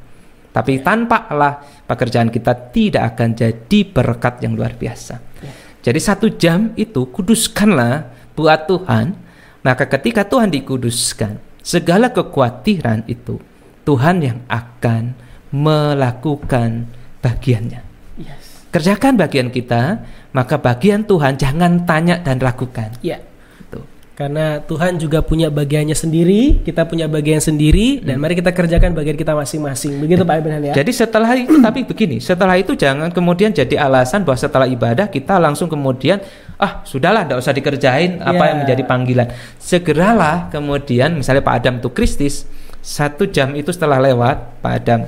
Tapi 0.49 0.81
tanpa 0.81 1.29
Allah, 1.29 1.61
pekerjaan 1.85 2.33
kita 2.33 2.53
tidak 2.73 3.13
akan 3.13 3.37
jadi 3.37 3.79
berkat 3.85 4.41
yang 4.41 4.57
luar 4.57 4.73
biasa. 4.73 5.28
Jadi 5.79 5.99
satu 5.99 6.27
jam 6.27 6.75
itu 6.75 7.07
kuduskanlah 7.07 8.11
buat 8.35 8.67
Tuhan. 8.67 9.15
Maka 9.59 9.87
ketika 9.87 10.23
Tuhan 10.23 10.51
dikuduskan, 10.51 11.39
segala 11.59 12.11
kekhawatiran 12.11 13.03
itu 13.11 13.39
Tuhan 13.83 14.23
yang 14.23 14.39
akan 14.47 15.15
melakukan 15.51 16.87
bagiannya. 17.19 17.81
Yes. 18.19 18.69
Kerjakan 18.71 19.19
bagian 19.19 19.49
kita, 19.51 20.03
maka 20.31 20.55
bagian 20.61 21.03
Tuhan 21.03 21.35
jangan 21.35 21.83
tanya 21.83 22.21
dan 22.21 22.39
ragukan. 22.39 22.93
Iya. 23.03 23.28
Karena 24.19 24.59
Tuhan 24.59 24.99
juga 24.99 25.23
punya 25.23 25.47
bagiannya 25.47 25.95
sendiri, 25.95 26.59
kita 26.67 26.83
punya 26.83 27.07
bagian 27.07 27.39
sendiri, 27.39 28.03
dan 28.03 28.19
mari 28.19 28.35
kita 28.35 28.51
kerjakan 28.51 28.91
bagian 28.91 29.15
kita 29.15 29.31
masing-masing. 29.31 29.95
Begitu 29.95 30.27
Pak 30.27 30.43
Ibrahim 30.43 30.63
ya? 30.67 30.73
Jadi 30.75 30.91
setelah 30.91 31.31
itu 31.39 31.55
tapi 31.63 31.87
begini, 31.87 32.19
setelah 32.19 32.59
itu 32.59 32.75
jangan 32.75 33.15
kemudian 33.15 33.55
jadi 33.55 33.79
alasan 33.79 34.27
bahwa 34.27 34.35
setelah 34.35 34.67
ibadah 34.67 35.07
kita 35.07 35.39
langsung 35.39 35.71
kemudian 35.71 36.19
ah 36.59 36.83
sudahlah 36.83 37.23
tidak 37.23 37.39
usah 37.39 37.55
dikerjain 37.55 38.19
apa 38.19 38.43
Ya. 38.43 38.47
yang 38.51 38.57
menjadi 38.67 38.83
panggilan. 38.83 39.27
Segeralah 39.55 40.51
kemudian 40.51 41.15
misalnya 41.15 41.39
Pak 41.39 41.55
Adam 41.63 41.79
itu 41.79 41.87
Kristus 41.95 42.43
satu 42.83 43.23
jam 43.23 43.55
itu 43.55 43.71
setelah 43.71 44.03
lewat 44.03 44.59
Pak 44.59 44.73
Adam 44.83 45.07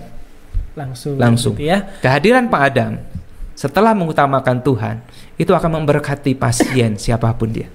langsung. 0.72 1.20
langsung 1.20 1.54
gitu 1.60 1.68
ya. 1.68 1.84
kehadiran 2.00 2.48
Pak 2.48 2.62
Adam 2.64 2.96
setelah 3.60 3.92
mengutamakan 3.92 4.64
Tuhan 4.64 5.04
itu 5.36 5.52
akan 5.52 5.84
memberkati 5.84 6.32
pasien 6.40 6.96
siapa 6.96 7.28
pun 7.36 7.52
dia. 7.52 7.68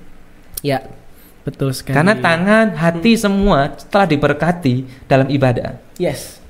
Ya. 0.64 0.80
Betul 1.46 1.70
sekali. 1.70 1.94
Karena 1.94 2.18
tangan, 2.18 2.74
hati 2.74 3.14
semua 3.14 3.70
telah 3.86 4.10
diberkati 4.10 5.06
dalam 5.06 5.30
ibadah. 5.30 5.78
Yes. 5.94 6.42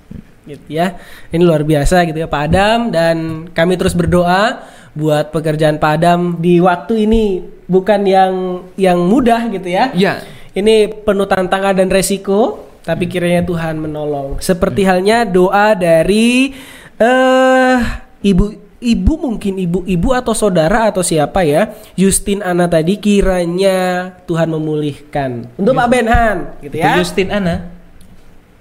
Gitu 0.48 0.80
ya. 0.80 0.96
Ini 1.28 1.42
luar 1.44 1.68
biasa 1.68 2.08
gitu 2.08 2.16
ya 2.16 2.24
Pak 2.30 2.42
Adam 2.48 2.78
dan 2.88 3.16
kami 3.52 3.76
terus 3.76 3.92
berdoa 3.92 4.64
buat 4.96 5.28
pekerjaan 5.28 5.76
Pak 5.76 5.92
Adam 6.00 6.40
di 6.40 6.56
waktu 6.64 7.04
ini 7.04 7.44
bukan 7.68 8.00
yang 8.08 8.32
yang 8.80 8.96
mudah 9.04 9.52
gitu 9.52 9.68
ya. 9.68 9.92
Ya, 9.92 10.24
Ini 10.56 11.04
penuh 11.04 11.28
tantangan 11.28 11.76
dan 11.76 11.92
resiko, 11.92 12.64
tapi 12.80 13.04
kiranya 13.04 13.44
Tuhan 13.44 13.76
menolong. 13.76 14.40
Seperti 14.40 14.88
halnya 14.88 15.28
doa 15.28 15.76
dari 15.76 16.56
eh 16.96 17.78
ibu 18.24 18.65
ibu 18.80 19.16
mungkin 19.16 19.56
ibu-ibu 19.56 20.12
atau 20.12 20.36
saudara 20.36 20.88
atau 20.92 21.00
siapa 21.00 21.42
ya, 21.42 21.72
Justin 21.96 22.44
Ana 22.44 22.68
tadi 22.68 23.00
kiranya 23.00 24.12
Tuhan 24.28 24.52
memulihkan. 24.52 25.56
Untuk 25.56 25.72
Pak 25.72 25.88
Benhan 25.88 26.36
gitu 26.60 26.76
itu 26.76 26.84
ya. 26.84 26.96
Justin 27.00 27.28
Ana. 27.32 27.72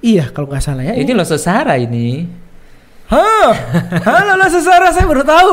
Iya, 0.05 0.29
kalau 0.31 0.47
nggak 0.47 0.63
salah 0.63 0.85
ya. 0.85 0.93
Ini 0.95 1.11
loh 1.11 1.25
sesara 1.27 1.75
ini. 1.81 2.43
Hah? 3.05 3.53
Halo, 4.01 4.33
lo 4.33 4.49
sesara 4.49 4.89
saya 4.89 5.05
baru 5.05 5.21
tahu. 5.21 5.51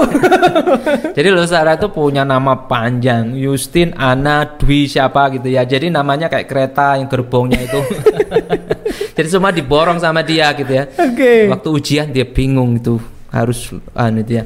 Jadi 1.17 1.29
lo 1.29 1.45
Sarah 1.45 1.77
itu 1.77 1.85
punya 1.93 2.25
nama 2.25 2.57
panjang, 2.65 3.37
Justin, 3.37 3.93
Ana, 3.93 4.57
Dwi 4.57 4.89
siapa 4.89 5.29
gitu 5.37 5.53
ya. 5.53 5.61
Jadi 5.69 5.93
namanya 5.93 6.33
kayak 6.33 6.49
kereta 6.49 6.97
yang 6.97 7.13
gerbongnya 7.13 7.61
itu. 7.61 7.77
Jadi 9.21 9.29
semua 9.29 9.53
diborong 9.53 10.01
sama 10.01 10.25
dia 10.25 10.49
gitu 10.57 10.73
ya. 10.73 10.89
Oke. 10.97 11.53
Waktu 11.53 11.69
ujian 11.69 12.09
dia 12.09 12.25
bingung 12.25 12.81
itu 12.81 12.97
harus 13.33 13.73
anu 13.97 14.21
itu 14.21 14.39
ya. 14.39 14.45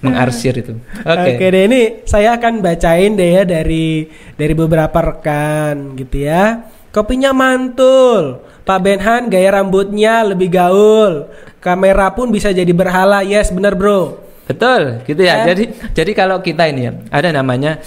mengarsir 0.00 0.56
itu. 0.56 0.72
Oke 1.04 1.30
Oke. 1.36 1.46
deh 1.52 1.62
ini 1.68 1.80
saya 2.08 2.32
akan 2.40 2.64
bacain 2.64 3.12
deh 3.12 3.30
ya 3.36 3.42
dari 3.44 4.08
dari 4.34 4.54
beberapa 4.56 4.96
rekan 4.96 5.92
gitu 5.96 6.24
ya. 6.24 6.64
Kopinya 6.90 7.30
mantul. 7.30 8.40
Pak 8.64 8.78
Benhan 8.80 9.28
gaya 9.28 9.60
rambutnya 9.60 10.24
lebih 10.24 10.48
gaul. 10.48 11.28
Kamera 11.60 12.08
pun 12.10 12.32
bisa 12.32 12.50
jadi 12.50 12.72
berhala. 12.72 13.20
Yes, 13.20 13.52
bener 13.52 13.76
bro. 13.76 14.18
Betul, 14.48 14.98
gitu 15.06 15.22
ya. 15.22 15.44
Kan? 15.44 15.54
Jadi 15.54 15.64
jadi 15.94 16.12
kalau 16.16 16.40
kita 16.40 16.66
ini 16.66 16.88
ya 16.88 16.92
ada 17.12 17.28
namanya 17.30 17.78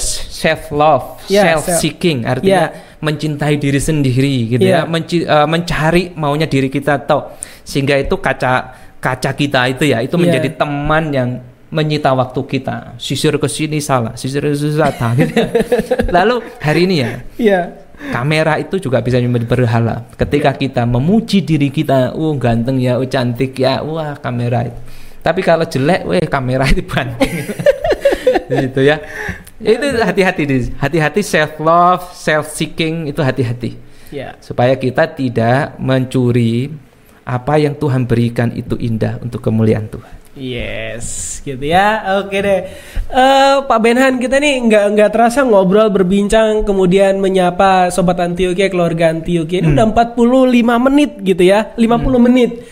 self 0.00 0.72
love, 0.72 1.20
Ya, 1.28 1.52
self 1.58 1.68
seeking, 1.76 2.24
artinya 2.24 2.72
ya. 2.72 2.96
mencintai 2.98 3.60
diri 3.60 3.76
sendiri 3.76 4.56
gitu 4.56 4.64
Ya. 4.64 4.82
ya, 4.82 4.88
Menci- 4.88 5.26
eh, 5.26 5.46
mencari 5.46 6.14
maunya 6.16 6.48
diri 6.48 6.72
kita 6.72 6.96
tahu 7.04 7.36
sehingga 7.62 7.98
itu 7.98 8.16
kaca 8.16 8.80
kaca 9.02 9.34
kita 9.34 9.66
itu 9.66 9.90
ya 9.90 9.98
itu 9.98 10.14
Ya. 10.14 10.22
menjadi 10.22 10.48
teman 10.54 11.10
yang 11.10 11.28
menyita 11.72 12.12
waktu 12.12 12.38
kita. 12.46 12.94
Sisir 13.00 13.34
ke 13.34 13.48
sini 13.48 13.80
salah, 13.80 14.12
sisir 14.14 14.44
ke 14.44 14.54
sini 14.54 14.76
salah. 14.78 15.10
gitu. 15.18 15.34
Lalu 16.16 16.34
hari 16.60 16.80
ini 16.86 16.96
ya 17.00 17.10
Iya. 17.34 17.60
kamera 18.12 18.60
itu 18.60 18.78
juga 18.78 19.00
bisa 19.00 19.18
menjadi 19.18 19.48
berhala. 19.48 20.04
Ketika 20.14 20.52
kita 20.52 20.82
memuji 20.84 21.40
diri 21.40 21.72
kita, 21.72 22.12
oh 22.14 22.36
ganteng 22.36 22.76
ya, 22.78 23.00
oh 23.00 23.06
cantik 23.06 23.56
ya, 23.56 23.80
wah 23.80 24.14
kamera 24.16 24.68
itu. 24.68 24.78
Tapi 25.22 25.40
kalau 25.40 25.62
jelek, 25.64 26.02
weh 26.02 26.26
kamera 26.26 26.66
itu 26.66 26.82
banting. 26.82 27.30
gitu 28.66 28.80
ya. 28.82 28.98
Itu 29.62 29.86
hati-hati, 30.02 30.42
Dis. 30.44 30.64
hati-hati 30.76 31.22
self 31.22 31.56
love, 31.62 32.02
self 32.12 32.50
seeking 32.50 33.06
itu 33.06 33.22
hati-hati 33.22 33.78
Iya. 34.10 34.34
supaya 34.42 34.74
kita 34.74 35.06
tidak 35.08 35.78
mencuri 35.78 36.74
apa 37.22 37.58
yang 37.58 37.78
Tuhan 37.78 38.06
berikan 38.06 38.50
itu 38.54 38.74
indah 38.78 39.22
untuk 39.22 39.42
kemuliaan 39.42 39.86
Tuhan. 39.86 40.22
Yes, 40.32 41.38
gitu 41.44 41.60
ya. 41.60 42.16
Oke 42.24 42.40
deh. 42.40 42.64
Eh, 43.12 43.54
Pak 43.68 43.78
Benhan 43.84 44.16
kita 44.16 44.40
nih 44.40 44.64
nggak 44.64 44.84
nggak 44.96 45.10
terasa 45.12 45.44
ngobrol 45.44 45.92
berbincang 45.92 46.64
kemudian 46.64 47.20
menyapa 47.20 47.92
sobat 47.92 48.16
Antioquia 48.16 48.72
keluarga 48.72 49.12
Antioquia 49.12 49.60
ini 49.60 49.76
udah 49.76 49.92
45 49.92 50.80
menit 50.88 51.20
gitu 51.20 51.44
ya, 51.44 51.76
50 51.76 52.16
menit. 52.16 52.64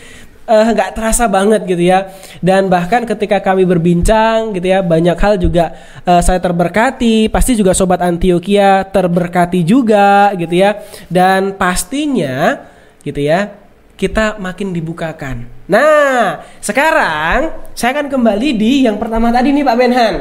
Eh, 0.49 0.65
nggak 0.73 0.97
terasa 0.97 1.29
banget 1.29 1.61
gitu 1.69 1.85
ya. 1.85 2.09
Dan 2.41 2.65
bahkan 2.65 3.05
ketika 3.05 3.37
kami 3.45 3.61
berbincang 3.69 4.57
gitu 4.57 4.65
ya, 4.65 4.81
banyak 4.81 5.15
hal 5.21 5.37
juga 5.37 5.77
eh, 6.01 6.21
saya 6.25 6.41
terberkati, 6.41 7.29
pasti 7.29 7.53
juga 7.53 7.77
sobat 7.77 8.01
Antioquia 8.01 8.89
terberkati 8.89 9.61
juga 9.61 10.33
gitu 10.33 10.57
ya. 10.57 10.81
Dan 11.05 11.53
pastinya 11.61 12.57
gitu 13.05 13.21
ya, 13.21 13.60
kita 14.01 14.41
makin 14.41 14.73
dibukakan. 14.73 15.45
Nah, 15.69 16.41
sekarang 16.57 17.53
saya 17.77 17.93
akan 17.93 18.09
kembali 18.09 18.57
di 18.57 18.89
yang 18.89 18.97
pertama 18.97 19.29
tadi 19.29 19.53
nih 19.53 19.61
Pak 19.61 19.77
Benhan. 19.77 20.13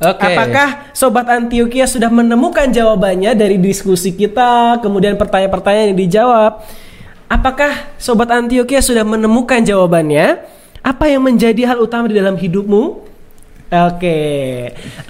Oke. 0.00 0.24
Apakah 0.24 0.68
Sobat 0.96 1.28
Antioquia 1.28 1.84
sudah 1.84 2.08
menemukan 2.08 2.72
jawabannya 2.72 3.36
dari 3.36 3.60
diskusi 3.60 4.16
kita, 4.16 4.80
kemudian 4.80 5.20
pertanyaan-pertanyaan 5.20 5.92
yang 5.92 6.00
dijawab? 6.00 6.64
Apakah 7.28 7.92
Sobat 8.00 8.32
Antioquia 8.32 8.80
sudah 8.80 9.04
menemukan 9.04 9.60
jawabannya? 9.60 10.40
Apa 10.80 11.12
yang 11.12 11.20
menjadi 11.20 11.76
hal 11.76 11.84
utama 11.84 12.08
di 12.08 12.16
dalam 12.16 12.40
hidupmu? 12.40 13.04
Oke, 13.66 14.20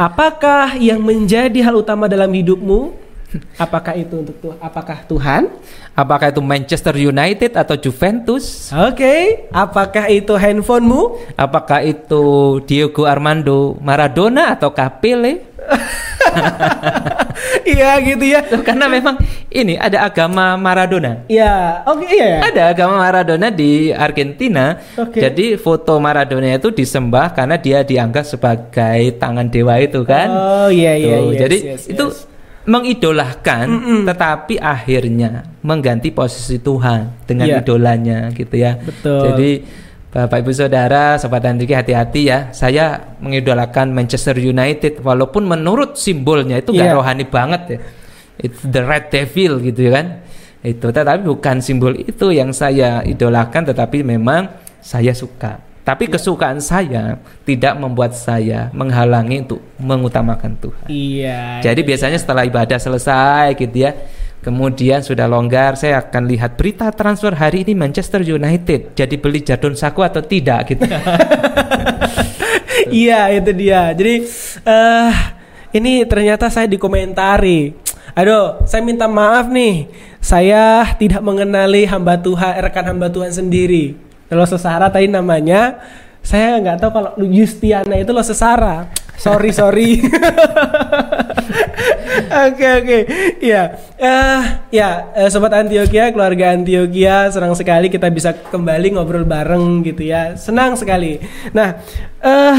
apakah 0.01 0.81
yang 0.81 0.99
menjadi 1.05 1.61
hal 1.63 1.79
utama 1.79 2.11
dalam 2.11 2.33
hidupmu? 2.33 3.06
Apakah 3.65 3.95
itu 3.99 4.15
untuk 4.23 4.37
Tuhan? 4.39 4.59
Apakah 4.63 4.99
Tuhan? 5.07 5.43
Apakah 5.97 6.29
itu 6.31 6.43
Manchester 6.45 6.95
United 6.95 7.57
atau 7.57 7.75
Juventus? 7.81 8.69
Oke, 8.73 9.49
apakah 9.49 10.13
itu 10.13 10.37
handphonemu? 10.37 11.33
Apakah 11.35 11.81
itu 11.81 12.59
Diego 12.69 13.09
Armando 13.09 13.81
Maradona 13.81 14.53
atau 14.53 14.71
Pele? 15.01 15.57
Iya 17.67 17.99
gitu 18.01 18.25
ya. 18.25 18.41
Loh, 18.49 18.63
Karena 18.63 18.87
memang 18.87 19.19
ini 19.51 19.75
ada 19.77 20.07
agama 20.07 20.55
Maradona. 20.57 21.27
Ya, 21.27 21.83
oke 21.85 22.07
iya. 22.07 22.47
Ada 22.47 22.73
agama 22.73 23.03
Maradona 23.03 23.51
di 23.51 23.91
Argentina. 23.91 24.79
Oke. 24.97 25.19
Jadi 25.21 25.59
foto 25.59 25.99
Maradona 25.99 26.57
itu 26.57 26.71
disembah 26.71 27.35
karena 27.35 27.59
dia 27.59 27.83
dianggap 27.83 28.25
sebagai 28.25 29.19
tangan 29.19 29.51
dewa 29.51 29.77
itu 29.83 30.07
kan. 30.07 30.29
Oh 30.31 30.69
iya 30.71 30.95
iya. 30.97 31.17
Tuh, 31.19 31.33
yes, 31.33 31.39
jadi 31.43 31.57
yes, 31.59 31.83
itu 31.91 32.05
yes. 32.07 32.36
Mengidolakan 32.67 33.67
tetapi 34.05 34.59
akhirnya 34.59 35.47
mengganti 35.63 36.11
posisi 36.11 36.59
Tuhan 36.59 37.25
dengan 37.25 37.47
Iya. 37.47 37.59
idolanya 37.63 38.19
gitu 38.35 38.55
ya. 38.59 38.79
Betul. 38.79 39.23
Jadi 39.23 39.51
Bapak 40.07 40.39
Ibu 40.41 40.53
Saudara, 40.55 41.21
Sobat 41.21 41.45
Andriki 41.45 41.77
hati-hati 41.77 42.31
ya. 42.31 42.49
Saya 42.51 43.17
mengidolakan 43.21 43.93
Manchester 43.93 44.35
United 44.35 45.05
walaupun 45.05 45.45
menurut 45.45 46.01
simbolnya 46.01 46.57
itu 46.59 46.73
nggak 46.73 46.89
Iya. 46.89 46.97
rohani 46.97 47.25
banget 47.29 47.63
ya. 47.69 47.79
It's 48.41 48.61
the 48.65 48.83
red 48.83 49.13
devil 49.13 49.61
gitu 49.61 49.93
kan. 49.93 50.25
Itu 50.65 50.91
tetapi 50.91 51.23
bukan 51.23 51.61
simbol 51.61 51.95
itu 51.95 52.33
yang 52.33 52.51
saya 52.51 53.05
idolakan 53.05 53.71
tetapi 53.71 54.03
memang 54.03 54.49
saya 54.81 55.13
suka. 55.13 55.61
Tapi 55.87 56.11
kesukaan 56.11 56.59
saya 56.59 57.23
tidak 57.47 57.79
membuat 57.79 58.11
saya 58.19 58.75
menghalangi 58.75 59.47
untuk 59.47 59.63
mengutamakan 59.79 60.59
Tuhan. 60.59 60.87
Iya. 60.91 61.63
Jadi 61.63 61.81
biasanya 61.87 62.19
setelah 62.19 62.43
ibadah 62.43 62.75
selesai 62.75 63.55
gitu 63.55 63.87
ya, 63.87 63.95
kemudian 64.43 65.07
sudah 65.07 65.31
longgar, 65.31 65.79
saya 65.79 66.03
akan 66.03 66.27
lihat 66.27 66.59
berita 66.59 66.91
transfer 66.91 67.31
hari 67.39 67.63
ini 67.63 67.79
Manchester 67.79 68.27
United. 68.27 68.99
Jadi 68.99 69.15
beli 69.15 69.47
Jadon 69.47 69.79
Saku 69.79 70.03
atau 70.03 70.27
tidak 70.27 70.75
gitu. 70.75 70.83
Iya 72.87 73.35
itu 73.35 73.51
dia. 73.51 73.91
Jadi 73.91 74.15
eh 74.63 75.15
ini 75.75 76.07
ternyata 76.07 76.47
saya 76.47 76.71
dikomentari. 76.71 77.75
Aduh, 78.15 78.63
saya 78.65 78.81
minta 78.81 79.11
maaf 79.11 79.51
nih. 79.51 79.91
Saya 80.23 80.87
tidak 80.97 81.23
mengenali 81.23 81.85
hamba 81.87 82.15
Tuhan, 82.19 82.63
rekan 82.63 82.87
hamba 82.87 83.11
Tuhan 83.11 83.31
sendiri. 83.35 84.06
Kalau 84.27 84.45
sesara 84.45 84.91
tadi 84.91 85.07
namanya, 85.07 85.79
saya 86.27 86.59
nggak 86.59 86.79
tahu 86.83 86.91
kalau 86.91 87.11
Justiana 87.31 87.95
itu 87.95 88.11
lo 88.11 88.23
sesara. 88.23 88.91
Sorry 89.17 89.55
sorry. 89.55 89.91
Oke 92.27 92.67
oke, 92.81 92.99
ya, 93.45 93.77
eh 94.01 94.43
ya, 94.73 95.13
eh, 95.13 95.29
sobat 95.29 95.53
Antioquia, 95.53 96.11
keluarga 96.13 96.57
Antioquia, 96.57 97.29
senang 97.29 97.53
sekali 97.53 97.93
kita 97.93 98.09
bisa 98.09 98.33
kembali 98.33 98.97
ngobrol 98.97 99.29
bareng 99.29 99.85
gitu 99.85 100.11
ya, 100.11 100.33
senang 100.35 100.75
sekali. 100.81 101.21
Nah, 101.53 101.77
eh 102.25 102.59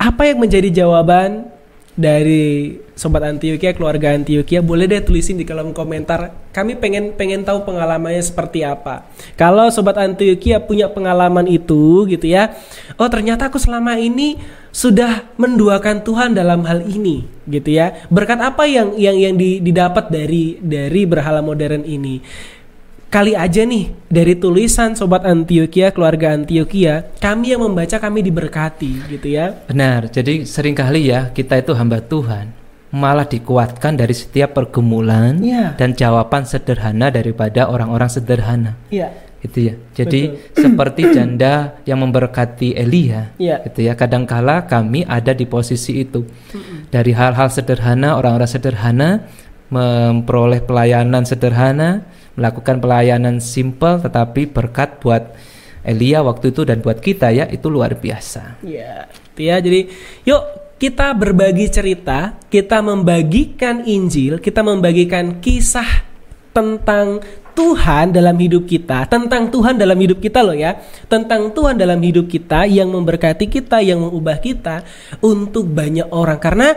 apa 0.00 0.22
yang 0.24 0.40
menjadi 0.40 0.82
jawaban 0.82 1.50
dari 1.98 2.78
sobat 2.94 3.26
Antioquia, 3.26 3.74
keluarga 3.74 4.14
Antioquia? 4.14 4.62
Boleh 4.62 4.86
deh 4.86 5.02
tulisin 5.02 5.38
di 5.40 5.44
kolom 5.44 5.74
komentar. 5.74 6.50
Kami 6.54 6.78
pengen 6.78 7.14
pengen 7.14 7.42
tahu 7.42 7.66
pengalamannya 7.66 8.22
seperti 8.22 8.62
apa. 8.62 9.10
Kalau 9.34 9.66
sobat 9.74 9.98
Antioquia 9.98 10.62
punya 10.62 10.90
pengalaman 10.90 11.46
itu 11.50 12.06
gitu 12.06 12.26
ya. 12.30 12.54
Oh, 13.00 13.10
ternyata 13.10 13.50
aku 13.50 13.58
selama 13.58 13.98
ini 13.98 14.38
sudah 14.70 15.26
menduakan 15.34 16.06
Tuhan 16.06 16.30
dalam 16.34 16.62
hal 16.62 16.86
ini 16.86 17.26
gitu 17.50 17.74
ya. 17.74 18.06
Berkat 18.06 18.38
apa 18.38 18.66
yang 18.70 18.94
yang 18.94 19.18
yang 19.18 19.34
di- 19.34 19.58
didapat 19.58 20.10
dari 20.10 20.58
dari 20.62 21.02
berhala 21.06 21.42
modern 21.42 21.82
ini? 21.82 22.22
Kali 23.10 23.34
aja 23.34 23.66
nih 23.66 23.90
dari 24.06 24.38
tulisan 24.38 24.94
sobat 24.94 25.26
Antioquia, 25.26 25.90
keluarga 25.90 26.30
Antioquia, 26.30 27.10
kami 27.18 27.50
yang 27.50 27.66
membaca 27.66 27.98
kami 27.98 28.22
diberkati 28.22 29.10
gitu 29.10 29.34
ya. 29.34 29.66
Benar. 29.66 30.06
Jadi 30.14 30.46
sering 30.46 30.78
kali 30.78 31.10
ya 31.10 31.34
kita 31.34 31.58
itu 31.58 31.74
hamba 31.74 31.98
Tuhan 31.98 32.54
malah 32.94 33.26
dikuatkan 33.26 33.98
dari 33.98 34.14
setiap 34.14 34.54
pergumulan 34.54 35.42
Iya. 35.42 35.74
dan 35.74 35.94
jawaban 35.94 36.46
sederhana 36.46 37.10
daripada 37.10 37.66
orang-orang 37.66 38.06
sederhana. 38.06 38.78
Iya. 38.94 39.10
Gitu 39.42 39.58
ya. 39.58 39.74
Jadi 39.90 40.20
seperti 40.62 41.10
janda 41.10 41.82
yang 41.90 42.06
memberkati 42.06 42.78
Elia. 42.78 43.34
Iya. 43.42 43.66
Gitu 43.66 43.90
ya. 43.90 43.98
Kadangkala 43.98 44.70
kami 44.70 45.02
ada 45.02 45.34
di 45.34 45.50
posisi 45.50 45.98
itu. 45.98 46.22
Dari 46.94 47.10
hal-hal 47.10 47.50
sederhana, 47.50 48.14
orang-orang 48.14 48.50
sederhana 48.50 49.26
memperoleh 49.70 50.62
pelayanan 50.62 51.22
sederhana, 51.22 52.06
melakukan 52.38 52.78
pelayanan 52.78 53.42
simple 53.42 54.02
tetapi 54.02 54.50
berkat 54.50 55.02
buat 55.02 55.34
Elia 55.80 56.20
waktu 56.20 56.52
itu 56.52 56.68
dan 56.68 56.84
buat 56.84 57.00
kita 57.00 57.32
ya 57.32 57.48
itu 57.48 57.72
luar 57.72 57.96
biasa. 57.96 58.60
Iya, 58.60 59.08
ya. 59.40 59.56
Jadi, 59.56 59.88
yuk 60.28 60.42
kita 60.76 61.12
berbagi 61.16 61.72
cerita, 61.72 62.36
kita 62.52 62.84
membagikan 62.84 63.84
Injil, 63.88 64.40
kita 64.40 64.60
membagikan 64.60 65.40
kisah 65.40 66.08
tentang 66.52 67.24
Tuhan 67.56 68.16
dalam 68.16 68.36
hidup 68.40 68.64
kita, 68.64 69.04
tentang 69.04 69.52
Tuhan 69.52 69.76
dalam 69.76 69.96
hidup 70.00 70.20
kita 70.20 70.40
loh 70.40 70.56
ya, 70.56 70.80
tentang 71.08 71.52
Tuhan 71.52 71.76
dalam 71.76 72.00
hidup 72.00 72.28
kita 72.28 72.64
yang 72.64 72.88
memberkati 72.88 73.48
kita, 73.48 73.84
yang 73.84 74.00
mengubah 74.00 74.40
kita 74.40 74.84
untuk 75.20 75.68
banyak 75.68 76.08
orang 76.08 76.40
karena 76.40 76.76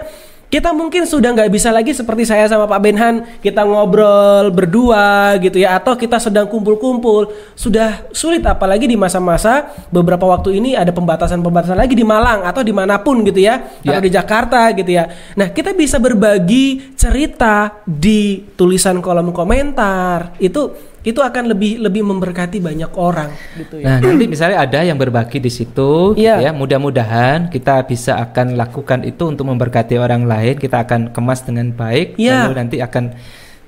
kita 0.54 0.70
mungkin 0.70 1.10
sudah 1.10 1.34
nggak 1.34 1.50
bisa 1.50 1.74
lagi 1.74 1.98
seperti 1.98 2.30
saya 2.30 2.46
sama 2.46 2.70
Pak 2.70 2.78
Benhan 2.78 3.26
kita 3.42 3.66
ngobrol 3.66 4.54
berdua 4.54 5.34
gitu 5.42 5.58
ya 5.58 5.82
atau 5.82 5.98
kita 5.98 6.22
sedang 6.22 6.46
kumpul-kumpul 6.46 7.34
sudah 7.58 8.06
sulit 8.14 8.46
apalagi 8.46 8.86
di 8.86 8.94
masa-masa 8.94 9.74
beberapa 9.90 10.30
waktu 10.30 10.62
ini 10.62 10.78
ada 10.78 10.94
pembatasan-pembatasan 10.94 11.74
lagi 11.74 11.98
di 11.98 12.06
Malang 12.06 12.46
atau 12.46 12.62
di 12.62 12.70
mana 12.70 13.02
pun 13.02 13.26
gitu 13.26 13.42
ya 13.42 13.66
atau 13.82 13.98
Ya. 13.98 14.06
di 14.06 14.14
Jakarta 14.14 14.70
gitu 14.78 14.94
ya. 14.94 15.10
Nah 15.34 15.50
kita 15.50 15.74
bisa 15.74 15.98
berbagi 15.98 16.94
cerita 16.94 17.82
di 17.82 18.46
tulisan 18.54 19.02
kolom 19.02 19.34
komentar 19.34 20.38
itu 20.38 20.93
itu 21.04 21.20
akan 21.20 21.52
lebih 21.52 21.84
lebih 21.84 22.00
memberkati 22.00 22.64
banyak 22.64 22.92
orang 22.96 23.28
gitu 23.60 23.84
ya. 23.84 24.00
Nah, 24.00 24.08
nanti 24.08 24.24
misalnya 24.24 24.64
ada 24.64 24.80
yang 24.88 24.96
berbagi 24.96 25.44
di 25.44 25.52
situ, 25.52 26.16
gitu 26.16 26.24
Iya. 26.24 26.40
ya. 26.40 26.52
Mudah-mudahan 26.56 27.52
kita 27.52 27.84
bisa 27.84 28.16
akan 28.24 28.56
lakukan 28.56 29.04
itu 29.04 29.28
untuk 29.28 29.52
memberkati 29.52 30.00
orang 30.00 30.24
lain. 30.24 30.56
Kita 30.56 30.88
akan 30.88 31.12
kemas 31.12 31.44
dengan 31.44 31.76
baik, 31.76 32.16
Iya. 32.16 32.48
lalu 32.48 32.56
nanti 32.56 32.78
akan 32.80 33.12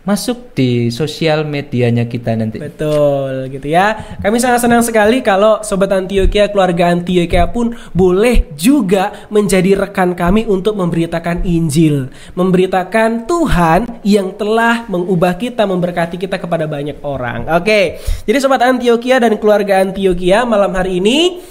masuk 0.05 0.53
di 0.53 0.93
sosial 0.93 1.43
medianya 1.43 2.05
kita 2.05 2.37
nanti. 2.37 2.61
Betul 2.61 3.49
gitu 3.49 3.67
ya. 3.67 4.17
Kami 4.21 4.37
sangat 4.37 4.61
senang 4.63 4.85
sekali 4.85 5.25
kalau 5.25 5.65
sobat 5.65 5.91
Antioquia, 5.91 6.53
keluarga 6.53 6.93
Antioquia 6.93 7.49
pun 7.49 7.73
boleh 7.91 8.53
juga 8.53 9.27
menjadi 9.33 9.89
rekan 9.89 10.13
kami 10.13 10.45
untuk 10.45 10.77
memberitakan 10.77 11.43
Injil, 11.43 12.13
memberitakan 12.37 13.25
Tuhan 13.25 14.05
yang 14.05 14.37
telah 14.37 14.85
mengubah 14.85 15.35
kita, 15.35 15.65
memberkati 15.65 16.21
kita 16.21 16.37
kepada 16.37 16.69
banyak 16.69 17.01
orang. 17.01 17.49
Oke. 17.57 17.97
Jadi 18.29 18.37
sobat 18.37 18.61
Antioquia 18.61 19.17
dan 19.17 19.35
keluarga 19.41 19.81
Antioquia 19.81 20.45
malam 20.45 20.71
hari 20.77 21.01
ini 21.01 21.41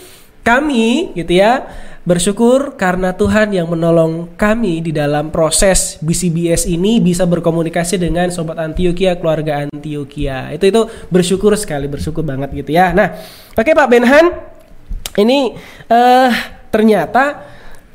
kami 0.44 1.16
gitu 1.16 1.40
ya 1.40 1.64
bersyukur 2.04 2.76
karena 2.76 3.16
Tuhan 3.16 3.48
yang 3.50 3.64
menolong 3.64 4.36
kami 4.36 4.84
di 4.84 4.92
dalam 4.92 5.32
proses 5.32 5.96
BCBS 6.04 6.68
ini 6.68 7.00
bisa 7.00 7.24
berkomunikasi 7.24 7.96
dengan 7.96 8.28
sobat 8.28 8.60
Antioquia, 8.60 9.16
keluarga 9.16 9.64
Antioquia. 9.64 10.52
Itu 10.52 10.68
itu 10.68 10.80
bersyukur 11.08 11.56
sekali, 11.56 11.88
bersyukur 11.88 12.20
banget 12.20 12.52
gitu 12.52 12.76
ya. 12.76 12.92
Nah, 12.92 13.16
oke 13.56 13.72
Pak 13.72 13.88
Benhan, 13.88 14.24
ini 15.16 15.56
eh 15.88 16.30
ternyata 16.68 17.40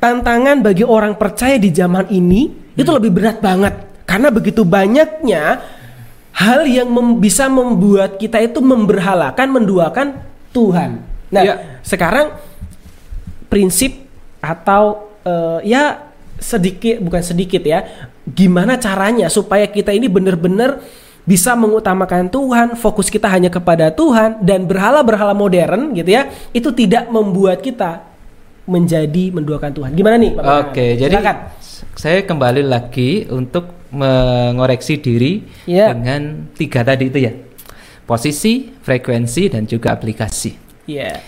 tantangan 0.02 0.58
bagi 0.58 0.82
orang 0.82 1.14
percaya 1.14 1.54
di 1.54 1.70
zaman 1.70 2.10
ini 2.10 2.50
itu 2.74 2.90
lebih 2.90 3.14
berat 3.14 3.38
banget 3.38 3.74
karena 4.08 4.32
begitu 4.32 4.66
banyaknya 4.66 5.60
hal 6.34 6.66
yang 6.66 6.90
mem- 6.90 7.20
bisa 7.22 7.46
membuat 7.46 8.18
kita 8.18 8.42
itu 8.42 8.58
memberhalakan, 8.58 9.46
menduakan 9.54 10.08
Tuhan. 10.50 10.98
Nah, 11.30 11.42
Ya. 11.46 11.54
sekarang 11.86 12.34
prinsip 13.50 14.06
atau 14.40 15.10
eh, 15.26 15.68
ya 15.68 16.00
sedikit 16.40 17.02
bukan 17.04 17.20
sedikit 17.20 17.60
ya 17.60 17.84
gimana 18.24 18.80
caranya 18.80 19.28
supaya 19.28 19.68
kita 19.68 19.92
ini 19.92 20.08
benar-benar 20.08 20.80
bisa 21.28 21.52
mengutamakan 21.52 22.32
Tuhan 22.32 22.80
fokus 22.80 23.12
kita 23.12 23.28
hanya 23.28 23.52
kepada 23.52 23.92
Tuhan 23.92 24.40
dan 24.40 24.64
berhala-berhala 24.64 25.36
modern 25.36 25.92
gitu 25.92 26.16
ya 26.16 26.32
itu 26.56 26.72
tidak 26.72 27.12
membuat 27.12 27.60
kita 27.60 28.08
menjadi 28.64 29.34
menduakan 29.34 29.74
Tuhan 29.74 29.90
gimana 29.92 30.16
nih 30.16 30.30
Pak? 30.32 30.44
Oke, 30.70 30.86
jadi 30.96 31.10
Silakan. 31.12 31.36
saya 31.98 32.20
kembali 32.22 32.62
lagi 32.64 33.26
untuk 33.28 33.68
mengoreksi 33.90 34.96
diri 34.96 35.42
Iya. 35.66 35.90
dengan 35.90 36.46
tiga 36.54 36.86
tadi 36.86 37.10
itu 37.10 37.18
ya. 37.18 37.32
Posisi, 38.06 38.70
frekuensi 38.82 39.50
dan 39.50 39.66
juga 39.66 39.90
aplikasi. 39.94 40.54
Iya. 40.86 41.18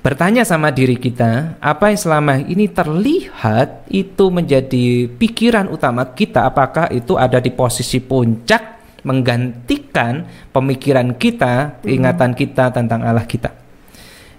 Bertanya 0.00 0.48
sama 0.48 0.72
diri 0.72 0.96
kita, 0.96 1.60
apa 1.60 1.92
yang 1.92 2.00
selama 2.00 2.40
ini 2.40 2.72
terlihat 2.72 3.84
itu 3.92 4.32
menjadi 4.32 5.12
pikiran 5.12 5.68
utama 5.68 6.08
kita, 6.16 6.48
apakah 6.48 6.88
itu 6.88 7.20
ada 7.20 7.36
di 7.36 7.52
posisi 7.52 8.00
puncak 8.00 8.80
menggantikan 9.04 10.24
pemikiran 10.56 11.12
kita, 11.20 11.84
ingatan 11.84 12.32
kita 12.32 12.72
tentang 12.72 13.04
Allah 13.04 13.28
kita. 13.28 13.52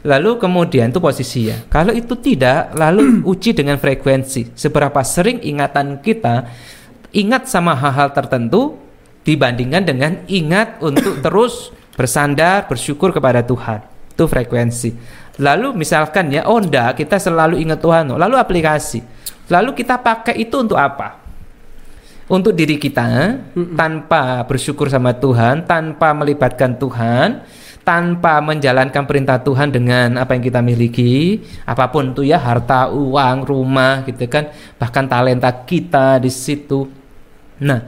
Lalu 0.01 0.41
kemudian 0.41 0.89
itu 0.89 0.97
posisi 0.97 1.53
ya. 1.53 1.61
Kalau 1.69 1.93
itu 1.93 2.17
tidak, 2.17 2.73
lalu 2.73 3.21
uji 3.31 3.53
dengan 3.53 3.77
frekuensi. 3.77 4.57
Seberapa 4.57 5.05
sering 5.05 5.45
ingatan 5.45 6.01
kita 6.01 6.49
ingat 7.13 7.45
sama 7.45 7.77
hal-hal 7.77 8.09
tertentu 8.09 8.81
dibandingkan 9.21 9.85
dengan 9.85 10.25
ingat 10.25 10.81
untuk 10.81 11.21
terus 11.21 11.69
bersandar, 11.93 12.65
bersyukur 12.65 13.13
kepada 13.13 13.45
Tuhan. 13.45 13.90
Itu 14.11 14.27
frekuensi. 14.27 14.93
Lalu 15.39 15.73
misalkan 15.73 16.29
ya, 16.29 16.45
oh 16.45 16.59
enggak, 16.59 16.99
kita 16.99 17.17
selalu 17.17 17.63
ingat 17.63 17.79
Tuhan. 17.79 18.11
oh. 18.13 18.19
Lalu 18.19 18.35
aplikasi. 18.35 19.01
Lalu 19.47 19.75
kita 19.75 19.99
pakai 19.99 20.37
itu 20.37 20.55
untuk 20.59 20.75
apa? 20.75 21.19
Untuk 22.31 22.55
diri 22.55 22.79
kita 22.79 23.35
tanpa 23.75 24.47
bersyukur 24.47 24.87
sama 24.87 25.11
Tuhan, 25.11 25.67
tanpa 25.67 26.15
melibatkan 26.15 26.79
Tuhan, 26.79 27.43
tanpa 27.83 28.39
menjalankan 28.39 29.03
perintah 29.03 29.41
Tuhan 29.41 29.67
dengan 29.73 30.15
apa 30.15 30.37
yang 30.37 30.43
kita 30.45 30.63
miliki, 30.63 31.43
apa 31.67 31.91
pun 31.91 32.15
itu 32.15 32.23
ya, 32.23 32.39
harta, 32.39 32.87
uang, 32.87 33.43
rumah 33.43 34.07
gitu 34.07 34.23
kan, 34.31 34.47
bahkan 34.79 35.09
talenta 35.11 35.51
kita 35.51 36.23
di 36.23 36.31
situ. 36.31 36.87
Nah, 37.59 37.83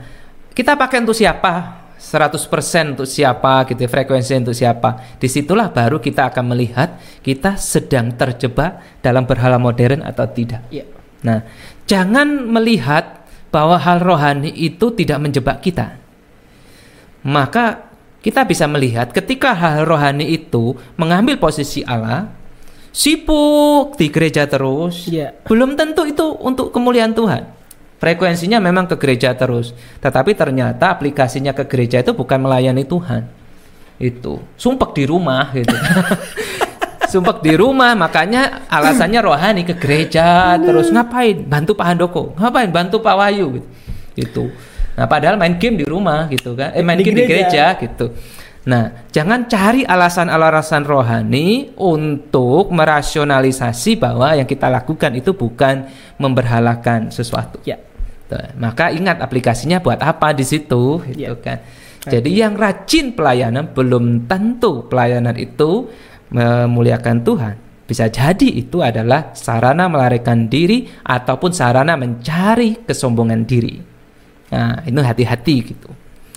kita 0.52 0.76
pakai 0.76 1.00
untuk 1.00 1.16
siapa? 1.16 1.83
100% 2.14 2.94
untuk 2.94 3.10
siapa 3.10 3.66
gitu 3.66 3.82
ya, 3.82 3.90
frekuensi 3.90 4.38
untuk 4.38 4.54
siapa. 4.54 5.18
Di 5.18 5.26
situlah 5.26 5.74
baru 5.74 5.98
kita 5.98 6.30
akan 6.30 6.54
melihat 6.54 7.02
kita 7.26 7.58
sedang 7.58 8.14
terjebak 8.14 9.02
dalam 9.02 9.26
berhala 9.26 9.58
modern 9.58 10.06
atau 10.06 10.30
tidak. 10.30 10.62
Iya. 10.70 10.86
Nah, 11.26 11.42
jangan 11.90 12.46
melihat 12.46 13.26
bahwa 13.50 13.74
hal 13.82 13.98
rohani 13.98 14.54
itu 14.54 14.94
tidak 14.94 15.18
menjebak 15.18 15.58
kita. 15.58 15.98
Maka 17.26 17.90
kita 18.22 18.46
bisa 18.46 18.70
melihat 18.70 19.10
ketika 19.10 19.50
hal 19.52 19.82
rohani 19.82 20.30
itu 20.30 20.78
mengambil 20.94 21.36
posisi 21.36 21.82
Allah, 21.82 22.30
sibuk 22.94 23.98
di 23.98 24.06
gereja 24.08 24.46
terus, 24.46 25.10
Iya. 25.10 25.34
belum 25.42 25.74
tentu 25.74 26.06
itu 26.06 26.30
untuk 26.38 26.70
kemuliaan 26.70 27.10
Tuhan. 27.10 27.63
Frekuensinya 28.04 28.60
memang 28.60 28.84
ke 28.84 29.00
gereja 29.00 29.32
terus, 29.32 29.72
tetapi 30.04 30.36
ternyata 30.36 30.92
aplikasinya 30.92 31.56
ke 31.56 31.64
gereja 31.64 32.04
itu 32.04 32.12
bukan 32.12 32.36
melayani 32.36 32.84
Tuhan. 32.84 33.24
Itu 33.96 34.44
sumpek 34.60 34.92
di 34.92 35.08
rumah 35.08 35.48
gitu. 35.56 35.72
sumpek 37.16 37.40
di 37.40 37.56
rumah, 37.56 37.96
makanya 37.96 38.68
alasannya 38.68 39.24
rohani 39.24 39.64
ke 39.64 39.80
gereja 39.80 40.52
terus 40.60 40.92
ngapain? 40.92 41.48
Bantu 41.48 41.72
Pak 41.72 41.86
Handoko, 41.88 42.22
ngapain? 42.36 42.68
Bantu 42.68 43.00
Pak 43.00 43.16
Wahyu 43.16 43.46
gitu. 43.56 43.68
Gitu. 44.20 44.44
Nah, 45.00 45.08
padahal 45.08 45.40
main 45.40 45.56
game 45.56 45.80
di 45.80 45.88
rumah 45.88 46.28
gitu 46.28 46.52
kan. 46.52 46.76
Eh 46.76 46.84
main 46.84 47.00
Di 47.00 47.08
game 47.08 47.24
di 47.24 47.24
gereja. 47.24 47.72
gereja 47.72 47.88
gitu. 47.88 48.06
Nah, 48.68 49.08
jangan 49.08 49.48
cari 49.48 49.88
alasan-alasan 49.88 50.84
rohani 50.84 51.72
untuk 51.80 52.68
merasionalisasi 52.68 53.96
bahwa 53.96 54.36
yang 54.36 54.44
kita 54.44 54.68
lakukan 54.68 55.16
itu 55.16 55.32
bukan 55.32 55.88
memberhalakan 56.20 57.08
sesuatu. 57.08 57.64
Ya. 57.64 57.80
Tuh, 58.34 58.58
Maka 58.58 58.90
ingat 58.90 59.22
aplikasinya 59.22 59.78
buat 59.78 60.02
apa 60.02 60.34
di 60.34 60.42
situ, 60.42 60.98
gitu 61.06 61.22
Ya. 61.22 61.38
kan. 61.38 61.58
Jadi 62.04 62.30
yang 62.36 62.52
rajin 62.58 63.16
pelayanan 63.16 63.72
belum 63.72 64.28
tentu 64.28 64.84
pelayanan 64.90 65.38
itu 65.40 65.88
memuliakan 66.28 67.24
Tuhan. 67.24 67.54
Bisa 67.84 68.12
jadi 68.12 68.48
itu 68.48 68.80
adalah 68.84 69.32
sarana 69.32 69.88
melarikan 69.88 70.48
diri 70.48 70.84
ataupun 71.04 71.52
sarana 71.52 71.96
mencari 71.96 72.84
kesombongan 72.84 73.48
diri. 73.48 73.76
Nah, 74.52 74.84
itu 74.84 75.00
hati-hati 75.00 75.56
gitu. 75.64 75.88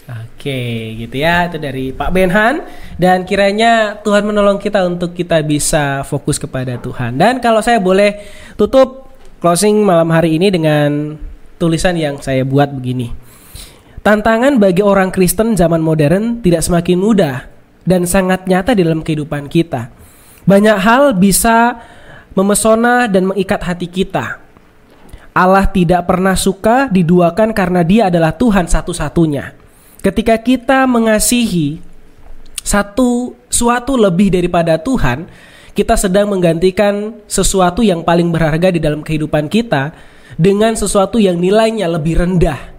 Oke, 0.07 0.95
gitu 0.95 1.15
ya. 1.19 1.51
Itu 1.51 1.59
dari 1.59 1.91
Pak 1.91 2.15
Benhan 2.15 2.63
dan 2.95 3.27
kiranya 3.27 3.99
Tuhan 3.99 4.23
menolong 4.23 4.59
kita 4.63 4.87
untuk 4.87 5.11
kita 5.11 5.43
bisa 5.43 6.07
fokus 6.07 6.39
kepada 6.39 6.79
Tuhan. 6.79 7.19
Dan 7.19 7.43
kalau 7.43 7.59
saya 7.59 7.83
boleh 7.83 8.23
tutup 8.55 9.11
closing 9.43 9.83
malam 9.83 10.07
hari 10.15 10.39
ini 10.39 10.47
dengan 10.47 11.19
tulisan 11.57 11.97
yang 11.97 12.21
saya 12.21 12.45
buat 12.45 12.71
begini. 12.73 13.13
Tantangan 14.05 14.55
bagi 14.55 14.79
orang 14.79 15.11
Kristen 15.11 15.57
zaman 15.59 15.83
modern 15.83 16.39
tidak 16.39 16.63
semakin 16.63 16.97
mudah 16.97 17.43
dan 17.83 18.07
sangat 18.07 18.47
nyata 18.47 18.71
di 18.71 18.87
dalam 18.87 19.03
kehidupan 19.03 19.51
kita. 19.51 19.91
Banyak 20.47 20.77
hal 20.79 21.11
bisa 21.19 21.83
memesona 22.31 23.11
dan 23.11 23.27
mengikat 23.27 23.59
hati 23.67 23.91
kita. 23.91 24.39
Allah 25.35 25.67
tidak 25.69 26.07
pernah 26.07 26.33
suka 26.39 26.87
diduakan 26.87 27.51
karena 27.51 27.83
Dia 27.83 28.07
adalah 28.07 28.31
Tuhan 28.31 28.65
satu-satunya. 28.65 29.53
Ketika 30.01 30.39
kita 30.39 30.87
mengasihi 30.87 31.83
satu 32.63 33.35
suatu 33.51 33.99
lebih 33.99 34.31
daripada 34.33 34.79
Tuhan, 34.79 35.27
kita 35.77 35.93
sedang 35.93 36.33
menggantikan 36.33 37.21
sesuatu 37.29 37.85
yang 37.85 38.01
paling 38.01 38.33
berharga 38.33 38.73
di 38.73 38.81
dalam 38.81 39.05
kehidupan 39.05 39.45
kita 39.45 39.93
dengan 40.37 40.77
sesuatu 40.77 41.17
yang 41.17 41.41
nilainya 41.41 41.89
lebih 41.89 42.21
rendah. 42.21 42.77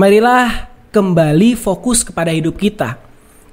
Marilah 0.00 0.72
kembali 0.90 1.54
fokus 1.54 2.02
kepada 2.02 2.32
hidup 2.32 2.56
kita. 2.56 2.96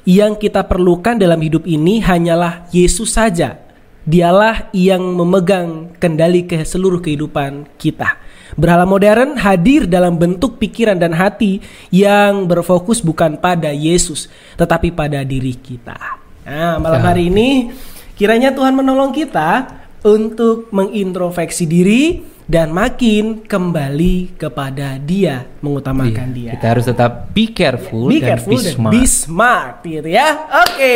Yang 0.08 0.48
kita 0.48 0.64
perlukan 0.64 1.20
dalam 1.20 1.36
hidup 1.44 1.68
ini 1.68 2.00
hanyalah 2.00 2.72
Yesus 2.72 3.20
saja. 3.20 3.60
Dialah 4.08 4.72
yang 4.72 5.04
memegang 5.04 5.92
kendali 6.00 6.48
ke 6.48 6.64
seluruh 6.64 7.04
kehidupan 7.04 7.68
kita. 7.76 8.16
Berhala 8.56 8.88
modern 8.88 9.36
hadir 9.36 9.84
dalam 9.84 10.16
bentuk 10.16 10.56
pikiran 10.64 10.96
dan 10.96 11.12
hati 11.12 11.60
yang 11.92 12.48
berfokus 12.48 13.04
bukan 13.04 13.36
pada 13.36 13.76
Yesus, 13.76 14.32
tetapi 14.56 14.96
pada 14.96 15.28
diri 15.28 15.52
kita. 15.60 16.00
Nah, 16.48 16.80
malam 16.80 17.04
Ya. 17.04 17.08
hari 17.12 17.28
ini 17.28 17.76
kiranya 18.16 18.56
Tuhan 18.56 18.80
menolong 18.80 19.12
kita 19.12 19.76
untuk 20.08 20.72
mengintrospeksi 20.72 21.68
diri 21.68 22.24
dan 22.48 22.72
makin 22.72 23.44
kembali 23.44 24.40
kepada 24.40 24.96
Dia, 25.04 25.44
mengutamakan 25.60 26.32
Dia. 26.32 26.44
Iya, 26.48 26.52
Kita 26.56 26.66
harus 26.72 26.86
tetap 26.88 27.12
be 27.36 27.52
careful 27.52 28.08
Be 28.08 28.24
dan 28.24 28.40
careful 28.40 28.56
be 28.56 28.64
dan 28.64 28.74
smart. 28.74 28.92
be 28.96 29.04
smart 29.04 29.74
gitu 29.84 30.08
ya. 30.08 30.30
Oke. 30.64 30.96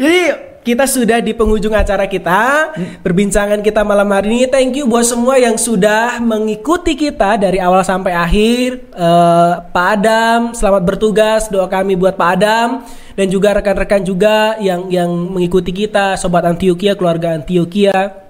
Jadi 0.00 0.20
kita 0.60 0.84
sudah 0.84 1.24
di 1.24 1.32
penghujung 1.32 1.72
acara 1.72 2.04
kita, 2.04 2.72
perbincangan 3.00 3.60
kita 3.60 3.80
malam 3.84 4.08
hari 4.12 4.28
ini. 4.28 4.44
Thank 4.48 4.80
you 4.80 4.88
buat 4.88 5.04
semua 5.04 5.36
yang 5.36 5.56
sudah 5.56 6.20
mengikuti 6.20 6.96
kita 6.96 7.36
dari 7.36 7.60
awal 7.60 7.80
sampai 7.84 8.12
akhir. 8.12 8.80
Eh, 8.92 9.52
Pak 9.72 9.88
Adam, 10.00 10.40
selamat 10.56 10.82
bertugas. 10.84 11.48
Doa 11.52 11.68
kami 11.68 11.96
buat 11.96 12.16
Pak 12.16 12.28
Adam 12.40 12.68
dan 13.16 13.26
juga 13.28 13.56
rekan-rekan 13.56 14.00
juga 14.00 14.56
yang 14.60 14.88
yang 14.88 15.12
mengikuti 15.12 15.72
kita, 15.76 16.16
sobat 16.16 16.44
Antioquia, 16.48 16.96
keluarga 16.96 17.36
Antioquia. 17.36 18.29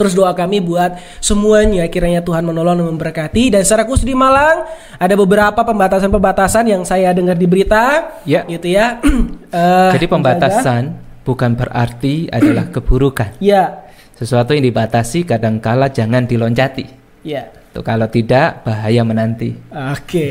Terus 0.00 0.16
doa 0.16 0.32
kami 0.32 0.64
buat 0.64 0.96
semuanya 1.20 1.84
kiranya 1.86 2.24
Tuhan 2.24 2.40
menolong 2.40 2.80
dan 2.80 2.88
memberkati 2.88 3.52
dan 3.52 3.60
secara 3.60 3.84
khusus 3.84 4.08
di 4.08 4.16
Malang 4.16 4.64
ada 4.96 5.12
beberapa 5.12 5.60
pembatasan-pembatasan 5.60 6.64
yang 6.64 6.82
saya 6.88 7.12
dengar 7.12 7.36
di 7.36 7.44
berita 7.44 8.16
Ya. 8.24 8.48
gitu 8.48 8.72
ya. 8.72 8.96
Eh, 9.50 9.90
Jadi 9.98 10.06
pembatasan 10.06 10.82
bukan 11.20 11.52
berarti 11.52 12.30
adalah 12.30 12.70
keburukan. 12.74 13.34
Ya. 13.42 13.82
Sesuatu 14.14 14.54
yang 14.54 14.62
dibatasi 14.62 15.26
kadangkala 15.26 15.90
jangan 15.90 16.24
diloncati. 16.24 16.86
Ya. 17.20 17.50
Tuh 17.70 17.86
kalau 17.86 18.10
tidak 18.10 18.66
bahaya 18.66 19.06
menanti. 19.06 19.54
Oke, 19.70 20.26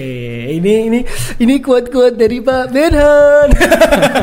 ini 0.51 0.91
ini 0.91 0.99
ini 1.39 1.55
quote-quote 1.63 2.19
dari 2.19 2.43
Pak 2.43 2.67
Benhan. 2.67 3.47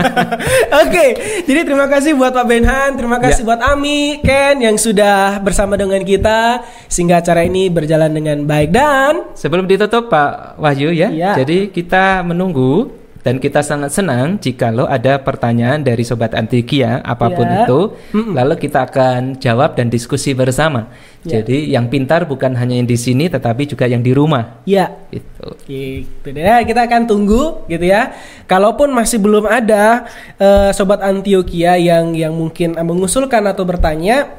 Oke, 0.84 1.06
jadi 1.48 1.64
terima 1.64 1.88
kasih 1.88 2.12
buat 2.12 2.36
Pak 2.36 2.44
Benhan, 2.44 2.92
terima 2.92 3.16
kasih 3.16 3.40
Ya. 3.40 3.48
buat 3.48 3.60
Ami, 3.64 4.20
Ken 4.20 4.60
yang 4.60 4.76
sudah 4.76 5.40
bersama 5.40 5.80
dengan 5.80 6.04
kita 6.04 6.60
sehingga 6.92 7.24
acara 7.24 7.40
ini 7.48 7.72
berjalan 7.72 8.12
dengan 8.12 8.44
baik 8.44 8.68
dan 8.68 9.32
Sebelum 9.32 9.64
ditutup 9.64 10.12
Pak 10.12 10.60
Wahyu 10.60 10.92
ya. 10.92 11.08
Iya. 11.08 11.40
Jadi 11.40 11.72
kita 11.72 12.20
menunggu 12.20 13.05
dan 13.26 13.42
kita 13.42 13.58
sangat 13.58 13.90
senang 13.90 14.38
jikalau 14.38 14.86
ada 14.86 15.18
pertanyaan 15.18 15.82
dari 15.82 16.06
sobat 16.06 16.30
Antikia 16.30 17.02
apa 17.02 17.26
pun 17.34 17.42
Iya. 17.42 17.66
itu, 17.66 17.80
lalu 18.14 18.54
kita 18.54 18.86
akan 18.86 19.42
jawab 19.42 19.74
dan 19.74 19.90
diskusi 19.90 20.30
bersama. 20.30 20.86
Iya. 21.26 21.42
Jadi 21.42 21.74
yang 21.74 21.90
pintar 21.90 22.22
bukan 22.30 22.54
hanya 22.54 22.78
yang 22.78 22.86
di 22.86 22.94
sini 22.94 23.26
tetapi 23.26 23.66
juga 23.66 23.90
yang 23.90 23.98
di 23.98 24.14
rumah. 24.14 24.62
ya 24.62 24.94
Itu. 25.10 25.58
Gitu 25.66 26.22
deh, 26.22 26.62
kita 26.70 26.86
akan 26.86 27.10
tunggu 27.10 27.66
gitu 27.66 27.82
ya. 27.82 28.14
Kalaupun 28.46 28.94
masih 28.94 29.18
belum 29.18 29.50
ada 29.50 30.06
eh, 30.38 30.70
sobat 30.70 31.02
Antioquia 31.02 31.74
yang 31.82 32.14
yang 32.14 32.30
mungkin 32.30 32.78
mengusulkan 32.78 33.42
atau 33.42 33.66
bertanya, 33.66 34.30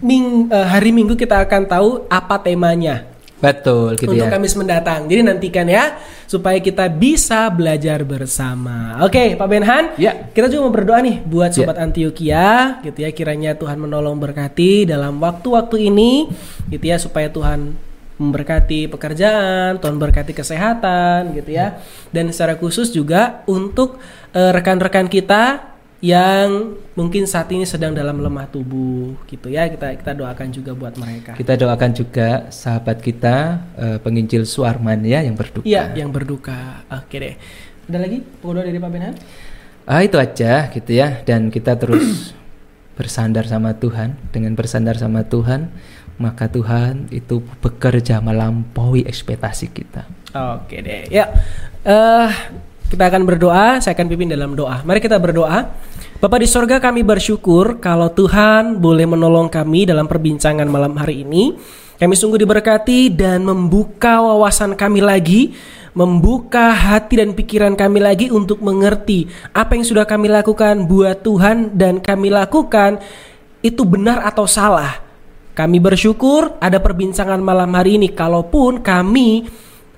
ming, 0.00 0.48
eh, 0.48 0.64
hari 0.64 0.96
Minggu 0.96 1.12
kita 1.12 1.44
akan 1.44 1.68
tahu 1.68 2.08
apa 2.08 2.40
temanya 2.40 3.13
Betul 3.42 3.98
gitu 4.00 4.14
untuk 4.14 4.24
ya. 4.24 4.32
Kamis 4.32 4.54
mendatang. 4.56 5.04
Jadi 5.04 5.20
nantikan 5.20 5.66
ya 5.68 5.98
supaya 6.24 6.56
kita 6.62 6.88
bisa 6.88 7.50
belajar 7.52 8.00
bersama. 8.06 9.02
Oke, 9.04 9.36
Pak 9.36 9.48
Benhan. 9.50 9.84
Ya. 10.00 10.30
Kita 10.32 10.48
juga 10.48 10.64
mau 10.64 10.72
berdoa 10.72 11.04
nih 11.04 11.20
buat 11.26 11.52
Ya. 11.52 11.66
sobat 11.66 11.76
Antioquia 11.76 12.80
gitu 12.80 12.98
ya 13.04 13.10
kiranya 13.12 13.52
Tuhan 13.52 13.76
menolong 13.76 14.16
berkati 14.16 14.88
dalam 14.88 15.20
waktu-waktu 15.20 15.92
ini 15.92 16.30
gitu 16.72 16.84
ya 16.88 16.96
supaya 16.96 17.28
Tuhan 17.28 17.76
memberkati 18.14 18.86
pekerjaan, 18.88 19.82
Tuhan 19.82 19.98
berkati 19.98 20.32
kesehatan 20.32 21.34
gitu 21.34 21.50
ya. 21.52 21.82
Dan 22.14 22.30
secara 22.30 22.54
khusus 22.56 22.94
juga 22.94 23.42
untuk 23.50 23.98
eh, 24.32 24.50
rekan-rekan 24.54 25.10
kita 25.10 25.73
yang 26.04 26.76
mungkin 26.92 27.24
saat 27.24 27.48
ini 27.48 27.64
sedang 27.64 27.96
dalam 27.96 28.20
lemah 28.20 28.44
tubuh 28.52 29.16
gitu 29.24 29.48
ya. 29.48 29.64
Kita 29.72 29.96
kita 29.96 30.12
doakan 30.12 30.48
juga 30.52 30.76
buat 30.76 31.00
mereka. 31.00 31.32
Kita 31.32 31.56
doakan 31.56 31.90
juga 31.96 32.28
sahabat 32.52 33.00
kita 33.00 33.36
eh, 33.80 33.98
penginjil 34.04 34.44
Suarman 34.44 35.00
ya 35.00 35.24
yang 35.24 35.32
berduka. 35.32 35.64
Iya, 35.64 35.96
yang 35.96 36.12
berduka. 36.12 36.84
Oke 36.92 37.16
deh. 37.16 37.34
Ada 37.88 37.98
lagi 38.04 38.20
pendoa 38.20 38.68
dari 38.68 38.76
Pak 38.76 38.90
Benhan? 38.92 39.14
Ah 39.88 40.04
itu 40.04 40.20
aja 40.20 40.68
gitu 40.68 40.92
ya 40.92 41.24
dan 41.24 41.48
kita 41.48 41.76
terus 41.80 42.36
bersandar 43.00 43.48
sama 43.48 43.72
Tuhan 43.72 44.16
dengan 44.28 44.52
bersandar 44.52 45.00
sama 45.00 45.24
Tuhan 45.24 45.72
maka 46.20 46.46
Tuhan 46.46 47.10
itu 47.10 47.42
bekerja 47.64 48.20
melampaui 48.20 49.08
ekspektasi 49.08 49.66
kita. 49.72 50.04
Oke 50.36 50.84
deh. 50.84 51.08
Ya. 51.08 51.32
eh 51.84 52.30
kita 52.94 53.10
akan 53.10 53.26
berdoa, 53.26 53.82
saya 53.82 53.96
akan 53.96 54.06
pimpin 54.06 54.30
dalam 54.30 54.54
doa. 54.54 54.84
Mari 54.86 55.02
kita 55.02 55.18
berdoa. 55.18 55.66
Bapak 56.24 56.40
di 56.40 56.48
sorga 56.48 56.80
kami 56.80 57.04
bersyukur 57.04 57.84
kalau 57.84 58.08
Tuhan 58.08 58.80
boleh 58.80 59.04
menolong 59.04 59.52
kami 59.52 59.84
dalam 59.84 60.08
perbincangan 60.08 60.64
malam 60.64 60.96
hari 60.96 61.20
ini. 61.20 61.52
Kami 62.00 62.16
sungguh 62.16 62.40
diberkati 62.40 63.12
dan 63.12 63.44
membuka 63.44 64.24
wawasan 64.24 64.72
kami 64.72 65.04
lagi, 65.04 65.52
membuka 65.92 66.72
hati 66.72 67.20
dan 67.20 67.36
pikiran 67.36 67.76
kami 67.76 68.00
lagi 68.00 68.32
untuk 68.32 68.64
mengerti 68.64 69.28
apa 69.52 69.76
yang 69.76 69.84
sudah 69.84 70.08
kami 70.08 70.32
lakukan 70.32 70.88
buat 70.88 71.20
Tuhan 71.20 71.76
dan 71.76 72.00
kami 72.00 72.32
lakukan 72.32 73.04
itu 73.60 73.84
benar 73.84 74.24
atau 74.24 74.48
salah. 74.48 75.04
Kami 75.52 75.76
bersyukur 75.76 76.56
ada 76.56 76.80
perbincangan 76.80 77.44
malam 77.44 77.68
hari 77.76 78.00
ini 78.00 78.08
kalaupun 78.08 78.80
kami 78.80 79.44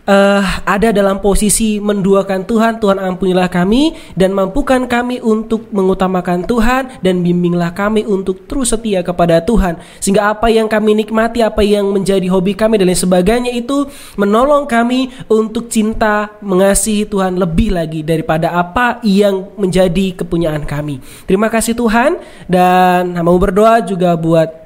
eh, 0.07 0.43
ada 0.65 0.89
dalam 0.95 1.19
posisi 1.21 1.83
menduakan 1.83 2.47
Tuhan, 2.47 2.79
Tuhan 2.79 2.99
ampunilah 2.99 3.51
kami 3.51 3.95
dan 4.15 4.33
mampukan 4.33 4.87
kami 4.87 5.21
untuk 5.21 5.69
mengutamakan 5.75 6.47
Tuhan 6.47 7.03
dan 7.03 7.21
bimbinglah 7.21 7.75
kami 7.75 8.07
untuk 8.07 8.47
terus 8.47 8.73
setia 8.73 9.03
kepada 9.03 9.43
Tuhan. 9.43 9.79
Sehingga 10.01 10.33
apa 10.33 10.49
yang 10.49 10.71
kami 10.71 10.97
nikmati, 10.97 11.43
apa 11.43 11.61
yang 11.67 11.91
menjadi 11.91 12.27
hobi 12.31 12.55
kami 12.55 12.79
dan 12.79 12.89
lain 12.89 12.99
sebagainya 12.99 13.53
itu 13.53 13.87
menolong 14.17 14.65
kami 14.71 15.11
untuk 15.27 15.69
cinta 15.69 16.35
mengasihi 16.41 17.07
Tuhan 17.07 17.37
lebih 17.37 17.75
lagi 17.75 18.01
daripada 18.07 18.55
apa 18.55 19.03
yang 19.03 19.55
menjadi 19.59 20.23
kepunyaan 20.23 20.65
kami. 20.65 21.03
Terima 21.27 21.51
kasih 21.51 21.75
Tuhan 21.75 22.19
dan 22.47 23.15
mau 23.23 23.37
berdoa 23.37 23.83
juga 23.83 24.15
buat 24.15 24.66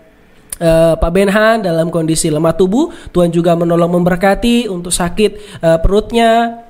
Eh, 0.60 0.94
Pak 1.00 1.08
Benhan 1.08 1.64
dalam 1.64 1.88
kondisi 1.88 2.28
lemah 2.28 2.52
tubuh, 2.52 2.92
Tuhan 3.16 3.32
juga 3.32 3.56
menolong 3.56 3.96
memberkati 3.96 4.68
untuk 4.68 4.92
sakit 4.92 5.30
eh, 5.64 5.78
perutnya. 5.80 6.60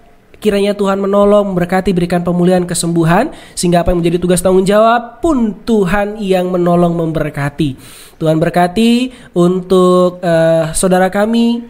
Kiranya 0.40 0.72
Tuhan 0.72 1.02
menolong, 1.04 1.52
memberkati, 1.52 1.92
berikan 1.92 2.24
pemulihan, 2.24 2.64
kesembuhan, 2.64 3.28
sehingga 3.52 3.84
apa 3.84 3.92
yang 3.92 4.00
menjadi 4.00 4.16
tugas 4.16 4.40
tanggung 4.40 4.64
jawab 4.64 5.20
pun 5.20 5.52
Tuhan 5.68 6.16
yang 6.16 6.48
menolong 6.48 6.96
memberkati. 6.96 7.76
Tuhan 8.16 8.40
berkati 8.40 9.12
untuk 9.36 10.22
eh, 10.24 10.72
saudara 10.72 11.12
kami, 11.12 11.66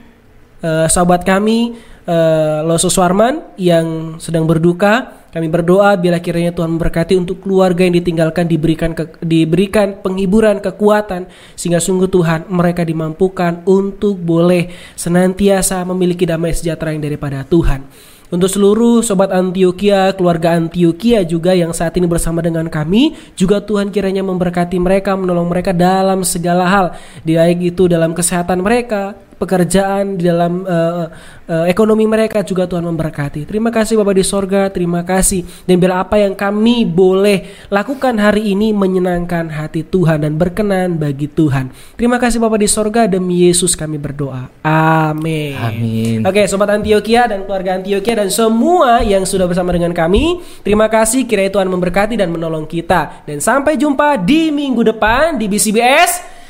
eh, 0.62 0.86
sahabat 0.86 1.26
kami, 1.26 1.74
eh, 2.06 2.58
Loso 2.62 2.86
Swarman 2.92 3.58
yang 3.58 4.20
sedang 4.22 4.46
berduka. 4.46 5.19
Kami 5.30 5.46
berdoa 5.46 5.94
bila 5.94 6.18
kiranya 6.18 6.50
Tuhan 6.50 6.74
memberkati 6.74 7.14
untuk 7.14 7.46
keluarga 7.46 7.86
yang 7.86 7.94
ditinggalkan 7.94 8.50
diberikan 8.50 8.90
ke- 8.98 9.14
diberikan 9.22 10.02
penghiburan, 10.02 10.58
kekuatan 10.58 11.30
sehingga 11.54 11.78
sungguh 11.78 12.10
Tuhan 12.10 12.50
mereka 12.50 12.82
dimampukan 12.82 13.62
untuk 13.62 14.18
boleh 14.18 14.74
senantiasa 14.98 15.86
memiliki 15.86 16.26
damai 16.26 16.50
sejahtera 16.50 16.90
yang 16.90 17.06
daripada 17.06 17.46
Tuhan. 17.46 17.86
Untuk 18.30 18.46
seluruh 18.46 19.02
sobat 19.02 19.30
Antioquia, 19.34 20.14
keluarga 20.14 20.54
Antioquia 20.54 21.26
juga 21.26 21.50
yang 21.50 21.74
saat 21.74 21.94
ini 21.98 22.06
bersama 22.06 22.38
dengan 22.38 22.66
kami, 22.70 23.14
juga 23.34 23.58
Tuhan 23.58 23.90
kiranya 23.90 24.22
memberkati 24.22 24.78
mereka, 24.78 25.18
menolong 25.18 25.50
mereka 25.50 25.74
dalam 25.74 26.22
segala 26.22 26.66
hal, 26.66 26.86
baik 27.26 27.74
itu 27.74 27.90
dalam 27.90 28.14
kesehatan 28.14 28.62
mereka, 28.62 29.18
pekerjaan 29.40 30.20
di 30.20 30.28
dalam 30.28 30.68
eh, 30.68 31.08
eh, 31.48 31.64
ekonomi 31.72 32.04
mereka 32.04 32.44
juga 32.44 32.68
Tuhan 32.68 32.84
memberkati. 32.84 33.48
Terima 33.48 33.72
kasih 33.72 33.96
Bapak 33.96 34.12
di 34.12 34.24
sorga, 34.24 34.68
terima 34.68 35.00
kasih. 35.00 35.64
Dan 35.64 35.80
bila 35.80 36.04
apa 36.04 36.20
yang 36.20 36.36
kami 36.36 36.84
boleh 36.84 37.66
lakukan 37.72 38.20
hari 38.20 38.52
ini 38.52 38.76
menyenangkan 38.76 39.48
hati 39.48 39.80
Tuhan 39.88 40.28
dan 40.28 40.36
berkenan 40.36 41.00
bagi 41.00 41.24
Tuhan. 41.32 41.72
Terima 41.96 42.20
kasih 42.20 42.36
Bapak 42.36 42.60
di 42.60 42.68
sorga, 42.68 43.08
demi 43.08 43.48
Yesus 43.48 43.72
kami 43.72 43.96
berdoa. 43.96 44.52
Amin. 44.60 45.56
Amin. 45.56 46.18
Oke, 46.28 46.44
sobat 46.44 46.68
Antioquia 46.76 47.24
dan 47.24 47.48
keluarga 47.48 47.80
Antioquia 47.80 48.20
dan 48.20 48.28
semua 48.28 49.00
yang 49.00 49.24
sudah 49.24 49.48
bersama 49.48 49.72
dengan 49.72 49.96
kami, 49.96 50.44
terima 50.60 50.92
kasih 50.92 51.24
kiranya 51.24 51.56
Tuhan 51.56 51.72
memberkati 51.72 52.20
dan 52.20 52.28
menolong 52.28 52.68
kita. 52.68 53.24
Dan 53.24 53.40
sampai 53.40 53.80
jumpa 53.80 54.20
di 54.20 54.52
minggu 54.52 54.84
depan 54.84 55.40
di 55.40 55.48
BCBS. 55.48 56.40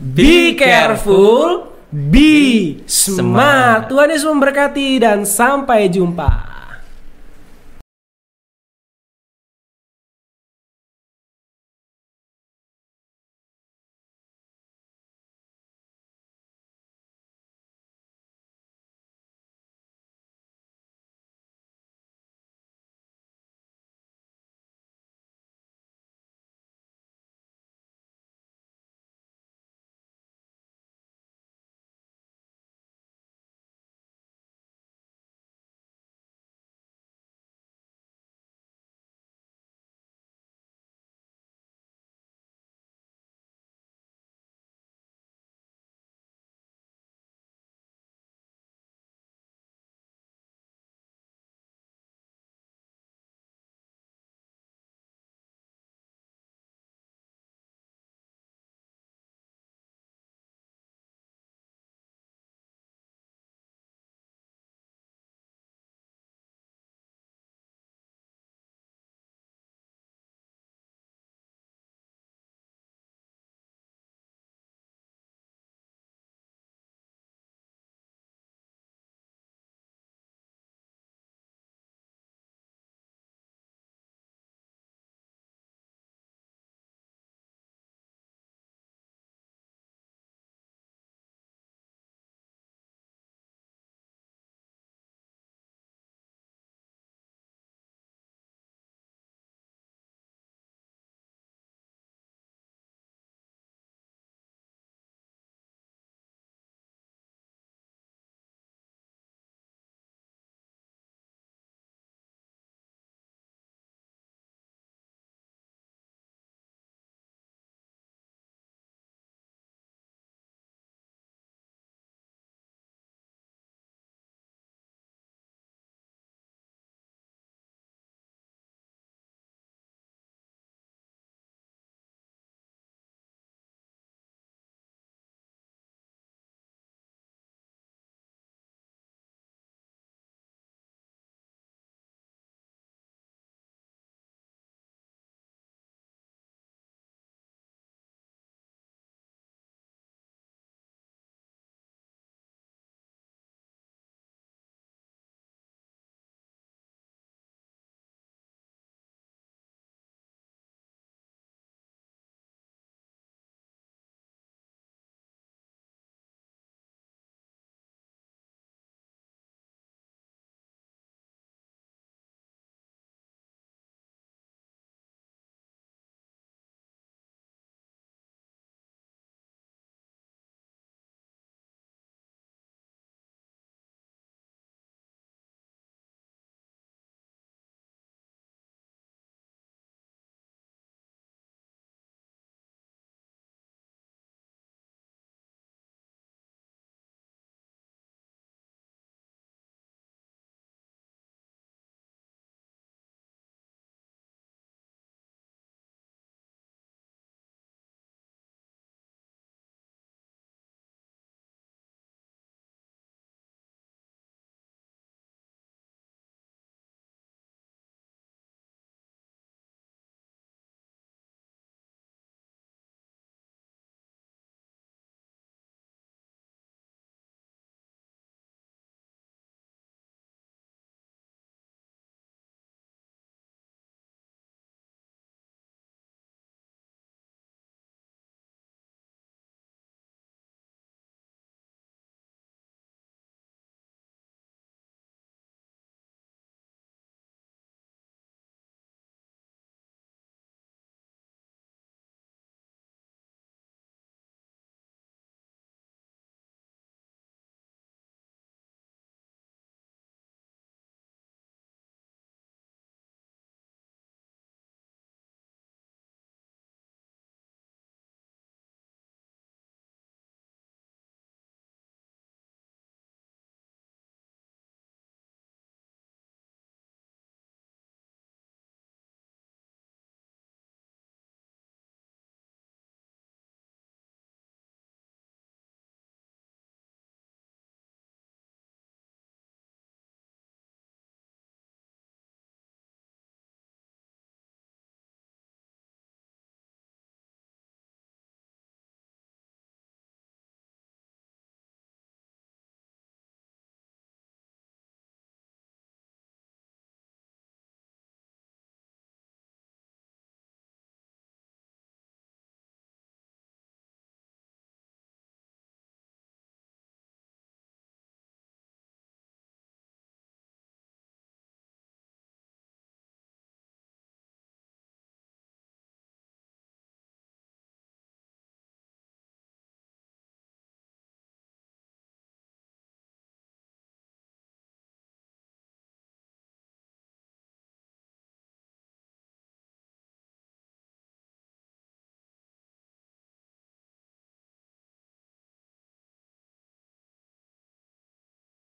Be 0.00 0.56
careful, 0.56 1.68
be 1.90 2.82
smart. 2.86 3.90
Tuhan 3.90 4.10
Yesus 4.14 4.26
memberkati 4.26 5.02
dan 5.02 5.26
sampai 5.26 5.90
jumpa. 5.90 6.49